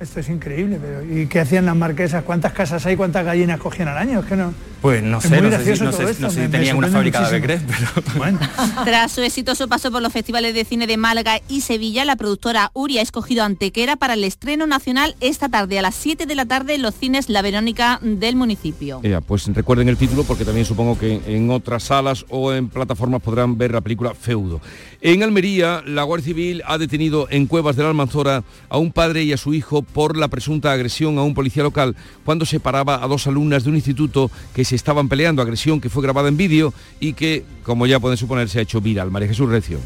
Esto 0.00 0.20
es 0.20 0.28
increíble, 0.28 0.78
pero 0.80 1.02
¿y 1.20 1.26
qué 1.26 1.40
hacían 1.40 1.66
las 1.66 1.74
marquesas? 1.74 2.22
¿Cuántas 2.22 2.52
casas 2.52 2.86
hay? 2.86 2.94
¿Cuántas 2.96 3.24
gallinas 3.24 3.58
cogían 3.58 3.88
al 3.88 3.98
año? 3.98 4.20
Es 4.20 4.26
que 4.26 4.36
no. 4.36 4.54
Pues 4.80 5.02
no 5.02 5.20
sé, 5.20 5.40
muy 5.42 5.50
no 5.50 5.58
sé, 5.58 5.76
si, 5.76 5.82
no 5.82 5.90
sé- 5.90 6.14
no 6.20 6.30
sé 6.30 6.48
tenían 6.48 6.76
una 6.76 6.86
fábrica 6.86 7.28
de 7.28 7.40
muchísimo. 7.40 7.64
becrés, 7.64 8.00
pero... 8.14 8.38
Tras 8.84 9.10
su 9.10 9.22
exitoso 9.22 9.66
paso 9.66 9.90
por 9.90 10.00
los 10.00 10.12
festivales 10.12 10.54
de 10.54 10.64
cine 10.64 10.86
de 10.86 10.96
Málaga 10.96 11.40
y 11.48 11.62
Sevilla, 11.62 12.04
la 12.04 12.14
productora 12.14 12.70
Uri 12.74 12.98
ha 12.98 13.02
escogido 13.02 13.42
Antequera 13.42 13.96
para 13.96 14.14
el 14.14 14.22
estreno 14.22 14.68
nacional 14.68 15.16
esta 15.20 15.48
tarde 15.48 15.80
a 15.80 15.82
las 15.82 15.96
7 15.96 16.26
de 16.26 16.34
la 16.36 16.46
tarde 16.46 16.74
en 16.76 16.82
los 16.82 16.94
cines 16.94 17.28
La 17.28 17.42
Verónica 17.42 17.98
del 18.00 18.36
municipio. 18.36 19.00
Ea, 19.02 19.20
pues 19.20 19.52
recuerden 19.52 19.88
el 19.88 19.96
título 19.96 20.22
porque 20.22 20.44
también 20.44 20.64
supongo 20.64 20.96
que 20.96 21.22
en 21.26 21.50
otras 21.50 21.82
salas 21.82 22.24
o 22.28 22.52
en 22.52 22.68
plataformas 22.68 23.20
podrán 23.20 23.58
ver 23.58 23.72
la 23.72 23.80
película 23.80 24.14
Feudo. 24.14 24.60
En 25.00 25.24
Almería, 25.24 25.82
la 25.86 26.04
Guardia 26.04 26.26
Civil 26.26 26.62
ha 26.66 26.78
detenido 26.78 27.26
en 27.30 27.46
Cuevas 27.46 27.74
de 27.74 27.82
la 27.82 27.88
Almanzora 27.88 28.44
a 28.68 28.78
un 28.78 28.92
padre 28.92 29.24
y 29.24 29.32
a 29.32 29.36
su 29.36 29.54
hijo 29.54 29.82
por 29.92 30.16
la 30.16 30.28
presunta 30.28 30.72
agresión 30.72 31.18
a 31.18 31.22
un 31.22 31.34
policía 31.34 31.62
local 31.62 31.96
cuando 32.24 32.46
separaba 32.46 33.02
a 33.02 33.06
dos 33.06 33.26
alumnas 33.26 33.64
de 33.64 33.70
un 33.70 33.76
instituto 33.76 34.30
que 34.54 34.64
se 34.64 34.76
estaban 34.76 35.08
peleando, 35.08 35.42
agresión 35.42 35.80
que 35.80 35.90
fue 35.90 36.02
grabada 36.02 36.28
en 36.28 36.36
vídeo 36.36 36.72
y 37.00 37.14
que, 37.14 37.44
como 37.62 37.86
ya 37.86 38.00
pueden 38.00 38.16
suponer, 38.16 38.48
se 38.48 38.58
ha 38.58 38.62
hecho 38.62 38.80
viral. 38.80 39.10
María 39.10 39.28
Jesús 39.28 39.48
Recio. 39.48 39.78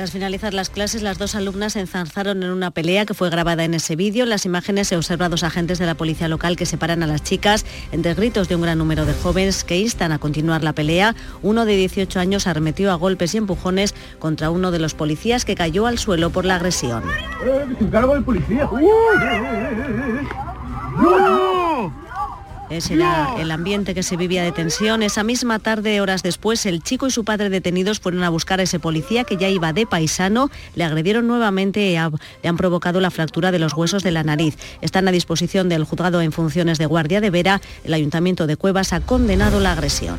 Tras 0.00 0.12
finalizar 0.12 0.54
las 0.54 0.70
clases, 0.70 1.02
las 1.02 1.18
dos 1.18 1.34
alumnas 1.34 1.74
se 1.74 1.80
enzarzaron 1.80 2.42
en 2.42 2.48
una 2.48 2.70
pelea 2.70 3.04
que 3.04 3.12
fue 3.12 3.28
grabada 3.28 3.64
en 3.64 3.74
ese 3.74 3.96
vídeo. 3.96 4.24
En 4.24 4.30
las 4.30 4.46
imágenes 4.46 4.88
se 4.88 4.96
observa 4.96 5.26
a 5.26 5.28
dos 5.28 5.42
agentes 5.42 5.78
de 5.78 5.84
la 5.84 5.94
policía 5.94 6.26
local 6.26 6.56
que 6.56 6.64
separan 6.64 7.02
a 7.02 7.06
las 7.06 7.22
chicas 7.22 7.66
entre 7.92 8.14
gritos 8.14 8.48
de 8.48 8.56
un 8.56 8.62
gran 8.62 8.78
número 8.78 9.04
de 9.04 9.12
jóvenes 9.12 9.62
que 9.62 9.76
instan 9.76 10.10
a 10.10 10.18
continuar 10.18 10.64
la 10.64 10.72
pelea. 10.72 11.14
Uno 11.42 11.66
de 11.66 11.76
18 11.76 12.18
años 12.18 12.46
arremetió 12.46 12.90
a 12.90 12.94
golpes 12.94 13.34
y 13.34 13.36
empujones 13.36 13.94
contra 14.18 14.48
uno 14.48 14.70
de 14.70 14.78
los 14.78 14.94
policías 14.94 15.44
que 15.44 15.54
cayó 15.54 15.86
al 15.86 15.98
suelo 15.98 16.30
por 16.30 16.46
la 16.46 16.54
agresión. 16.54 17.02
¡Cargo 17.90 18.16
el 18.16 18.24
policía! 18.24 18.70
Ese 22.70 22.94
era 22.94 23.34
el 23.40 23.50
ambiente 23.50 23.94
que 23.94 24.04
se 24.04 24.16
vivía 24.16 24.44
de 24.44 24.52
tensión. 24.52 25.02
Esa 25.02 25.24
misma 25.24 25.58
tarde, 25.58 26.00
horas 26.00 26.22
después, 26.22 26.64
el 26.66 26.84
chico 26.84 27.08
y 27.08 27.10
su 27.10 27.24
padre 27.24 27.50
detenidos 27.50 27.98
fueron 27.98 28.22
a 28.22 28.28
buscar 28.28 28.60
a 28.60 28.62
ese 28.62 28.78
policía 28.78 29.24
que 29.24 29.36
ya 29.36 29.48
iba 29.48 29.72
de 29.72 29.86
paisano, 29.86 30.50
le 30.76 30.84
agredieron 30.84 31.26
nuevamente 31.26 31.80
y 31.80 31.94
le 31.94 32.48
han 32.48 32.56
provocado 32.56 33.00
la 33.00 33.10
fractura 33.10 33.50
de 33.50 33.58
los 33.58 33.74
huesos 33.74 34.04
de 34.04 34.12
la 34.12 34.22
nariz. 34.22 34.56
Están 34.82 35.08
a 35.08 35.10
disposición 35.10 35.68
del 35.68 35.82
juzgado 35.82 36.22
en 36.22 36.30
funciones 36.30 36.78
de 36.78 36.86
guardia 36.86 37.20
de 37.20 37.30
Vera. 37.30 37.60
El 37.82 37.92
Ayuntamiento 37.92 38.46
de 38.46 38.56
Cuevas 38.56 38.92
ha 38.92 39.00
condenado 39.00 39.58
la 39.58 39.72
agresión. 39.72 40.18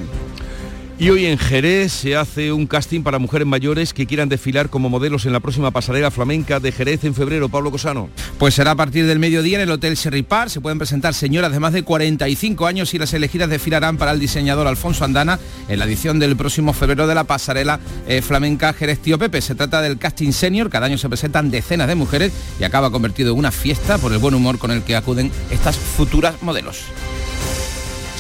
Y 1.02 1.10
hoy 1.10 1.26
en 1.26 1.40
Jerez 1.40 1.92
se 1.92 2.16
hace 2.16 2.52
un 2.52 2.68
casting 2.68 3.02
para 3.02 3.18
mujeres 3.18 3.48
mayores 3.48 3.92
que 3.92 4.06
quieran 4.06 4.30
desfilar 4.30 4.70
como 4.70 4.88
modelos 4.88 5.26
en 5.26 5.34
la 5.34 5.40
próxima 5.40 5.72
pasarela 5.72 6.12
flamenca 6.12 6.60
de 6.60 6.72
Jerez 6.72 7.04
en 7.06 7.16
febrero. 7.16 7.50
Pablo 7.50 7.72
Cosano. 7.72 8.08
Pues 8.38 8.54
será 8.54 8.70
a 8.70 8.76
partir 8.76 9.08
del 9.08 9.18
mediodía 9.18 9.58
en 9.58 9.64
el 9.64 9.72
Hotel 9.72 9.96
Sherry 9.96 10.22
Park. 10.22 10.52
Se 10.52 10.62
pueden 10.62 10.78
presentar 10.78 11.16
señoras 11.16 11.54
de 11.54 11.60
más 11.60 11.74
de 11.74 11.82
45 11.82 12.68
años 12.68 12.94
y 12.94 13.00
las 13.00 13.16
elegidas 13.16 13.50
desfilarán 13.50 13.98
para 13.98 14.12
el 14.12 14.20
diseñador 14.20 14.68
Alfonso 14.68 15.04
Andana 15.04 15.40
en 15.70 15.80
la 15.80 15.86
edición 15.86 16.20
del 16.20 16.36
próximo 16.36 16.72
febrero 16.72 17.08
de 17.08 17.16
la 17.16 17.24
pasarela 17.24 17.80
eh, 18.08 18.22
flamenca 18.22 18.72
Jerez 18.72 19.00
Tío 19.00 19.18
Pepe. 19.18 19.42
Se 19.42 19.56
trata 19.56 19.82
del 19.82 19.98
casting 19.98 20.34
senior. 20.34 20.70
Cada 20.70 20.86
año 20.86 21.00
se 21.00 21.10
presentan 21.10 21.50
decenas 21.50 21.88
de 21.88 21.96
mujeres 21.96 22.32
y 22.60 22.64
acaba 22.64 22.92
convertido 22.92 23.34
en 23.34 23.40
una 23.40 23.50
fiesta 23.50 23.98
por 23.98 24.14
el 24.14 24.20
buen 24.20 24.36
humor 24.36 24.60
con 24.60 24.70
el 24.70 24.84
que 24.84 24.96
acuden 24.96 25.32
estas 25.50 25.78
futuras 25.78 26.44
modelos. 26.44 26.84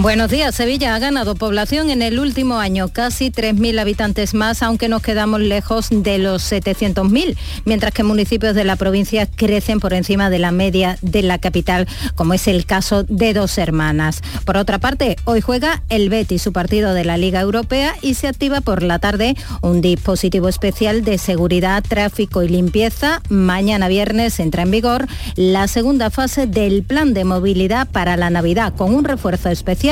Buenos 0.00 0.30
días. 0.30 0.54
Sevilla 0.54 0.94
ha 0.94 1.00
ganado 1.00 1.34
población 1.34 1.90
en 1.90 2.02
el 2.02 2.20
último 2.20 2.60
año, 2.60 2.86
casi 2.86 3.32
3.000 3.32 3.80
habitantes 3.80 4.32
más, 4.32 4.62
aunque 4.62 4.88
nos 4.88 5.02
quedamos 5.02 5.40
lejos 5.40 5.88
de 5.90 6.18
los 6.18 6.52
700.000, 6.52 7.36
mientras 7.64 7.92
que 7.92 8.04
municipios 8.04 8.54
de 8.54 8.62
la 8.62 8.76
provincia 8.76 9.26
crecen 9.26 9.80
por 9.80 9.94
encima 9.94 10.30
de 10.30 10.38
la 10.38 10.52
media 10.52 10.98
de 11.02 11.22
la 11.22 11.38
capital, 11.38 11.88
como 12.14 12.34
es 12.34 12.46
el 12.46 12.64
caso 12.64 13.02
de 13.02 13.34
Dos 13.34 13.58
Hermanas. 13.58 14.22
Por 14.44 14.56
otra 14.56 14.78
parte, 14.78 15.16
hoy 15.24 15.40
juega 15.40 15.82
el 15.88 16.10
Betis, 16.10 16.42
su 16.42 16.52
partido 16.52 16.94
de 16.94 17.04
la 17.04 17.16
Liga 17.16 17.40
Europea, 17.40 17.96
y 18.00 18.14
se 18.14 18.28
activa 18.28 18.60
por 18.60 18.84
la 18.84 19.00
tarde 19.00 19.34
un 19.62 19.80
dispositivo 19.80 20.48
especial 20.48 21.02
de 21.02 21.18
seguridad, 21.18 21.82
tráfico 21.82 22.44
y 22.44 22.48
limpieza. 22.48 23.20
Mañana 23.30 23.88
viernes 23.88 24.38
entra 24.38 24.62
en 24.62 24.70
vigor 24.70 25.08
la 25.34 25.66
segunda 25.66 26.10
fase 26.10 26.46
del 26.46 26.84
plan 26.84 27.14
de 27.14 27.24
movilidad 27.24 27.88
para 27.88 28.16
la 28.16 28.30
Navidad, 28.30 28.74
con 28.76 28.94
un 28.94 29.02
refuerzo 29.02 29.48
especial 29.48 29.87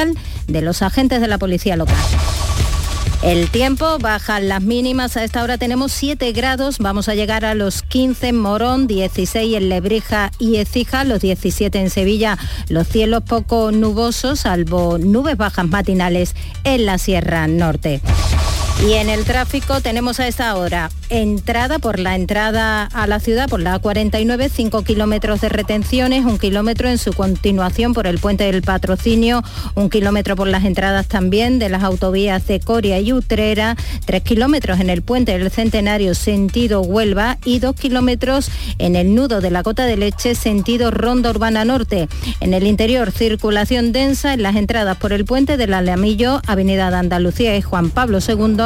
de 0.47 0.61
los 0.61 0.83
agentes 0.83 1.21
de 1.21 1.29
la 1.29 1.39
policía 1.39 1.77
local. 1.77 1.97
El 3.23 3.49
tiempo, 3.49 3.99
bajan 3.99 4.49
las 4.49 4.63
mínimas, 4.63 5.17
a 5.17 5.25
esta 5.25 5.43
hora 5.43 5.57
tenemos 5.57 5.91
7 5.93 6.31
grados, 6.33 6.79
vamos 6.79 7.09
a 7.09 7.15
llegar 7.15 7.45
a 7.47 7.55
los 7.55 7.83
15 7.83 8.29
en 8.29 8.39
Morón, 8.39 8.87
16 8.87 9.57
en 9.57 9.69
Lebrija 9.71 10.31
y 10.39 10.57
Ecija, 10.57 11.03
los 11.05 11.21
17 11.21 11.81
en 11.81 11.91
Sevilla, 11.91 12.39
los 12.69 12.87
cielos 12.87 13.23
poco 13.27 13.73
nubosos, 13.73 14.41
salvo 14.41 14.99
nubes 14.99 15.39
bajas 15.39 15.67
matinales 15.67 16.35
en 16.65 16.85
la 16.85 16.99
Sierra 16.99 17.49
Norte. 17.49 18.03
Y 18.85 18.93
en 18.93 19.09
el 19.09 19.25
tráfico 19.25 19.81
tenemos 19.81 20.21
a 20.21 20.29
esta 20.29 20.55
hora 20.55 20.91
entrada 21.09 21.79
por 21.79 21.99
la 21.99 22.17
entrada 22.17 22.85
a 22.85 23.07
la 23.07 23.21
ciudad 23.21 23.49
por 23.49 23.61
la 23.61 23.81
A49, 23.81 24.51
5 24.51 24.83
kilómetros 24.83 25.41
de 25.41 25.49
retenciones, 25.49 26.25
un 26.25 26.39
kilómetro 26.39 26.89
en 26.89 26.99
su 26.99 27.13
continuación 27.13 27.95
por 27.95 28.07
el 28.07 28.19
puente 28.19 28.45
del 28.45 28.63
patrocinio, 28.63 29.43
un 29.75 29.89
kilómetro 29.89 30.37
por 30.37 30.49
las 30.49 30.65
entradas 30.65 31.07
también 31.07 31.59
de 31.59 31.69
las 31.69 31.85
autovías 31.85 32.47
de 32.47 32.61
Coria 32.61 32.99
y 33.01 33.13
Utrera, 33.13 33.77
3 34.05 34.23
kilómetros 34.23 34.81
en 34.81 34.91
el 34.91 35.03
puente 35.03 35.39
del 35.39 35.51
Centenario 35.51 36.15
sentido 36.15 36.83
Huelva 36.83 37.39
y 37.45 37.61
2 37.61 37.75
kilómetros 37.77 38.51
en 38.79 38.97
el 38.97 39.15
nudo 39.15 39.41
de 39.41 39.51
la 39.51 39.63
Cota 39.63 39.85
de 39.85 39.97
Leche 39.97 40.35
sentido 40.35 40.91
Ronda 40.91 41.31
Urbana 41.31 41.65
Norte. 41.65 42.09
En 42.41 42.53
el 42.53 42.67
interior 42.67 43.13
circulación 43.13 43.93
densa 43.93 44.35
en 44.35 44.43
las 44.43 44.57
entradas 44.57 44.97
por 44.97 45.13
el 45.13 45.25
puente 45.25 45.57
del 45.57 45.73
Alamillo, 45.73 46.43
Avenida 46.47 46.91
de 46.91 46.97
Andalucía 46.97 47.57
y 47.57 47.63
Juan 47.63 47.91
Pablo 47.91 48.19
II 48.27 48.66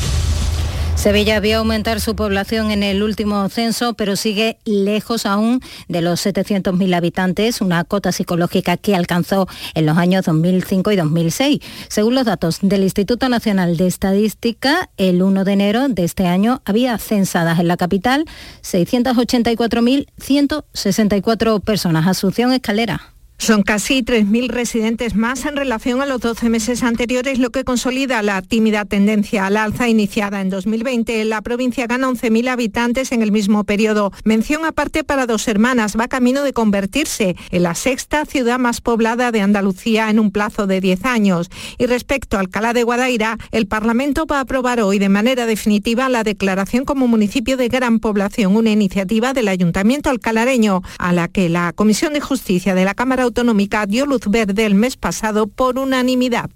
Sevilla 0.95 1.39
vio 1.39 1.59
aumentar 1.59 1.99
su 1.99 2.15
población 2.15 2.69
en 2.69 2.83
el 2.83 3.01
último 3.01 3.49
censo, 3.49 3.95
pero 3.95 4.15
sigue 4.15 4.59
lejos 4.65 5.25
aún 5.25 5.59
de 5.87 6.01
los 6.01 6.23
700.000 6.23 6.95
habitantes, 6.95 7.59
una 7.61 7.83
cota 7.83 8.11
psicológica 8.11 8.77
que 8.77 8.95
alcanzó 8.95 9.47
en 9.73 9.87
los 9.87 9.97
años 9.97 10.25
2005 10.25 10.91
y 10.91 10.95
2006. 10.95 11.59
Según 11.87 12.13
los 12.13 12.25
datos 12.25 12.59
del 12.61 12.83
Instituto 12.83 13.29
Nacional 13.29 13.77
de 13.77 13.87
Estadística, 13.87 14.91
el 14.97 15.23
1 15.23 15.43
de 15.43 15.53
enero 15.53 15.89
de 15.89 16.03
este 16.03 16.27
año 16.27 16.61
había 16.65 16.95
censadas 16.99 17.59
en 17.59 17.67
la 17.67 17.77
capital 17.77 18.25
684.164 18.61 21.61
personas. 21.61 22.05
Asunción 22.05 22.53
Escalera. 22.53 23.11
Son 23.41 23.63
casi 23.63 24.03
3.000 24.03 24.49
residentes 24.49 25.15
más 25.15 25.47
en 25.47 25.55
relación 25.55 25.99
a 25.99 26.05
los 26.05 26.21
12 26.21 26.47
meses 26.49 26.83
anteriores, 26.83 27.39
lo 27.39 27.49
que 27.49 27.63
consolida 27.63 28.21
la 28.21 28.39
tímida 28.43 28.85
tendencia 28.85 29.47
al 29.47 29.57
alza 29.57 29.89
iniciada 29.89 30.41
en 30.41 30.51
2020. 30.51 31.25
La 31.25 31.41
provincia 31.41 31.87
gana 31.87 32.07
11.000 32.07 32.49
habitantes 32.49 33.11
en 33.11 33.23
el 33.23 33.31
mismo 33.31 33.63
periodo. 33.63 34.11
Mención 34.25 34.63
aparte 34.63 35.03
para 35.03 35.25
Dos 35.25 35.47
Hermanas, 35.47 35.97
va 35.99 36.07
camino 36.07 36.43
de 36.43 36.53
convertirse 36.53 37.35
en 37.49 37.63
la 37.63 37.73
sexta 37.73 38.25
ciudad 38.25 38.59
más 38.59 38.79
poblada 38.79 39.31
de 39.31 39.41
Andalucía 39.41 40.11
en 40.11 40.19
un 40.19 40.29
plazo 40.29 40.67
de 40.67 40.79
10 40.79 41.05
años. 41.05 41.49
Y 41.79 41.87
respecto 41.87 42.37
a 42.37 42.41
Alcalá 42.41 42.73
de 42.73 42.83
Guadaira, 42.83 43.39
el 43.51 43.65
Parlamento 43.65 44.27
va 44.27 44.37
a 44.37 44.41
aprobar 44.41 44.81
hoy 44.81 44.99
de 44.99 45.09
manera 45.09 45.47
definitiva 45.47 46.09
la 46.09 46.23
declaración 46.23 46.85
como 46.85 47.07
municipio 47.07 47.57
de 47.57 47.69
gran 47.69 47.97
población, 48.01 48.55
una 48.55 48.69
iniciativa 48.69 49.33
del 49.33 49.47
Ayuntamiento 49.47 50.11
alcalareño, 50.11 50.83
a 50.99 51.11
la 51.11 51.27
que 51.27 51.49
la 51.49 51.73
Comisión 51.73 52.13
de 52.13 52.21
Justicia 52.21 52.75
de 52.75 52.85
la 52.85 52.93
Cámara 52.93 53.30
Autonómica 53.31 53.85
dio 53.85 54.05
luz 54.05 54.27
verde 54.27 54.65
el 54.65 54.75
mes 54.75 54.97
pasado 54.97 55.47
por 55.47 55.79
unanimidad. 55.79 56.49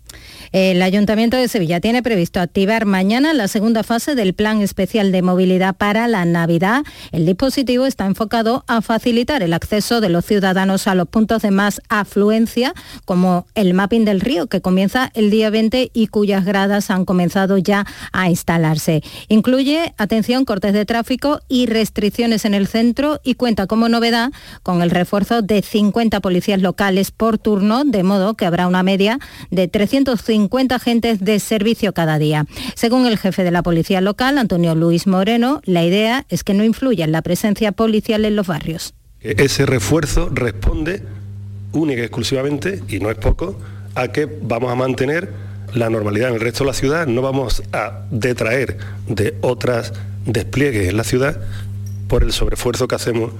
El 0.51 0.81
Ayuntamiento 0.81 1.37
de 1.37 1.47
Sevilla 1.47 1.79
tiene 1.79 2.01
previsto 2.01 2.39
activar 2.39 2.85
mañana 2.85 3.33
la 3.33 3.47
segunda 3.47 3.83
fase 3.83 4.15
del 4.15 4.33
Plan 4.33 4.61
Especial 4.61 5.11
de 5.11 5.21
Movilidad 5.21 5.75
para 5.75 6.07
la 6.07 6.23
Navidad. 6.25 6.83
El 7.11 7.25
dispositivo 7.25 7.85
está 7.85 8.05
enfocado 8.05 8.63
a 8.67 8.81
facilitar 8.81 9.43
el 9.43 9.53
acceso 9.53 10.01
de 10.01 10.09
los 10.09 10.25
ciudadanos 10.25 10.87
a 10.87 10.95
los 10.95 11.07
puntos 11.07 11.41
de 11.41 11.51
más 11.51 11.81
afluencia, 11.89 12.73
como 13.05 13.47
el 13.55 13.73
mapping 13.73 14.05
del 14.05 14.21
río, 14.21 14.47
que 14.47 14.61
comienza 14.61 15.11
el 15.13 15.29
día 15.29 15.49
20 15.49 15.91
y 15.93 16.07
cuyas 16.07 16.45
gradas 16.45 16.89
han 16.89 17.05
comenzado 17.05 17.57
ya 17.57 17.85
a 18.13 18.29
instalarse. 18.29 19.03
Incluye, 19.27 19.93
atención, 19.97 20.45
cortes 20.45 20.73
de 20.73 20.85
tráfico 20.85 21.41
y 21.47 21.65
restricciones 21.65 22.45
en 22.45 22.53
el 22.53 22.67
centro 22.67 23.19
y 23.23 23.35
cuenta 23.35 23.67
como 23.67 23.89
novedad 23.89 24.31
con 24.63 24.81
el 24.81 24.89
refuerzo 24.89 25.41
de 25.41 25.61
50 25.61 26.19
policías 26.21 26.61
locales 26.61 27.11
por 27.11 27.37
turno, 27.37 27.83
de 27.83 28.03
modo 28.03 28.35
que 28.35 28.45
habrá 28.45 28.67
una 28.67 28.83
media 28.83 29.19
de 29.51 29.67
350 30.05 30.75
agentes 30.75 31.19
de 31.19 31.39
servicio 31.39 31.93
cada 31.93 32.17
día. 32.17 32.45
Según 32.75 33.05
el 33.05 33.17
jefe 33.17 33.43
de 33.43 33.51
la 33.51 33.63
policía 33.63 34.01
local, 34.01 34.37
Antonio 34.37 34.75
Luis 34.75 35.07
Moreno, 35.07 35.61
la 35.65 35.83
idea 35.83 36.25
es 36.29 36.43
que 36.43 36.53
no 36.53 36.63
influya 36.63 37.05
en 37.05 37.11
la 37.11 37.21
presencia 37.21 37.71
policial 37.73 38.23
en 38.25 38.35
los 38.35 38.47
barrios. 38.47 38.93
Ese 39.21 39.65
refuerzo 39.65 40.29
responde 40.31 41.03
única 41.73 42.01
y 42.01 42.05
exclusivamente, 42.05 42.81
y 42.87 42.99
no 42.99 43.09
es 43.09 43.17
poco, 43.17 43.59
a 43.95 44.09
que 44.09 44.25
vamos 44.25 44.71
a 44.71 44.75
mantener 44.75 45.29
la 45.73 45.89
normalidad 45.89 46.29
en 46.29 46.35
el 46.35 46.41
resto 46.41 46.63
de 46.63 46.69
la 46.69 46.73
ciudad, 46.73 47.07
no 47.07 47.21
vamos 47.21 47.63
a 47.73 48.05
detraer 48.11 48.77
de 49.07 49.35
otras 49.41 49.93
despliegues 50.25 50.87
en 50.87 50.97
la 50.97 51.03
ciudad 51.03 51.41
por 52.07 52.23
el 52.23 52.31
sobreesfuerzo 52.31 52.87
que 52.87 52.95
hacemos 52.95 53.31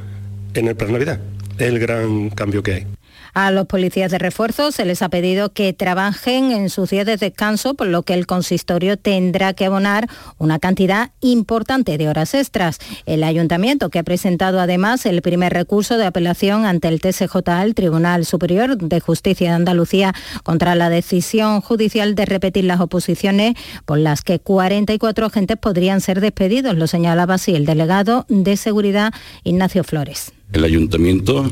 en 0.53 0.67
el 0.67 0.75
Plan 0.75 0.91
Navidad. 0.91 1.19
Es 1.57 1.67
el 1.67 1.79
gran 1.79 2.29
cambio 2.29 2.63
que 2.63 2.73
hay. 2.73 2.87
A 3.35 3.51
los 3.51 3.65
policías 3.65 4.11
de 4.11 4.17
refuerzo 4.17 4.71
se 4.71 4.85
les 4.85 5.01
ha 5.01 5.09
pedido 5.09 5.51
que 5.51 5.73
trabajen 5.73 6.51
en 6.51 6.69
sus 6.69 6.91
días 6.91 7.05
de 7.05 7.17
descanso, 7.17 7.73
por 7.73 7.87
lo 7.87 8.03
que 8.03 8.13
el 8.13 8.27
consistorio 8.27 8.95
tendrá 8.95 9.51
que 9.53 9.65
abonar 9.65 10.07
una 10.37 10.57
cantidad 10.57 11.11
importante 11.19 11.97
de 11.97 12.07
horas 12.07 12.33
extras. 12.33 12.79
El 13.05 13.25
ayuntamiento, 13.25 13.89
que 13.89 13.99
ha 13.99 14.03
presentado 14.03 14.61
además 14.61 15.05
el 15.05 15.21
primer 15.21 15.51
recurso 15.51 15.97
de 15.97 16.05
apelación 16.05 16.65
ante 16.65 16.87
el 16.87 17.01
TSJ, 17.01 17.35
el 17.61 17.75
Tribunal 17.75 18.25
Superior 18.25 18.77
de 18.77 18.99
Justicia 19.01 19.49
de 19.49 19.55
Andalucía, 19.55 20.15
contra 20.43 20.73
la 20.75 20.89
decisión 20.89 21.59
judicial 21.59 22.15
de 22.15 22.23
repetir 22.23 22.63
las 22.63 22.79
oposiciones 22.79 23.55
por 23.83 23.97
las 23.97 24.21
que 24.21 24.39
44 24.39 25.25
agentes 25.25 25.57
podrían 25.57 25.99
ser 25.99 26.21
despedidos, 26.21 26.77
lo 26.77 26.87
señalaba 26.87 27.33
así 27.33 27.53
el 27.53 27.65
delegado 27.65 28.25
de 28.29 28.55
Seguridad 28.55 29.13
Ignacio 29.43 29.83
Flores. 29.83 30.31
El 30.53 30.63
ayuntamiento 30.63 31.49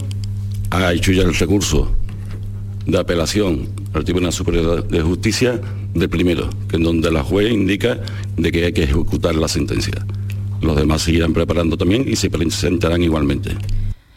ha 0.73 0.91
hecho 0.91 1.11
ya 1.11 1.21
el 1.21 1.35
recurso 1.35 1.91
de 2.87 2.97
apelación 2.97 3.69
al 3.93 4.03
Tribunal 4.03 4.33
Superior 4.33 4.87
de 4.87 5.01
Justicia 5.01 5.61
del 5.93 6.09
primero, 6.09 6.49
que 6.67 6.77
en 6.77 6.83
donde 6.83 7.11
la 7.11 7.23
juez 7.23 7.51
indica 7.51 7.99
de 8.37 8.51
que 8.51 8.65
hay 8.65 8.73
que 8.73 8.83
ejecutar 8.83 9.35
la 9.35 9.47
sentencia. 9.47 10.05
Los 10.61 10.75
demás 10.75 11.03
seguirán 11.03 11.33
preparando 11.33 11.77
también 11.77 12.05
y 12.07 12.15
se 12.15 12.29
presentarán 12.31 13.03
igualmente. 13.03 13.51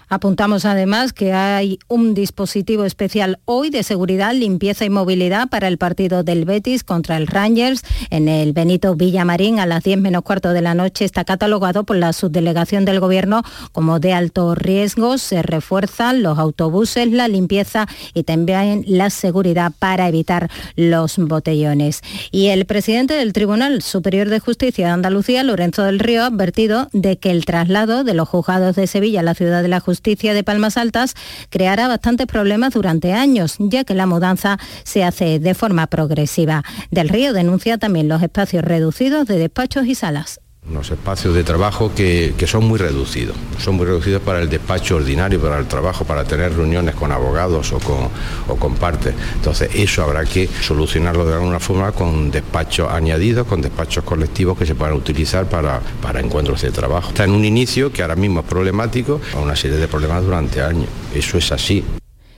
Apuntamos 0.08 0.64
además 0.64 1.12
que 1.12 1.32
hay 1.32 1.80
un 1.88 2.14
dispositivo 2.14 2.84
especial 2.84 3.40
hoy 3.44 3.70
de 3.70 3.82
seguridad, 3.82 4.32
limpieza 4.34 4.84
y 4.84 4.90
movilidad 4.90 5.48
para 5.48 5.66
el 5.66 5.78
partido 5.78 6.22
del 6.22 6.44
Betis 6.44 6.84
contra 6.84 7.16
el 7.16 7.26
Rangers 7.26 7.82
en 8.10 8.28
el 8.28 8.52
Benito 8.52 8.94
Villamarín 8.94 9.58
a 9.58 9.66
las 9.66 9.82
10 9.82 9.98
menos 9.98 10.22
cuarto 10.22 10.52
de 10.52 10.62
la 10.62 10.74
noche. 10.74 11.04
Está 11.04 11.24
catalogado 11.24 11.82
por 11.82 11.96
la 11.96 12.12
subdelegación 12.12 12.84
del 12.84 13.00
Gobierno 13.00 13.42
como 13.72 13.98
de 13.98 14.12
alto 14.12 14.54
riesgo. 14.54 15.18
Se 15.18 15.42
refuerzan 15.42 16.22
los 16.22 16.38
autobuses, 16.38 17.10
la 17.10 17.26
limpieza 17.26 17.88
y 18.14 18.22
también 18.22 18.84
la 18.86 19.10
seguridad 19.10 19.72
para 19.76 20.06
evitar 20.06 20.48
los 20.76 21.18
botellones. 21.18 22.02
Y 22.30 22.46
el 22.48 22.64
presidente 22.64 23.14
del 23.14 23.32
Tribunal 23.32 23.82
Superior 23.82 24.28
de 24.28 24.38
Justicia 24.38 24.86
de 24.86 24.92
Andalucía, 24.92 25.42
Lorenzo 25.42 25.82
del 25.82 25.98
Río, 25.98 26.22
ha 26.22 26.26
advertido 26.26 26.88
de 26.92 27.18
que 27.18 27.32
el 27.32 27.44
traslado 27.44 28.04
de 28.04 28.14
los 28.14 28.28
juzgados 28.28 28.76
de 28.76 28.86
Sevilla 28.86 29.18
a 29.18 29.24
la 29.24 29.34
ciudad 29.34 29.62
de 29.62 29.68
la 29.68 29.80
Justicia 29.80 29.95
Justicia 29.96 30.34
de 30.34 30.44
Palmas 30.44 30.76
Altas 30.76 31.14
creará 31.48 31.88
bastantes 31.88 32.26
problemas 32.26 32.74
durante 32.74 33.14
años, 33.14 33.56
ya 33.58 33.82
que 33.84 33.94
la 33.94 34.04
mudanza 34.06 34.58
se 34.84 35.04
hace 35.04 35.38
de 35.38 35.54
forma 35.54 35.86
progresiva. 35.86 36.64
Del 36.90 37.08
Río 37.08 37.32
denuncia 37.32 37.78
también 37.78 38.06
los 38.06 38.22
espacios 38.22 38.62
reducidos 38.62 39.26
de 39.26 39.38
despachos 39.38 39.86
y 39.86 39.94
salas 39.94 40.40
unos 40.70 40.90
espacios 40.90 41.34
de 41.34 41.44
trabajo 41.44 41.92
que, 41.94 42.34
son 42.46 42.64
muy 42.64 42.78
reducidos. 42.78 43.36
Son 43.58 43.76
muy 43.76 43.86
reducidos 43.86 44.22
para 44.22 44.40
el 44.40 44.48
despacho 44.48 44.96
ordinario, 44.96 45.40
para 45.40 45.58
el 45.58 45.66
trabajo, 45.66 46.04
para 46.04 46.24
tener 46.24 46.54
reuniones 46.54 46.94
con 46.94 47.12
abogados 47.12 47.72
o 47.72 47.78
con, 47.78 48.08
o 48.48 48.56
con 48.56 48.74
partes. 48.74 49.14
Entonces 49.34 49.70
eso 49.74 50.02
habrá 50.02 50.24
que 50.24 50.48
solucionarlo 50.48 51.24
de 51.24 51.34
alguna 51.34 51.60
forma 51.60 51.92
con 51.92 52.30
despachos 52.30 52.90
añadidos, 52.90 53.46
con 53.46 53.62
despachos 53.62 54.04
colectivos 54.04 54.58
que 54.58 54.66
se 54.66 54.74
puedan 54.74 54.94
utilizar 54.94 55.48
para, 55.48 55.80
para 56.02 56.20
encuentros 56.20 56.62
de 56.62 56.70
trabajo. 56.70 57.08
Está 57.08 57.24
en 57.24 57.32
un 57.32 57.44
inicio 57.44 57.92
que 57.92 58.02
ahora 58.02 58.16
mismo 58.16 58.40
es 58.40 58.46
problemático, 58.46 59.20
a 59.34 59.40
una 59.40 59.56
serie 59.56 59.76
de 59.76 59.88
problemas 59.88 60.24
durante 60.24 60.62
años. 60.62 60.88
Eso 61.14 61.38
es 61.38 61.52
así. 61.52 61.84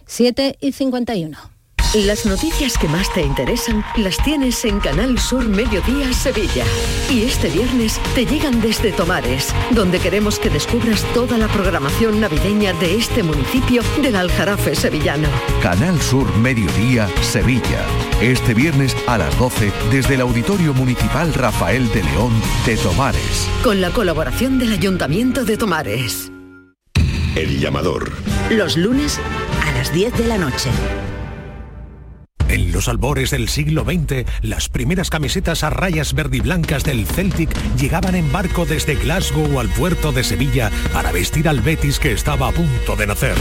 7 0.07 0.57
y 0.61 0.73
51. 0.73 1.58
Las 1.95 2.27
noticias 2.27 2.77
que 2.77 2.87
más 2.87 3.11
te 3.15 3.23
interesan 3.23 3.83
las 3.97 4.19
tienes 4.19 4.63
en 4.67 4.79
Canal 4.79 5.19
Sur 5.19 5.49
Mediodía 5.49 6.13
Sevilla. 6.13 6.67
Y 7.11 7.23
este 7.23 7.49
viernes 7.49 7.99
te 8.15 8.27
llegan 8.27 8.61
desde 8.61 8.93
Tomares, 8.93 9.55
donde 9.71 9.99
queremos 9.99 10.39
que 10.39 10.51
descubras 10.51 11.03
toda 11.15 11.39
la 11.39 11.49
programación 11.49 12.21
navideña 12.21 12.75
de 12.75 12.97
este 12.97 13.23
municipio 13.23 13.81
del 14.03 14.17
Aljarafe 14.17 14.75
sevillano. 14.75 15.29
Canal 15.63 15.99
Sur 16.03 16.31
Mediodía 16.37 17.09
Sevilla. 17.23 17.83
Este 18.21 18.53
viernes 18.53 18.95
a 19.07 19.17
las 19.17 19.39
12 19.39 19.73
desde 19.91 20.17
el 20.17 20.21
Auditorio 20.21 20.75
Municipal 20.75 21.33
Rafael 21.33 21.91
de 21.95 22.03
León 22.03 22.35
de 22.67 22.77
Tomares. 22.77 23.49
Con 23.65 23.81
la 23.81 23.89
colaboración 23.93 24.59
del 24.59 24.73
Ayuntamiento 24.73 25.47
de 25.47 25.57
Tomares. 25.57 26.31
El 27.35 27.61
llamador. 27.61 28.13
Los 28.51 28.77
lunes 28.77 29.19
a 29.67 29.73
las 29.73 29.91
10 29.91 30.19
de 30.19 30.27
la 30.27 30.37
noche. 30.37 30.69
En 32.49 32.73
los 32.73 32.89
albores 32.89 33.31
del 33.31 33.49
siglo 33.49 33.85
XX, 33.85 34.25
las 34.41 34.69
primeras 34.71 35.11
camisetas 35.11 35.65
a 35.65 35.71
rayas 35.71 36.15
verdiblancas 36.15 36.83
del 36.83 37.07
Celtic 37.07 37.51
llegaban 37.77 38.15
en 38.15 38.33
barco 38.33 38.65
desde 38.65 38.95
Glasgow 38.95 39.61
al 39.61 39.69
puerto 39.69 40.13
de 40.13 40.25
Sevilla 40.25 40.71
para 40.93 41.13
vestir 41.13 41.49
al 41.49 41.61
Betis 41.61 41.99
que 41.99 42.13
estaba 42.13 42.49
a 42.49 42.53
punto 42.53 42.97
de 42.97 43.07
nacer. 43.07 43.35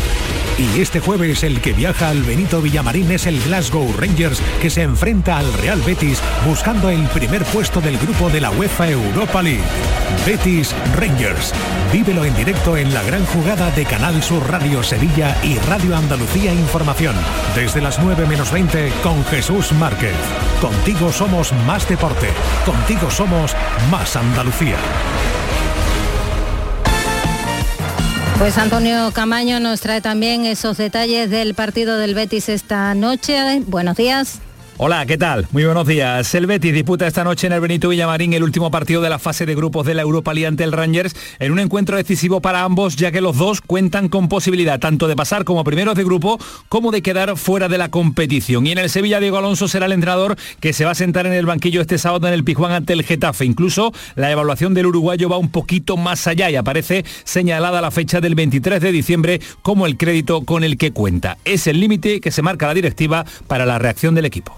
Y 0.58 0.82
este 0.82 1.00
jueves 1.00 1.44
el 1.44 1.62
que 1.62 1.74
viaja 1.74 2.10
al 2.10 2.24
Benito 2.24 2.62
Villamarín 2.62 3.12
es 3.12 3.28
el 3.28 3.42
Glasgow 3.44 3.94
Rangers 3.98 4.42
que 4.62 4.70
se 4.70 4.82
enfrenta 4.82 5.38
al 5.38 5.54
Real 5.54 5.82
Betis 5.82 6.22
buscando 6.46 6.90
el 6.90 7.08
primer 7.08 7.46
puesto 7.46 7.80
del 7.80 7.98
grupo 7.98 8.30
de 8.30 8.42
la 8.42 8.52
UEFA 8.52 8.90
Europa 8.90 9.42
League. 9.42 9.64
Betis 10.26 10.76
Rangers. 10.96 11.54
Vívelo 11.94 12.26
en 12.26 12.36
directo 12.36 12.76
en 12.76 12.94
la 12.94 13.02
gran 13.04 13.26
jugada 13.28 13.72
de 13.72 13.86
Canal 13.86 14.22
Sur 14.22 14.50
Radio 14.50 14.84
Sevilla 14.84 15.38
y 15.44 15.58
Radio 15.60 15.96
Andalucía 15.96 16.54
Información. 16.54 17.16
Desde 17.56 17.80
las 17.80 18.00
9 18.00 18.26
menos 18.26 18.52
20 18.52 18.92
con 19.04 19.24
Jesús 19.26 19.72
Márquez. 19.74 20.16
Contigo 20.62 21.12
somos 21.12 21.54
más 21.66 21.88
deporte. 21.88 22.28
Contigo 22.66 23.10
somos 23.10 23.56
más 23.92 24.16
Andalucía. 24.16 24.78
Pues 28.40 28.58
Antonio 28.58 29.12
Camaño 29.14 29.60
nos 29.60 29.82
trae 29.82 30.00
también 30.00 30.46
esos 30.46 30.78
detalles 30.78 31.30
del 31.30 31.56
partido 31.56 31.98
del 31.98 32.14
Betis 32.14 32.50
esta 32.50 32.94
noche. 32.94 33.62
Buenos 33.66 33.98
días. 33.98 34.40
Hola, 34.80 35.08
¿qué 35.08 35.18
tal? 35.18 35.48
Muy 35.54 35.66
buenos 35.66 35.88
días. 35.88 36.36
El 36.36 36.46
Betis 36.46 36.72
disputa 36.72 37.08
esta 37.08 37.24
noche 37.24 37.48
en 37.48 37.54
el 37.54 37.60
Benito 37.60 37.90
Villamarín 37.90 38.34
el 38.34 38.44
último 38.44 38.70
partido 38.70 39.02
de 39.02 39.10
la 39.10 39.18
fase 39.18 39.48
de 39.48 39.56
grupos 39.56 39.88
de 39.88 39.96
la 39.96 40.04
Europa 40.04 40.36
League 40.36 40.46
ante 40.46 40.64
el 40.64 40.72
Rangers 40.72 41.16
en 41.40 41.52
un 41.52 41.58
encuentro 41.58 41.98
decisivo 41.98 42.42
para 42.42 42.62
ambos 42.62 42.96
ya 42.96 43.12
que 43.12 43.20
los 43.20 43.38
dos 43.38 43.62
cuentan 43.62 44.08
con 44.08 44.30
posibilidad 44.30 44.80
tanto 44.80 45.08
de 45.08 45.16
pasar 45.16 45.46
como 45.46 45.64
primeros 45.64 45.96
de 45.96 46.04
grupo 46.04 46.38
como 46.70 46.92
de 46.92 47.02
quedar 47.02 47.38
fuera 47.38 47.68
de 47.70 47.80
la 47.80 47.90
competición. 47.90 48.68
Y 48.68 48.72
en 48.72 48.78
el 48.78 48.92
Sevilla 48.92 49.20
Diego 49.20 49.40
Alonso 49.40 49.68
será 49.68 49.88
el 49.88 49.94
entrenador 49.94 50.36
que 50.60 50.74
se 50.74 50.86
va 50.86 50.92
a 50.92 50.96
sentar 50.96 51.26
en 51.26 51.34
el 51.34 51.48
banquillo 51.48 51.82
este 51.82 51.98
sábado 51.98 52.28
en 52.28 52.36
el 52.36 52.44
Pijuán 52.44 52.72
ante 52.72 52.94
el 52.94 53.02
Getafe. 53.02 53.46
Incluso 53.46 53.94
la 54.14 54.30
evaluación 54.30 54.76
del 54.76 54.86
uruguayo 54.86 55.28
va 55.28 55.38
un 55.38 55.50
poquito 55.50 55.98
más 55.98 56.28
allá 56.28 56.52
y 56.52 56.56
aparece 56.56 57.04
señalada 57.24 57.82
la 57.82 57.90
fecha 57.90 58.22
del 58.22 58.36
23 58.36 58.80
de 58.80 58.92
diciembre 58.92 59.42
como 59.64 59.88
el 59.88 59.98
crédito 59.98 60.44
con 60.46 60.64
el 60.64 60.78
que 60.78 60.92
cuenta. 60.92 61.40
Es 61.46 61.66
el 61.66 61.80
límite 61.80 62.22
que 62.22 62.30
se 62.30 62.44
marca 62.44 62.68
la 62.68 62.76
directiva 62.76 63.26
para 63.48 63.66
la 63.66 63.80
reacción 63.80 64.14
del 64.14 64.26
equipo. 64.26 64.56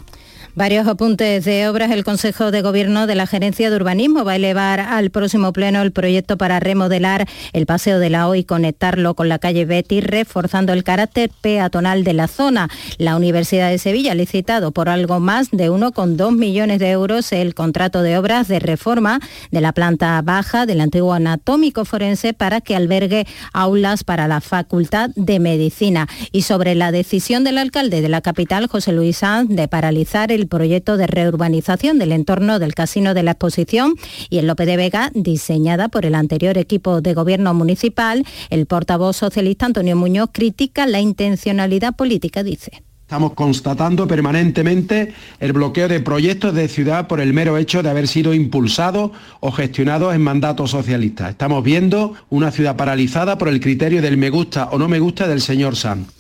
Varios 0.55 0.87
apuntes 0.87 1.45
de 1.45 1.69
obras. 1.69 1.91
El 1.91 2.03
Consejo 2.03 2.51
de 2.51 2.61
Gobierno 2.61 3.07
de 3.07 3.15
la 3.15 3.27
Gerencia 3.27 3.69
de 3.69 3.75
Urbanismo 3.75 4.25
va 4.25 4.33
a 4.33 4.35
elevar 4.35 4.79
al 4.79 5.11
próximo 5.11 5.53
pleno 5.53 5.81
el 5.81 5.91
proyecto 5.91 6.37
para 6.37 6.59
remodelar 6.59 7.27
el 7.53 7.65
Paseo 7.65 7.99
de 7.99 8.09
la 8.09 8.27
O 8.27 8.35
y 8.35 8.43
conectarlo 8.43 9.13
con 9.13 9.29
la 9.29 9.39
calle 9.39 9.65
Betty, 9.65 10.01
reforzando 10.01 10.73
el 10.73 10.83
carácter 10.83 11.29
peatonal 11.41 12.03
de 12.03 12.13
la 12.13 12.27
zona. 12.27 12.67
La 12.97 13.15
Universidad 13.15 13.69
de 13.69 13.77
Sevilla 13.77 14.13
ha 14.13 14.15
licitado 14.15 14.71
por 14.71 14.89
algo 14.89 15.19
más 15.19 15.51
de 15.51 15.69
1,2 15.69 16.35
millones 16.35 16.79
de 16.79 16.89
euros 16.89 17.31
el 17.31 17.53
contrato 17.53 18.01
de 18.01 18.17
obras 18.17 18.47
de 18.47 18.59
reforma 18.59 19.19
de 19.51 19.61
la 19.61 19.71
planta 19.71 20.21
baja 20.23 20.65
del 20.65 20.81
antiguo 20.81 21.13
anatómico 21.13 21.85
forense 21.85 22.33
para 22.33 22.59
que 22.59 22.75
albergue 22.75 23.27
aulas 23.53 24.03
para 24.03 24.27
la 24.27 24.41
Facultad 24.41 25.11
de 25.15 25.39
Medicina. 25.39 26.07
Y 26.31 26.41
sobre 26.41 26.75
la 26.75 26.91
decisión 26.91 27.43
del 27.43 27.59
alcalde 27.59 28.01
de 28.01 28.09
la 28.09 28.21
capital, 28.21 28.67
José 28.67 28.91
Luis 28.91 29.17
Sanz, 29.17 29.49
de 29.49 29.67
paralizar 29.67 30.31
el 30.31 30.48
proyecto 30.49 30.97
de 30.97 31.07
reurbanización 31.07 31.99
del 31.99 32.11
entorno 32.11 32.59
del 32.59 32.75
Casino 32.75 33.13
de 33.13 33.23
la 33.23 33.31
Exposición 33.31 33.95
y 34.29 34.39
en 34.39 34.47
Lope 34.47 34.65
de 34.65 34.75
Vega, 34.75 35.11
diseñada 35.13 35.87
por 35.87 36.05
el 36.05 36.15
anterior 36.15 36.57
equipo 36.57 36.99
de 37.01 37.13
gobierno 37.13 37.53
municipal. 37.53 38.25
El 38.49 38.65
portavoz 38.65 39.15
socialista 39.15 39.65
Antonio 39.65 39.95
Muñoz 39.95 40.29
critica 40.33 40.85
la 40.85 40.99
intencionalidad 40.99 41.95
política, 41.95 42.43
dice. 42.43 42.83
Estamos 43.09 43.33
constatando 43.33 44.07
permanentemente 44.07 45.15
el 45.39 45.51
bloqueo 45.51 45.87
de 45.87 45.99
proyectos 45.99 46.53
de 46.53 46.67
ciudad 46.67 47.07
por 47.07 47.19
el 47.19 47.33
mero 47.33 47.57
hecho 47.57 47.81
de 47.81 47.89
haber 47.89 48.07
sido 48.07 48.35
impulsados 48.35 49.09
o 49.39 49.51
gestionados 49.51 50.13
en 50.13 50.21
mandatos 50.21 50.69
socialistas. 50.69 51.31
Estamos 51.31 51.63
viendo 51.63 52.13
una 52.29 52.51
ciudad 52.51 52.75
paralizada 52.75 53.39
por 53.39 53.47
el 53.47 53.61
criterio 53.61 54.03
del 54.03 54.17
me 54.17 54.29
gusta 54.29 54.69
o 54.71 54.77
no 54.77 54.87
me 54.87 54.99
gusta 54.99 55.27
del 55.27 55.41
señor 55.41 55.75
Sanz. 55.75 56.18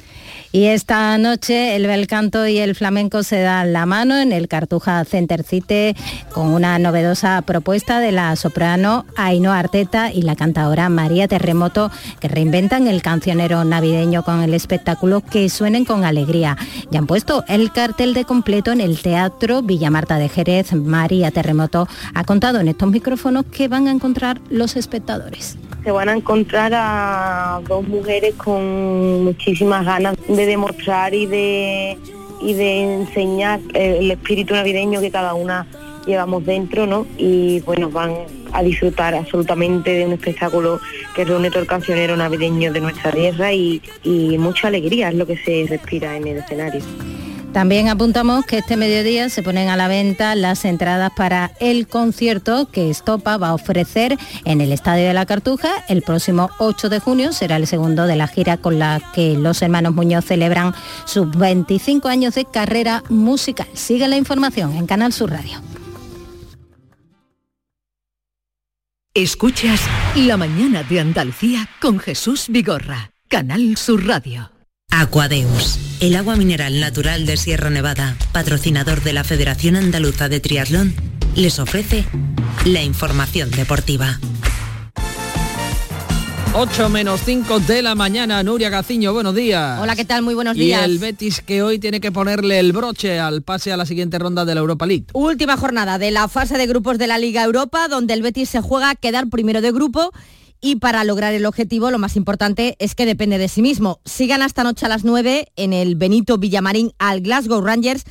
Y 0.51 0.65
esta 0.65 1.15
noche 1.19 1.75
el 1.75 1.85
bel 1.85 2.07
canto 2.07 2.47
y 2.47 2.57
el 2.57 2.73
flamenco 2.73 3.21
se 3.21 3.39
dan 3.41 3.71
la 3.71 3.85
mano 3.85 4.17
en 4.17 4.31
el 4.31 4.47
Cartuja 4.47 5.05
Center 5.05 5.43
City 5.43 5.95
con 6.33 6.47
una 6.47 6.79
novedosa 6.79 7.43
propuesta 7.43 7.99
de 7.99 8.11
la 8.11 8.35
soprano 8.35 9.05
Ainhoa 9.15 9.59
Arteta 9.59 10.11
y 10.11 10.23
la 10.23 10.35
cantadora 10.35 10.89
María 10.89 11.27
Terremoto 11.27 11.91
que 12.19 12.29
reinventan 12.29 12.87
el 12.87 13.03
cancionero 13.03 13.63
navideño 13.63 14.23
con 14.23 14.41
el 14.41 14.55
espectáculo 14.55 15.21
Que 15.21 15.49
suenen 15.49 15.85
con 15.85 16.03
alegría. 16.03 16.57
Ya 16.89 16.97
han 16.97 17.05
puesto 17.05 17.43
el 17.47 17.71
cartel 17.71 18.15
de 18.15 18.25
completo 18.25 18.71
en 18.71 18.81
el 18.81 18.99
Teatro 18.99 19.61
Villa 19.61 19.91
Marta 19.91 20.17
de 20.17 20.29
Jerez. 20.29 20.73
María 20.73 21.29
Terremoto 21.29 21.87
ha 22.15 22.23
contado 22.23 22.59
en 22.59 22.69
estos 22.69 22.89
micrófonos 22.89 23.45
que 23.45 23.67
van 23.67 23.87
a 23.87 23.91
encontrar 23.91 24.41
los 24.49 24.77
espectadores 24.77 25.57
se 25.89 25.93
van 25.93 26.07
a 26.07 26.13
encontrar 26.13 26.71
a 26.75 27.61
dos 27.67 27.87
mujeres 27.87 28.35
con 28.35 29.23
muchísimas 29.23 29.83
ganas 29.83 30.15
de 30.27 30.45
demostrar 30.45 31.15
y 31.15 31.25
de, 31.25 31.97
y 32.41 32.53
de 32.53 32.93
enseñar 32.93 33.59
el 33.73 34.11
espíritu 34.11 34.53
navideño 34.53 35.01
que 35.01 35.09
cada 35.09 35.33
una 35.33 35.65
llevamos 36.05 36.45
dentro, 36.45 36.85
¿no? 36.85 37.07
Y 37.17 37.61
bueno, 37.61 37.89
van 37.89 38.13
a 38.51 38.61
disfrutar 38.61 39.15
absolutamente 39.15 39.89
de 39.89 40.05
un 40.05 40.11
espectáculo 40.11 40.79
que 41.15 41.25
reúne 41.25 41.49
todo 41.49 41.61
el 41.61 41.67
cancionero 41.67 42.15
navideño 42.15 42.71
de 42.71 42.81
nuestra 42.81 43.11
tierra 43.11 43.51
y, 43.51 43.81
y 44.03 44.37
mucha 44.37 44.67
alegría 44.67 45.09
es 45.09 45.15
lo 45.15 45.25
que 45.25 45.37
se 45.37 45.65
respira 45.67 46.17
en 46.17 46.27
el 46.27 46.37
escenario. 46.37 46.81
También 47.53 47.89
apuntamos 47.89 48.45
que 48.45 48.59
este 48.59 48.77
mediodía 48.77 49.27
se 49.29 49.41
ponen 49.41 49.69
a 49.69 49.75
la 49.75 49.87
venta 49.87 50.35
las 50.35 50.65
entradas 50.65 51.11
para 51.15 51.51
el 51.59 51.87
concierto 51.87 52.69
que 52.71 52.91
Estopa 52.91 53.37
va 53.37 53.49
a 53.49 53.53
ofrecer 53.55 54.17
en 54.45 54.61
el 54.61 54.71
Estadio 54.71 55.07
de 55.07 55.15
la 55.15 55.25
Cartuja. 55.25 55.69
El 55.87 56.03
próximo 56.03 56.51
8 56.59 56.89
de 56.89 56.99
junio 56.99 57.33
será 57.33 57.55
el 57.55 57.65
segundo 57.65 58.05
de 58.05 58.15
la 58.15 58.27
gira 58.27 58.57
con 58.57 58.77
la 58.77 59.01
que 59.15 59.33
los 59.33 59.63
hermanos 59.63 59.95
Muñoz 59.95 60.25
celebran 60.25 60.75
sus 61.05 61.29
25 61.31 62.07
años 62.07 62.35
de 62.35 62.45
carrera 62.45 63.03
musical. 63.09 63.67
Sigue 63.73 64.07
la 64.07 64.17
información 64.17 64.75
en 64.75 64.85
Canal 64.85 65.11
Sur 65.11 65.31
Radio. 65.31 65.59
Escuchas 69.15 69.81
La 70.15 70.37
mañana 70.37 70.83
de 70.83 70.99
Andalucía 70.99 71.67
con 71.81 71.97
Jesús 71.97 72.45
Vigorra, 72.47 73.11
Canal 73.27 73.75
Sur 73.75 74.05
Radio. 74.05 74.51
Aquadeus, 74.91 75.79
el 75.99 76.15
agua 76.15 76.35
mineral 76.35 76.79
natural 76.79 77.25
de 77.25 77.37
Sierra 77.37 77.69
Nevada, 77.69 78.17
patrocinador 78.31 79.03
de 79.03 79.13
la 79.13 79.23
Federación 79.23 79.75
Andaluza 79.75 80.29
de 80.29 80.39
Triatlón, 80.39 80.93
les 81.35 81.59
ofrece 81.59 82.05
la 82.65 82.81
información 82.81 83.51
deportiva. 83.51 84.19
8 86.55 86.89
menos 86.89 87.21
5 87.23 87.59
de 87.59 87.83
la 87.83 87.93
mañana, 87.93 88.41
Nuria 88.41 88.69
Gaciño, 88.69 89.13
buenos 89.13 89.35
días. 89.35 89.79
Hola, 89.79 89.95
¿qué 89.95 90.03
tal? 90.03 90.23
Muy 90.23 90.33
buenos 90.33 90.55
días. 90.55 90.81
Y 90.81 90.83
el 90.83 90.97
Betis 90.97 91.41
que 91.41 91.61
hoy 91.61 91.77
tiene 91.77 92.01
que 92.01 92.11
ponerle 92.11 92.59
el 92.59 92.73
broche 92.73 93.19
al 93.19 93.43
pase 93.43 93.71
a 93.71 93.77
la 93.77 93.85
siguiente 93.85 94.17
ronda 94.17 94.45
de 94.45 94.55
la 94.55 94.61
Europa 94.61 94.87
League. 94.87 95.05
Última 95.13 95.57
jornada 95.57 95.99
de 95.99 96.09
la 96.09 96.27
fase 96.27 96.57
de 96.57 96.65
grupos 96.65 96.97
de 96.97 97.05
la 97.05 97.19
Liga 97.19 97.43
Europa, 97.43 97.87
donde 97.87 98.15
el 98.15 98.23
Betis 98.23 98.49
se 98.49 98.61
juega 98.61 98.89
a 98.89 98.95
quedar 98.95 99.29
primero 99.29 99.61
de 99.61 99.71
grupo 99.71 100.11
y 100.61 100.77
para 100.77 101.03
lograr 101.03 101.33
el 101.33 101.45
objetivo 101.45 101.91
lo 101.91 101.99
más 101.99 102.15
importante 102.15 102.75
es 102.79 102.95
que 102.95 103.05
depende 103.05 103.37
de 103.37 103.47
sí 103.47 103.61
mismo. 103.61 103.99
Si 104.05 104.27
gana 104.27 104.45
esta 104.45 104.63
noche 104.63 104.85
a 104.85 104.89
las 104.89 105.03
9 105.03 105.47
en 105.55 105.73
el 105.73 105.95
Benito 105.95 106.37
Villamarín 106.37 106.91
al 106.99 107.21
Glasgow 107.21 107.61
Rangers, 107.61 108.03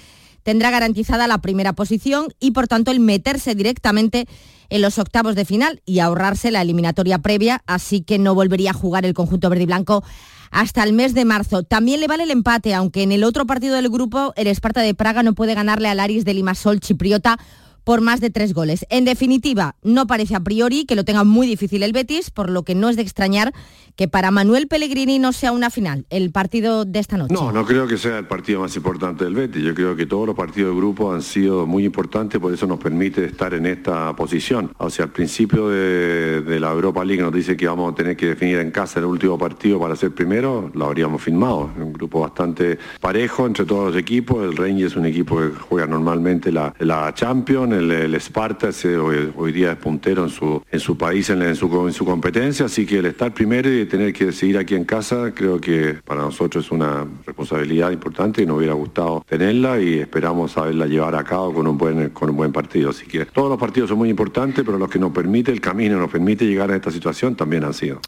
tendrá 0.42 0.70
garantizada 0.70 1.26
la 1.26 1.38
primera 1.38 1.74
posición 1.74 2.28
y 2.40 2.52
por 2.52 2.68
tanto 2.68 2.90
el 2.90 3.00
meterse 3.00 3.54
directamente 3.54 4.26
en 4.70 4.82
los 4.82 4.98
octavos 4.98 5.34
de 5.34 5.44
final 5.44 5.82
y 5.84 5.98
ahorrarse 5.98 6.50
la 6.50 6.62
eliminatoria 6.62 7.18
previa, 7.18 7.62
así 7.66 8.02
que 8.02 8.18
no 8.18 8.34
volvería 8.34 8.70
a 8.70 8.74
jugar 8.74 9.04
el 9.04 9.14
conjunto 9.14 9.50
verde 9.50 9.64
y 9.64 9.66
blanco 9.66 10.04
hasta 10.50 10.82
el 10.82 10.92
mes 10.92 11.14
de 11.14 11.24
marzo. 11.24 11.62
También 11.62 12.00
le 12.00 12.06
vale 12.06 12.22
el 12.22 12.30
empate, 12.30 12.74
aunque 12.74 13.02
en 13.02 13.12
el 13.12 13.24
otro 13.24 13.46
partido 13.46 13.76
del 13.76 13.90
grupo 13.90 14.32
el 14.36 14.46
Esparta 14.46 14.80
de 14.80 14.94
Praga 14.94 15.22
no 15.22 15.34
puede 15.34 15.54
ganarle 15.54 15.88
al 15.88 16.00
Aris 16.00 16.24
de 16.24 16.34
Limasol 16.34 16.80
chipriota 16.80 17.38
por 17.84 18.00
más 18.00 18.20
de 18.20 18.30
tres 18.30 18.54
goles. 18.54 18.86
En 18.90 19.04
definitiva, 19.04 19.76
no 19.82 20.06
parece 20.06 20.34
a 20.34 20.40
priori 20.40 20.84
que 20.84 20.96
lo 20.96 21.04
tenga 21.04 21.24
muy 21.24 21.46
difícil 21.46 21.82
el 21.82 21.92
Betis, 21.92 22.30
por 22.30 22.50
lo 22.50 22.62
que 22.62 22.74
no 22.74 22.88
es 22.88 22.96
de 22.96 23.02
extrañar 23.02 23.52
que 23.98 24.06
para 24.06 24.30
Manuel 24.30 24.68
Pellegrini 24.68 25.18
no 25.18 25.32
sea 25.32 25.50
una 25.50 25.70
final, 25.70 26.06
el 26.10 26.30
partido 26.30 26.84
de 26.84 27.00
esta 27.00 27.16
noche. 27.16 27.34
No, 27.34 27.50
no 27.50 27.66
creo 27.66 27.88
que 27.88 27.98
sea 27.98 28.18
el 28.18 28.28
partido 28.28 28.60
más 28.60 28.76
importante 28.76 29.24
del 29.24 29.34
Betis. 29.34 29.60
Yo 29.60 29.74
creo 29.74 29.96
que 29.96 30.06
todos 30.06 30.24
los 30.24 30.36
partidos 30.36 30.70
de 30.70 30.76
grupo 30.76 31.12
han 31.12 31.20
sido 31.20 31.66
muy 31.66 31.84
importantes, 31.84 32.40
por 32.40 32.54
eso 32.54 32.68
nos 32.68 32.78
permite 32.78 33.24
estar 33.24 33.54
en 33.54 33.66
esta 33.66 34.14
posición. 34.14 34.70
O 34.78 34.88
sea, 34.88 35.06
al 35.06 35.10
principio 35.10 35.68
de, 35.68 36.60
la 36.60 36.70
Europa 36.70 37.04
League 37.04 37.22
nos 37.22 37.32
dice 37.32 37.56
que 37.56 37.66
vamos 37.66 37.92
a 37.92 37.96
tener 37.96 38.16
que 38.16 38.26
definir 38.26 38.58
en 38.58 38.70
casa 38.70 39.00
el 39.00 39.06
último 39.06 39.36
partido 39.36 39.80
para 39.80 39.96
ser 39.96 40.12
primero, 40.12 40.70
lo 40.74 40.86
habríamos 40.86 41.20
firmado. 41.20 41.68
Grupo 41.98 42.20
bastante 42.20 42.78
parejo 43.00 43.46
entre 43.46 43.64
todos 43.64 43.92
los 43.92 44.00
equipos. 44.00 44.44
El 44.44 44.56
Rangers 44.56 44.92
es 44.92 44.96
un 44.96 45.06
equipo 45.06 45.38
que 45.38 45.48
juega 45.68 45.86
normalmente 45.86 46.52
la, 46.52 46.72
la 46.78 47.12
Champions, 47.12 47.72
el, 47.74 47.90
el 47.90 48.14
Sparta 48.14 48.70
hoy, 49.36 49.52
día 49.52 49.72
es 49.72 49.78
puntero 49.78 50.24
en 50.24 50.30
su, 50.30 50.62
en 50.70 50.80
su 50.80 50.96
país, 50.96 51.28
en, 51.30 51.56
su, 51.56 51.86
en 51.86 51.92
su 51.92 52.04
competencia, 52.04 52.66
así 52.66 52.86
que 52.86 52.98
el 52.98 53.06
estar 53.06 53.34
primero 53.34 53.72
y 53.72 53.86
tener 53.86 54.12
que 54.12 54.30
seguir 54.30 54.58
aquí 54.58 54.74
en 54.74 54.84
casa, 54.84 55.32
creo 55.34 55.60
que 55.60 55.94
para 56.04 56.22
nosotros 56.22 56.66
es 56.66 56.70
una 56.70 57.06
responsabilidad 57.26 57.90
importante 57.90 58.42
y 58.42 58.46
nos 58.46 58.58
hubiera 58.58 58.74
gustado 58.74 59.24
tenerla 59.28 59.80
y 59.80 59.98
esperamos 59.98 60.52
saberla 60.52 60.86
llevar 60.86 61.14
a 61.16 61.24
cabo 61.24 61.52
con 61.52 61.66
un 61.66 61.76
buen, 61.76 62.10
con 62.10 62.30
un 62.30 62.36
buen 62.36 62.52
partido. 62.52 62.90
Así 62.90 63.06
que 63.06 63.24
todos 63.26 63.48
los 63.48 63.58
partidos 63.58 63.88
son 63.88 63.98
muy 63.98 64.08
importantes, 64.08 64.64
pero 64.64 64.78
los 64.78 64.88
que 64.88 64.98
nos 64.98 65.12
permite 65.12 65.50
el 65.50 65.60
camino, 65.60 65.98
nos 65.98 66.10
permite 66.10 66.46
llegar 66.46 66.70
a 66.70 66.76
esta 66.76 66.90
situación 66.90 67.34
también 67.34 67.64
han 67.64 67.74
sido. 67.74 68.00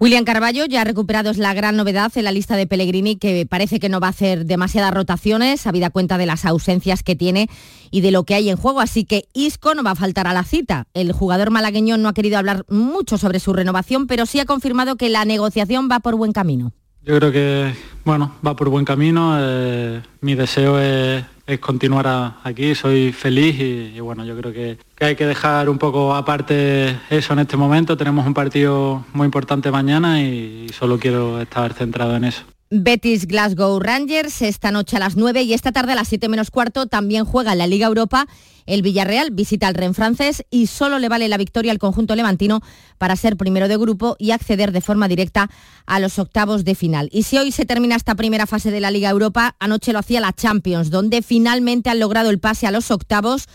William 0.00 0.24
Carballo 0.24 0.64
ya 0.64 0.80
ha 0.80 0.84
recuperado 0.84 1.30
es 1.30 1.36
la 1.36 1.52
gran 1.52 1.76
novedad 1.76 2.10
en 2.14 2.24
la 2.24 2.32
lista 2.32 2.56
de 2.56 2.66
Pellegrini, 2.66 3.16
que 3.16 3.44
parece 3.44 3.78
que 3.78 3.90
no 3.90 4.00
va 4.00 4.06
a 4.06 4.10
hacer 4.10 4.46
demasiadas 4.46 4.94
rotaciones, 4.94 5.66
habida 5.66 5.90
cuenta 5.90 6.16
de 6.16 6.24
las 6.24 6.46
ausencias 6.46 7.02
que 7.02 7.16
tiene 7.16 7.50
y 7.90 8.00
de 8.00 8.10
lo 8.10 8.24
que 8.24 8.34
hay 8.34 8.48
en 8.48 8.56
juego. 8.56 8.80
Así 8.80 9.04
que 9.04 9.28
Isco 9.34 9.74
no 9.74 9.82
va 9.82 9.90
a 9.90 9.96
faltar 9.96 10.26
a 10.26 10.32
la 10.32 10.42
cita. 10.42 10.86
El 10.94 11.12
jugador 11.12 11.50
malagueño 11.50 11.98
no 11.98 12.08
ha 12.08 12.14
querido 12.14 12.38
hablar 12.38 12.64
mucho 12.70 13.18
sobre 13.18 13.40
su 13.40 13.52
renovación, 13.52 14.06
pero 14.06 14.24
sí 14.24 14.40
ha 14.40 14.46
confirmado 14.46 14.96
que 14.96 15.10
la 15.10 15.26
negociación 15.26 15.90
va 15.92 16.00
por 16.00 16.16
buen 16.16 16.32
camino. 16.32 16.72
Yo 17.02 17.18
creo 17.18 17.30
que, 17.30 17.74
bueno, 18.06 18.36
va 18.46 18.56
por 18.56 18.70
buen 18.70 18.86
camino. 18.86 19.36
Eh, 19.38 20.00
mi 20.22 20.34
deseo 20.34 20.80
es, 20.80 21.24
continuar 21.58 22.36
aquí, 22.44 22.74
soy 22.74 23.12
feliz 23.12 23.58
y, 23.58 23.98
bueno, 24.00 24.24
yo 24.24 24.36
creo 24.36 24.52
que, 24.52 24.78
hay 25.00 25.16
que 25.16 25.26
dejar 25.26 25.68
un 25.68 25.78
poco 25.78 26.14
aparte 26.14 26.96
eso 27.10 27.32
en 27.32 27.40
este 27.40 27.56
momento. 27.56 27.96
Tenemos 27.96 28.26
un 28.26 28.34
partido 28.34 29.04
muy 29.12 29.24
importante 29.24 29.70
mañana 29.70 30.22
y 30.22 30.68
solo 30.72 30.98
quiero 30.98 31.40
estar 31.40 31.72
centrado 31.72 32.14
en 32.14 32.24
eso. 32.24 32.42
Betis 32.72 33.26
Glasgow 33.26 33.80
Rangers 33.80 34.42
esta 34.42 34.70
noche 34.70 34.96
a 34.96 35.00
las 35.00 35.16
9 35.16 35.42
y 35.42 35.54
esta 35.54 35.72
tarde 35.72 35.92
a 35.92 35.96
las 35.96 36.06
7 36.06 36.28
menos 36.28 36.52
cuarto 36.52 36.86
también 36.86 37.24
juega 37.24 37.52
en 37.52 37.58
la 37.58 37.66
Liga 37.66 37.88
Europa. 37.88 38.28
El 38.70 38.82
Villarreal 38.82 39.32
visita 39.32 39.66
al 39.66 39.74
Ren 39.74 39.94
francés 39.94 40.44
y 40.48 40.68
solo 40.68 41.00
le 41.00 41.08
vale 41.08 41.28
la 41.28 41.38
victoria 41.38 41.72
al 41.72 41.80
conjunto 41.80 42.14
levantino 42.14 42.60
para 42.98 43.16
ser 43.16 43.36
primero 43.36 43.66
de 43.66 43.76
grupo 43.76 44.14
y 44.16 44.30
acceder 44.30 44.70
de 44.70 44.80
forma 44.80 45.08
directa 45.08 45.50
a 45.86 45.98
los 45.98 46.20
octavos 46.20 46.64
de 46.64 46.76
final. 46.76 47.08
Y 47.10 47.24
si 47.24 47.36
hoy 47.36 47.50
se 47.50 47.66
termina 47.66 47.96
esta 47.96 48.14
primera 48.14 48.46
fase 48.46 48.70
de 48.70 48.78
la 48.78 48.92
Liga 48.92 49.10
Europa, 49.10 49.56
anoche 49.58 49.92
lo 49.92 49.98
hacía 49.98 50.20
la 50.20 50.32
Champions, 50.32 50.90
donde 50.90 51.20
finalmente 51.22 51.90
han 51.90 51.98
logrado 51.98 52.30
el 52.30 52.38
pase 52.38 52.68
a 52.68 52.70
los 52.70 52.92
octavos 52.92 53.48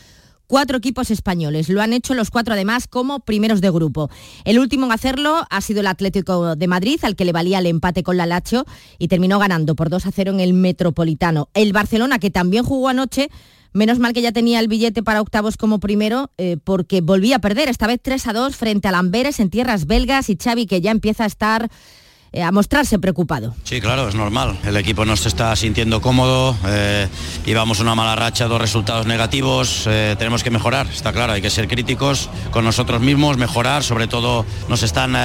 cuatro 0.47 0.77
equipos 0.79 1.09
españoles. 1.09 1.69
Lo 1.69 1.81
han 1.81 1.93
hecho 1.93 2.13
los 2.13 2.29
cuatro 2.29 2.53
además 2.53 2.89
como 2.89 3.21
primeros 3.21 3.61
de 3.61 3.71
grupo. 3.71 4.09
El 4.43 4.59
último 4.59 4.85
en 4.85 4.91
hacerlo 4.91 5.47
ha 5.49 5.61
sido 5.61 5.79
el 5.79 5.87
Atlético 5.87 6.57
de 6.57 6.67
Madrid, 6.67 6.99
al 7.03 7.15
que 7.15 7.23
le 7.23 7.31
valía 7.31 7.59
el 7.59 7.67
empate 7.67 8.03
con 8.03 8.17
la 8.17 8.25
Lacho 8.25 8.65
y 8.99 9.07
terminó 9.07 9.39
ganando 9.39 9.75
por 9.75 9.89
2 9.89 10.07
a 10.07 10.11
0 10.11 10.33
en 10.33 10.39
el 10.41 10.51
Metropolitano. 10.51 11.47
El 11.53 11.71
Barcelona, 11.71 12.19
que 12.19 12.31
también 12.31 12.65
jugó 12.65 12.89
anoche, 12.89 13.29
Menos 13.75 13.99
mal 13.99 14.13
que 14.13 14.21
ya 14.21 14.31
tenía 14.31 14.61
el 14.61 14.69
billete 14.69 15.03
para 15.03 15.19
octavos 15.19 15.57
como 15.57 15.81
primero, 15.81 16.31
eh, 16.37 16.55
porque 16.63 17.01
volvía 17.01 17.35
a 17.35 17.39
perder, 17.39 17.67
esta 17.67 17.87
vez 17.87 17.99
3 18.01 18.25
a 18.27 18.31
2 18.31 18.55
frente 18.55 18.87
a 18.87 18.97
Amberes 18.97 19.41
en 19.41 19.49
tierras 19.49 19.85
belgas 19.85 20.29
y 20.29 20.37
Xavi 20.41 20.65
que 20.65 20.79
ya 20.79 20.91
empieza 20.91 21.25
a 21.25 21.27
estar 21.27 21.69
a 22.41 22.51
mostrarse 22.51 22.99
preocupado. 22.99 23.55
Sí, 23.63 23.81
claro, 23.81 24.07
es 24.07 24.15
normal. 24.15 24.57
El 24.65 24.77
equipo 24.77 25.05
no 25.05 25.15
se 25.15 25.27
está 25.27 25.55
sintiendo 25.55 26.01
cómodo, 26.01 26.55
eh, 26.67 27.07
llevamos 27.45 27.79
una 27.79 27.95
mala 27.95 28.15
racha, 28.15 28.47
dos 28.47 28.59
resultados 28.59 29.05
negativos, 29.05 29.85
eh, 29.87 30.15
tenemos 30.17 30.43
que 30.43 30.49
mejorar, 30.49 30.87
está 30.87 31.13
claro, 31.13 31.33
hay 31.33 31.41
que 31.41 31.49
ser 31.49 31.67
críticos 31.67 32.29
con 32.51 32.65
nosotros 32.65 33.01
mismos, 33.01 33.37
mejorar, 33.37 33.83
sobre 33.83 34.07
todo 34.07 34.45
nos 34.69 34.83
están 34.83 35.15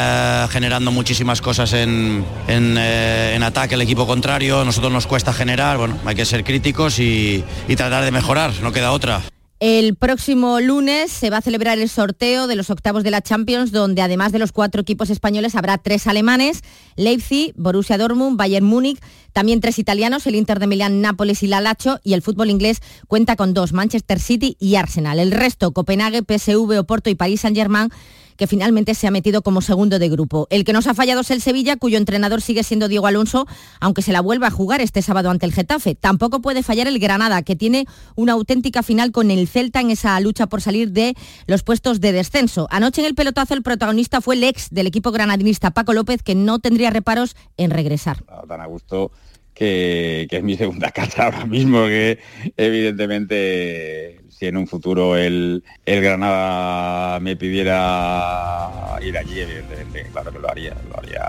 generando 0.50 0.92
muchísimas 0.92 1.40
cosas 1.40 1.72
en, 1.72 2.24
en, 2.48 3.42
ataque 3.42 3.74
el 3.74 3.82
equipo 3.82 4.06
contrario, 4.06 4.64
nosotros 4.64 4.92
nos 4.92 5.06
cuesta 5.06 5.32
generar, 5.32 5.78
bueno, 5.78 5.98
hay 6.04 6.14
que 6.14 6.24
ser 6.24 6.44
críticos 6.44 6.98
y 6.98 7.44
tratar 7.76 8.04
de 8.04 8.10
mejorar, 8.10 8.52
no 8.62 8.72
queda 8.72 8.92
otra. 8.92 9.22
El 9.60 9.94
próximo 9.94 10.58
lunes 10.58 11.12
se 11.12 11.28
va 11.28 11.36
a 11.36 11.42
celebrar 11.42 11.78
el 11.78 11.90
sorteo 11.90 12.46
de 12.46 12.56
los 12.56 12.70
octavos 12.70 13.04
de 13.04 13.10
la 13.10 13.20
Champions, 13.20 13.72
donde 13.72 14.00
además 14.00 14.32
de 14.32 14.38
los 14.38 14.52
cuatro 14.52 14.80
equipos 14.80 15.10
españoles 15.10 15.54
habrá 15.54 15.76
tres 15.76 16.06
alemanes, 16.06 16.62
Leipzig, 16.96 17.52
Borussia 17.56 17.98
Dortmund, 17.98 18.38
Bayern 18.38 18.64
Múnich, 18.64 18.98
también 19.34 19.60
tres 19.60 19.78
italianos, 19.78 20.26
el 20.26 20.36
Inter 20.36 20.60
de 20.60 20.66
Milán, 20.66 21.02
Nápoles 21.02 21.42
y 21.42 21.46
la 21.46 21.60
Lacho, 21.60 22.00
y 22.02 22.14
el 22.14 22.22
fútbol 22.22 22.48
inglés 22.48 22.80
cuenta 23.06 23.36
con 23.36 23.52
dos, 23.52 23.74
Manchester 23.74 24.18
City 24.18 24.56
y 24.58 24.76
Arsenal. 24.76 25.18
El 25.18 25.30
resto, 25.30 25.72
Copenhague, 25.72 26.22
PSV, 26.22 26.78
Oporto 26.78 27.10
y 27.10 27.14
París 27.14 27.42
Saint-Germain 27.42 27.90
que 28.40 28.46
finalmente 28.46 28.94
se 28.94 29.06
ha 29.06 29.10
metido 29.10 29.42
como 29.42 29.60
segundo 29.60 29.98
de 29.98 30.08
grupo. 30.08 30.46
El 30.48 30.64
que 30.64 30.72
nos 30.72 30.86
ha 30.86 30.94
fallado 30.94 31.20
es 31.20 31.30
el 31.30 31.42
Sevilla, 31.42 31.76
cuyo 31.76 31.98
entrenador 31.98 32.40
sigue 32.40 32.62
siendo 32.62 32.88
Diego 32.88 33.06
Alonso, 33.06 33.46
aunque 33.80 34.00
se 34.00 34.12
la 34.12 34.22
vuelva 34.22 34.46
a 34.46 34.50
jugar 34.50 34.80
este 34.80 35.02
sábado 35.02 35.28
ante 35.28 35.44
el 35.44 35.52
Getafe. 35.52 35.94
Tampoco 35.94 36.40
puede 36.40 36.62
fallar 36.62 36.88
el 36.88 36.98
Granada, 36.98 37.42
que 37.42 37.54
tiene 37.54 37.84
una 38.16 38.32
auténtica 38.32 38.82
final 38.82 39.12
con 39.12 39.30
el 39.30 39.46
Celta 39.46 39.82
en 39.82 39.90
esa 39.90 40.18
lucha 40.20 40.46
por 40.46 40.62
salir 40.62 40.90
de 40.90 41.14
los 41.46 41.62
puestos 41.62 42.00
de 42.00 42.12
descenso. 42.12 42.66
Anoche 42.70 43.02
en 43.02 43.08
el 43.08 43.14
pelotazo 43.14 43.52
el 43.52 43.62
protagonista 43.62 44.22
fue 44.22 44.36
el 44.36 44.44
ex 44.44 44.70
del 44.70 44.86
equipo 44.86 45.12
granadinista 45.12 45.72
Paco 45.72 45.92
López, 45.92 46.22
que 46.22 46.34
no 46.34 46.60
tendría 46.60 46.88
reparos 46.88 47.36
en 47.58 47.70
regresar. 47.70 48.24
Tan 48.48 48.62
a 48.62 48.66
gusto 48.66 49.10
que, 49.60 50.26
es 50.30 50.42
mi 50.42 50.56
segunda 50.56 50.90
casa 50.94 51.24
ahora 51.24 51.44
mismo, 51.44 51.84
que 51.84 52.18
evidentemente 52.56 54.20
si 54.30 54.46
en 54.46 54.56
un 54.56 54.66
futuro 54.66 55.16
el, 55.16 55.62
el 55.84 56.02
Granada 56.02 57.20
me 57.20 57.36
pidiera 57.36 58.70
ir 59.02 59.18
allí, 59.18 59.40
evidentemente, 59.40 60.06
claro 60.12 60.32
que 60.32 60.38
lo 60.38 60.50
haría, 60.50 60.74
lo 60.88 60.98
haría, 60.98 61.22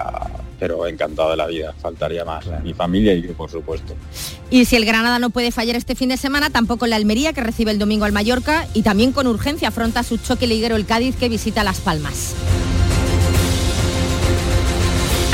pero 0.57 0.87
encantado 0.87 1.31
de 1.31 1.37
la 1.37 1.47
vida, 1.47 1.73
faltaría 1.81 2.23
más, 2.23 2.45
mi 2.63 2.73
familia 2.73 3.13
y 3.13 3.21
yo, 3.23 3.33
por 3.33 3.51
supuesto. 3.51 3.95
Y 4.49 4.63
si 4.63 4.77
el 4.77 4.85
Granada 4.85 5.19
no 5.19 5.31
puede 5.31 5.51
fallar 5.51 5.75
este 5.75 5.95
fin 5.95 6.07
de 6.07 6.15
semana, 6.15 6.49
tampoco 6.49 6.87
la 6.87 6.95
Almería, 6.95 7.33
que 7.33 7.41
recibe 7.41 7.71
el 7.71 7.79
domingo 7.79 8.05
al 8.05 8.13
Mallorca, 8.13 8.65
y 8.73 8.83
también 8.83 9.11
con 9.11 9.27
urgencia 9.27 9.67
afronta 9.67 10.03
su 10.03 10.17
choque 10.17 10.47
liguero 10.47 10.77
el 10.77 10.85
Cádiz, 10.85 11.17
que 11.17 11.27
visita 11.27 11.65
Las 11.65 11.81
Palmas. 11.81 12.33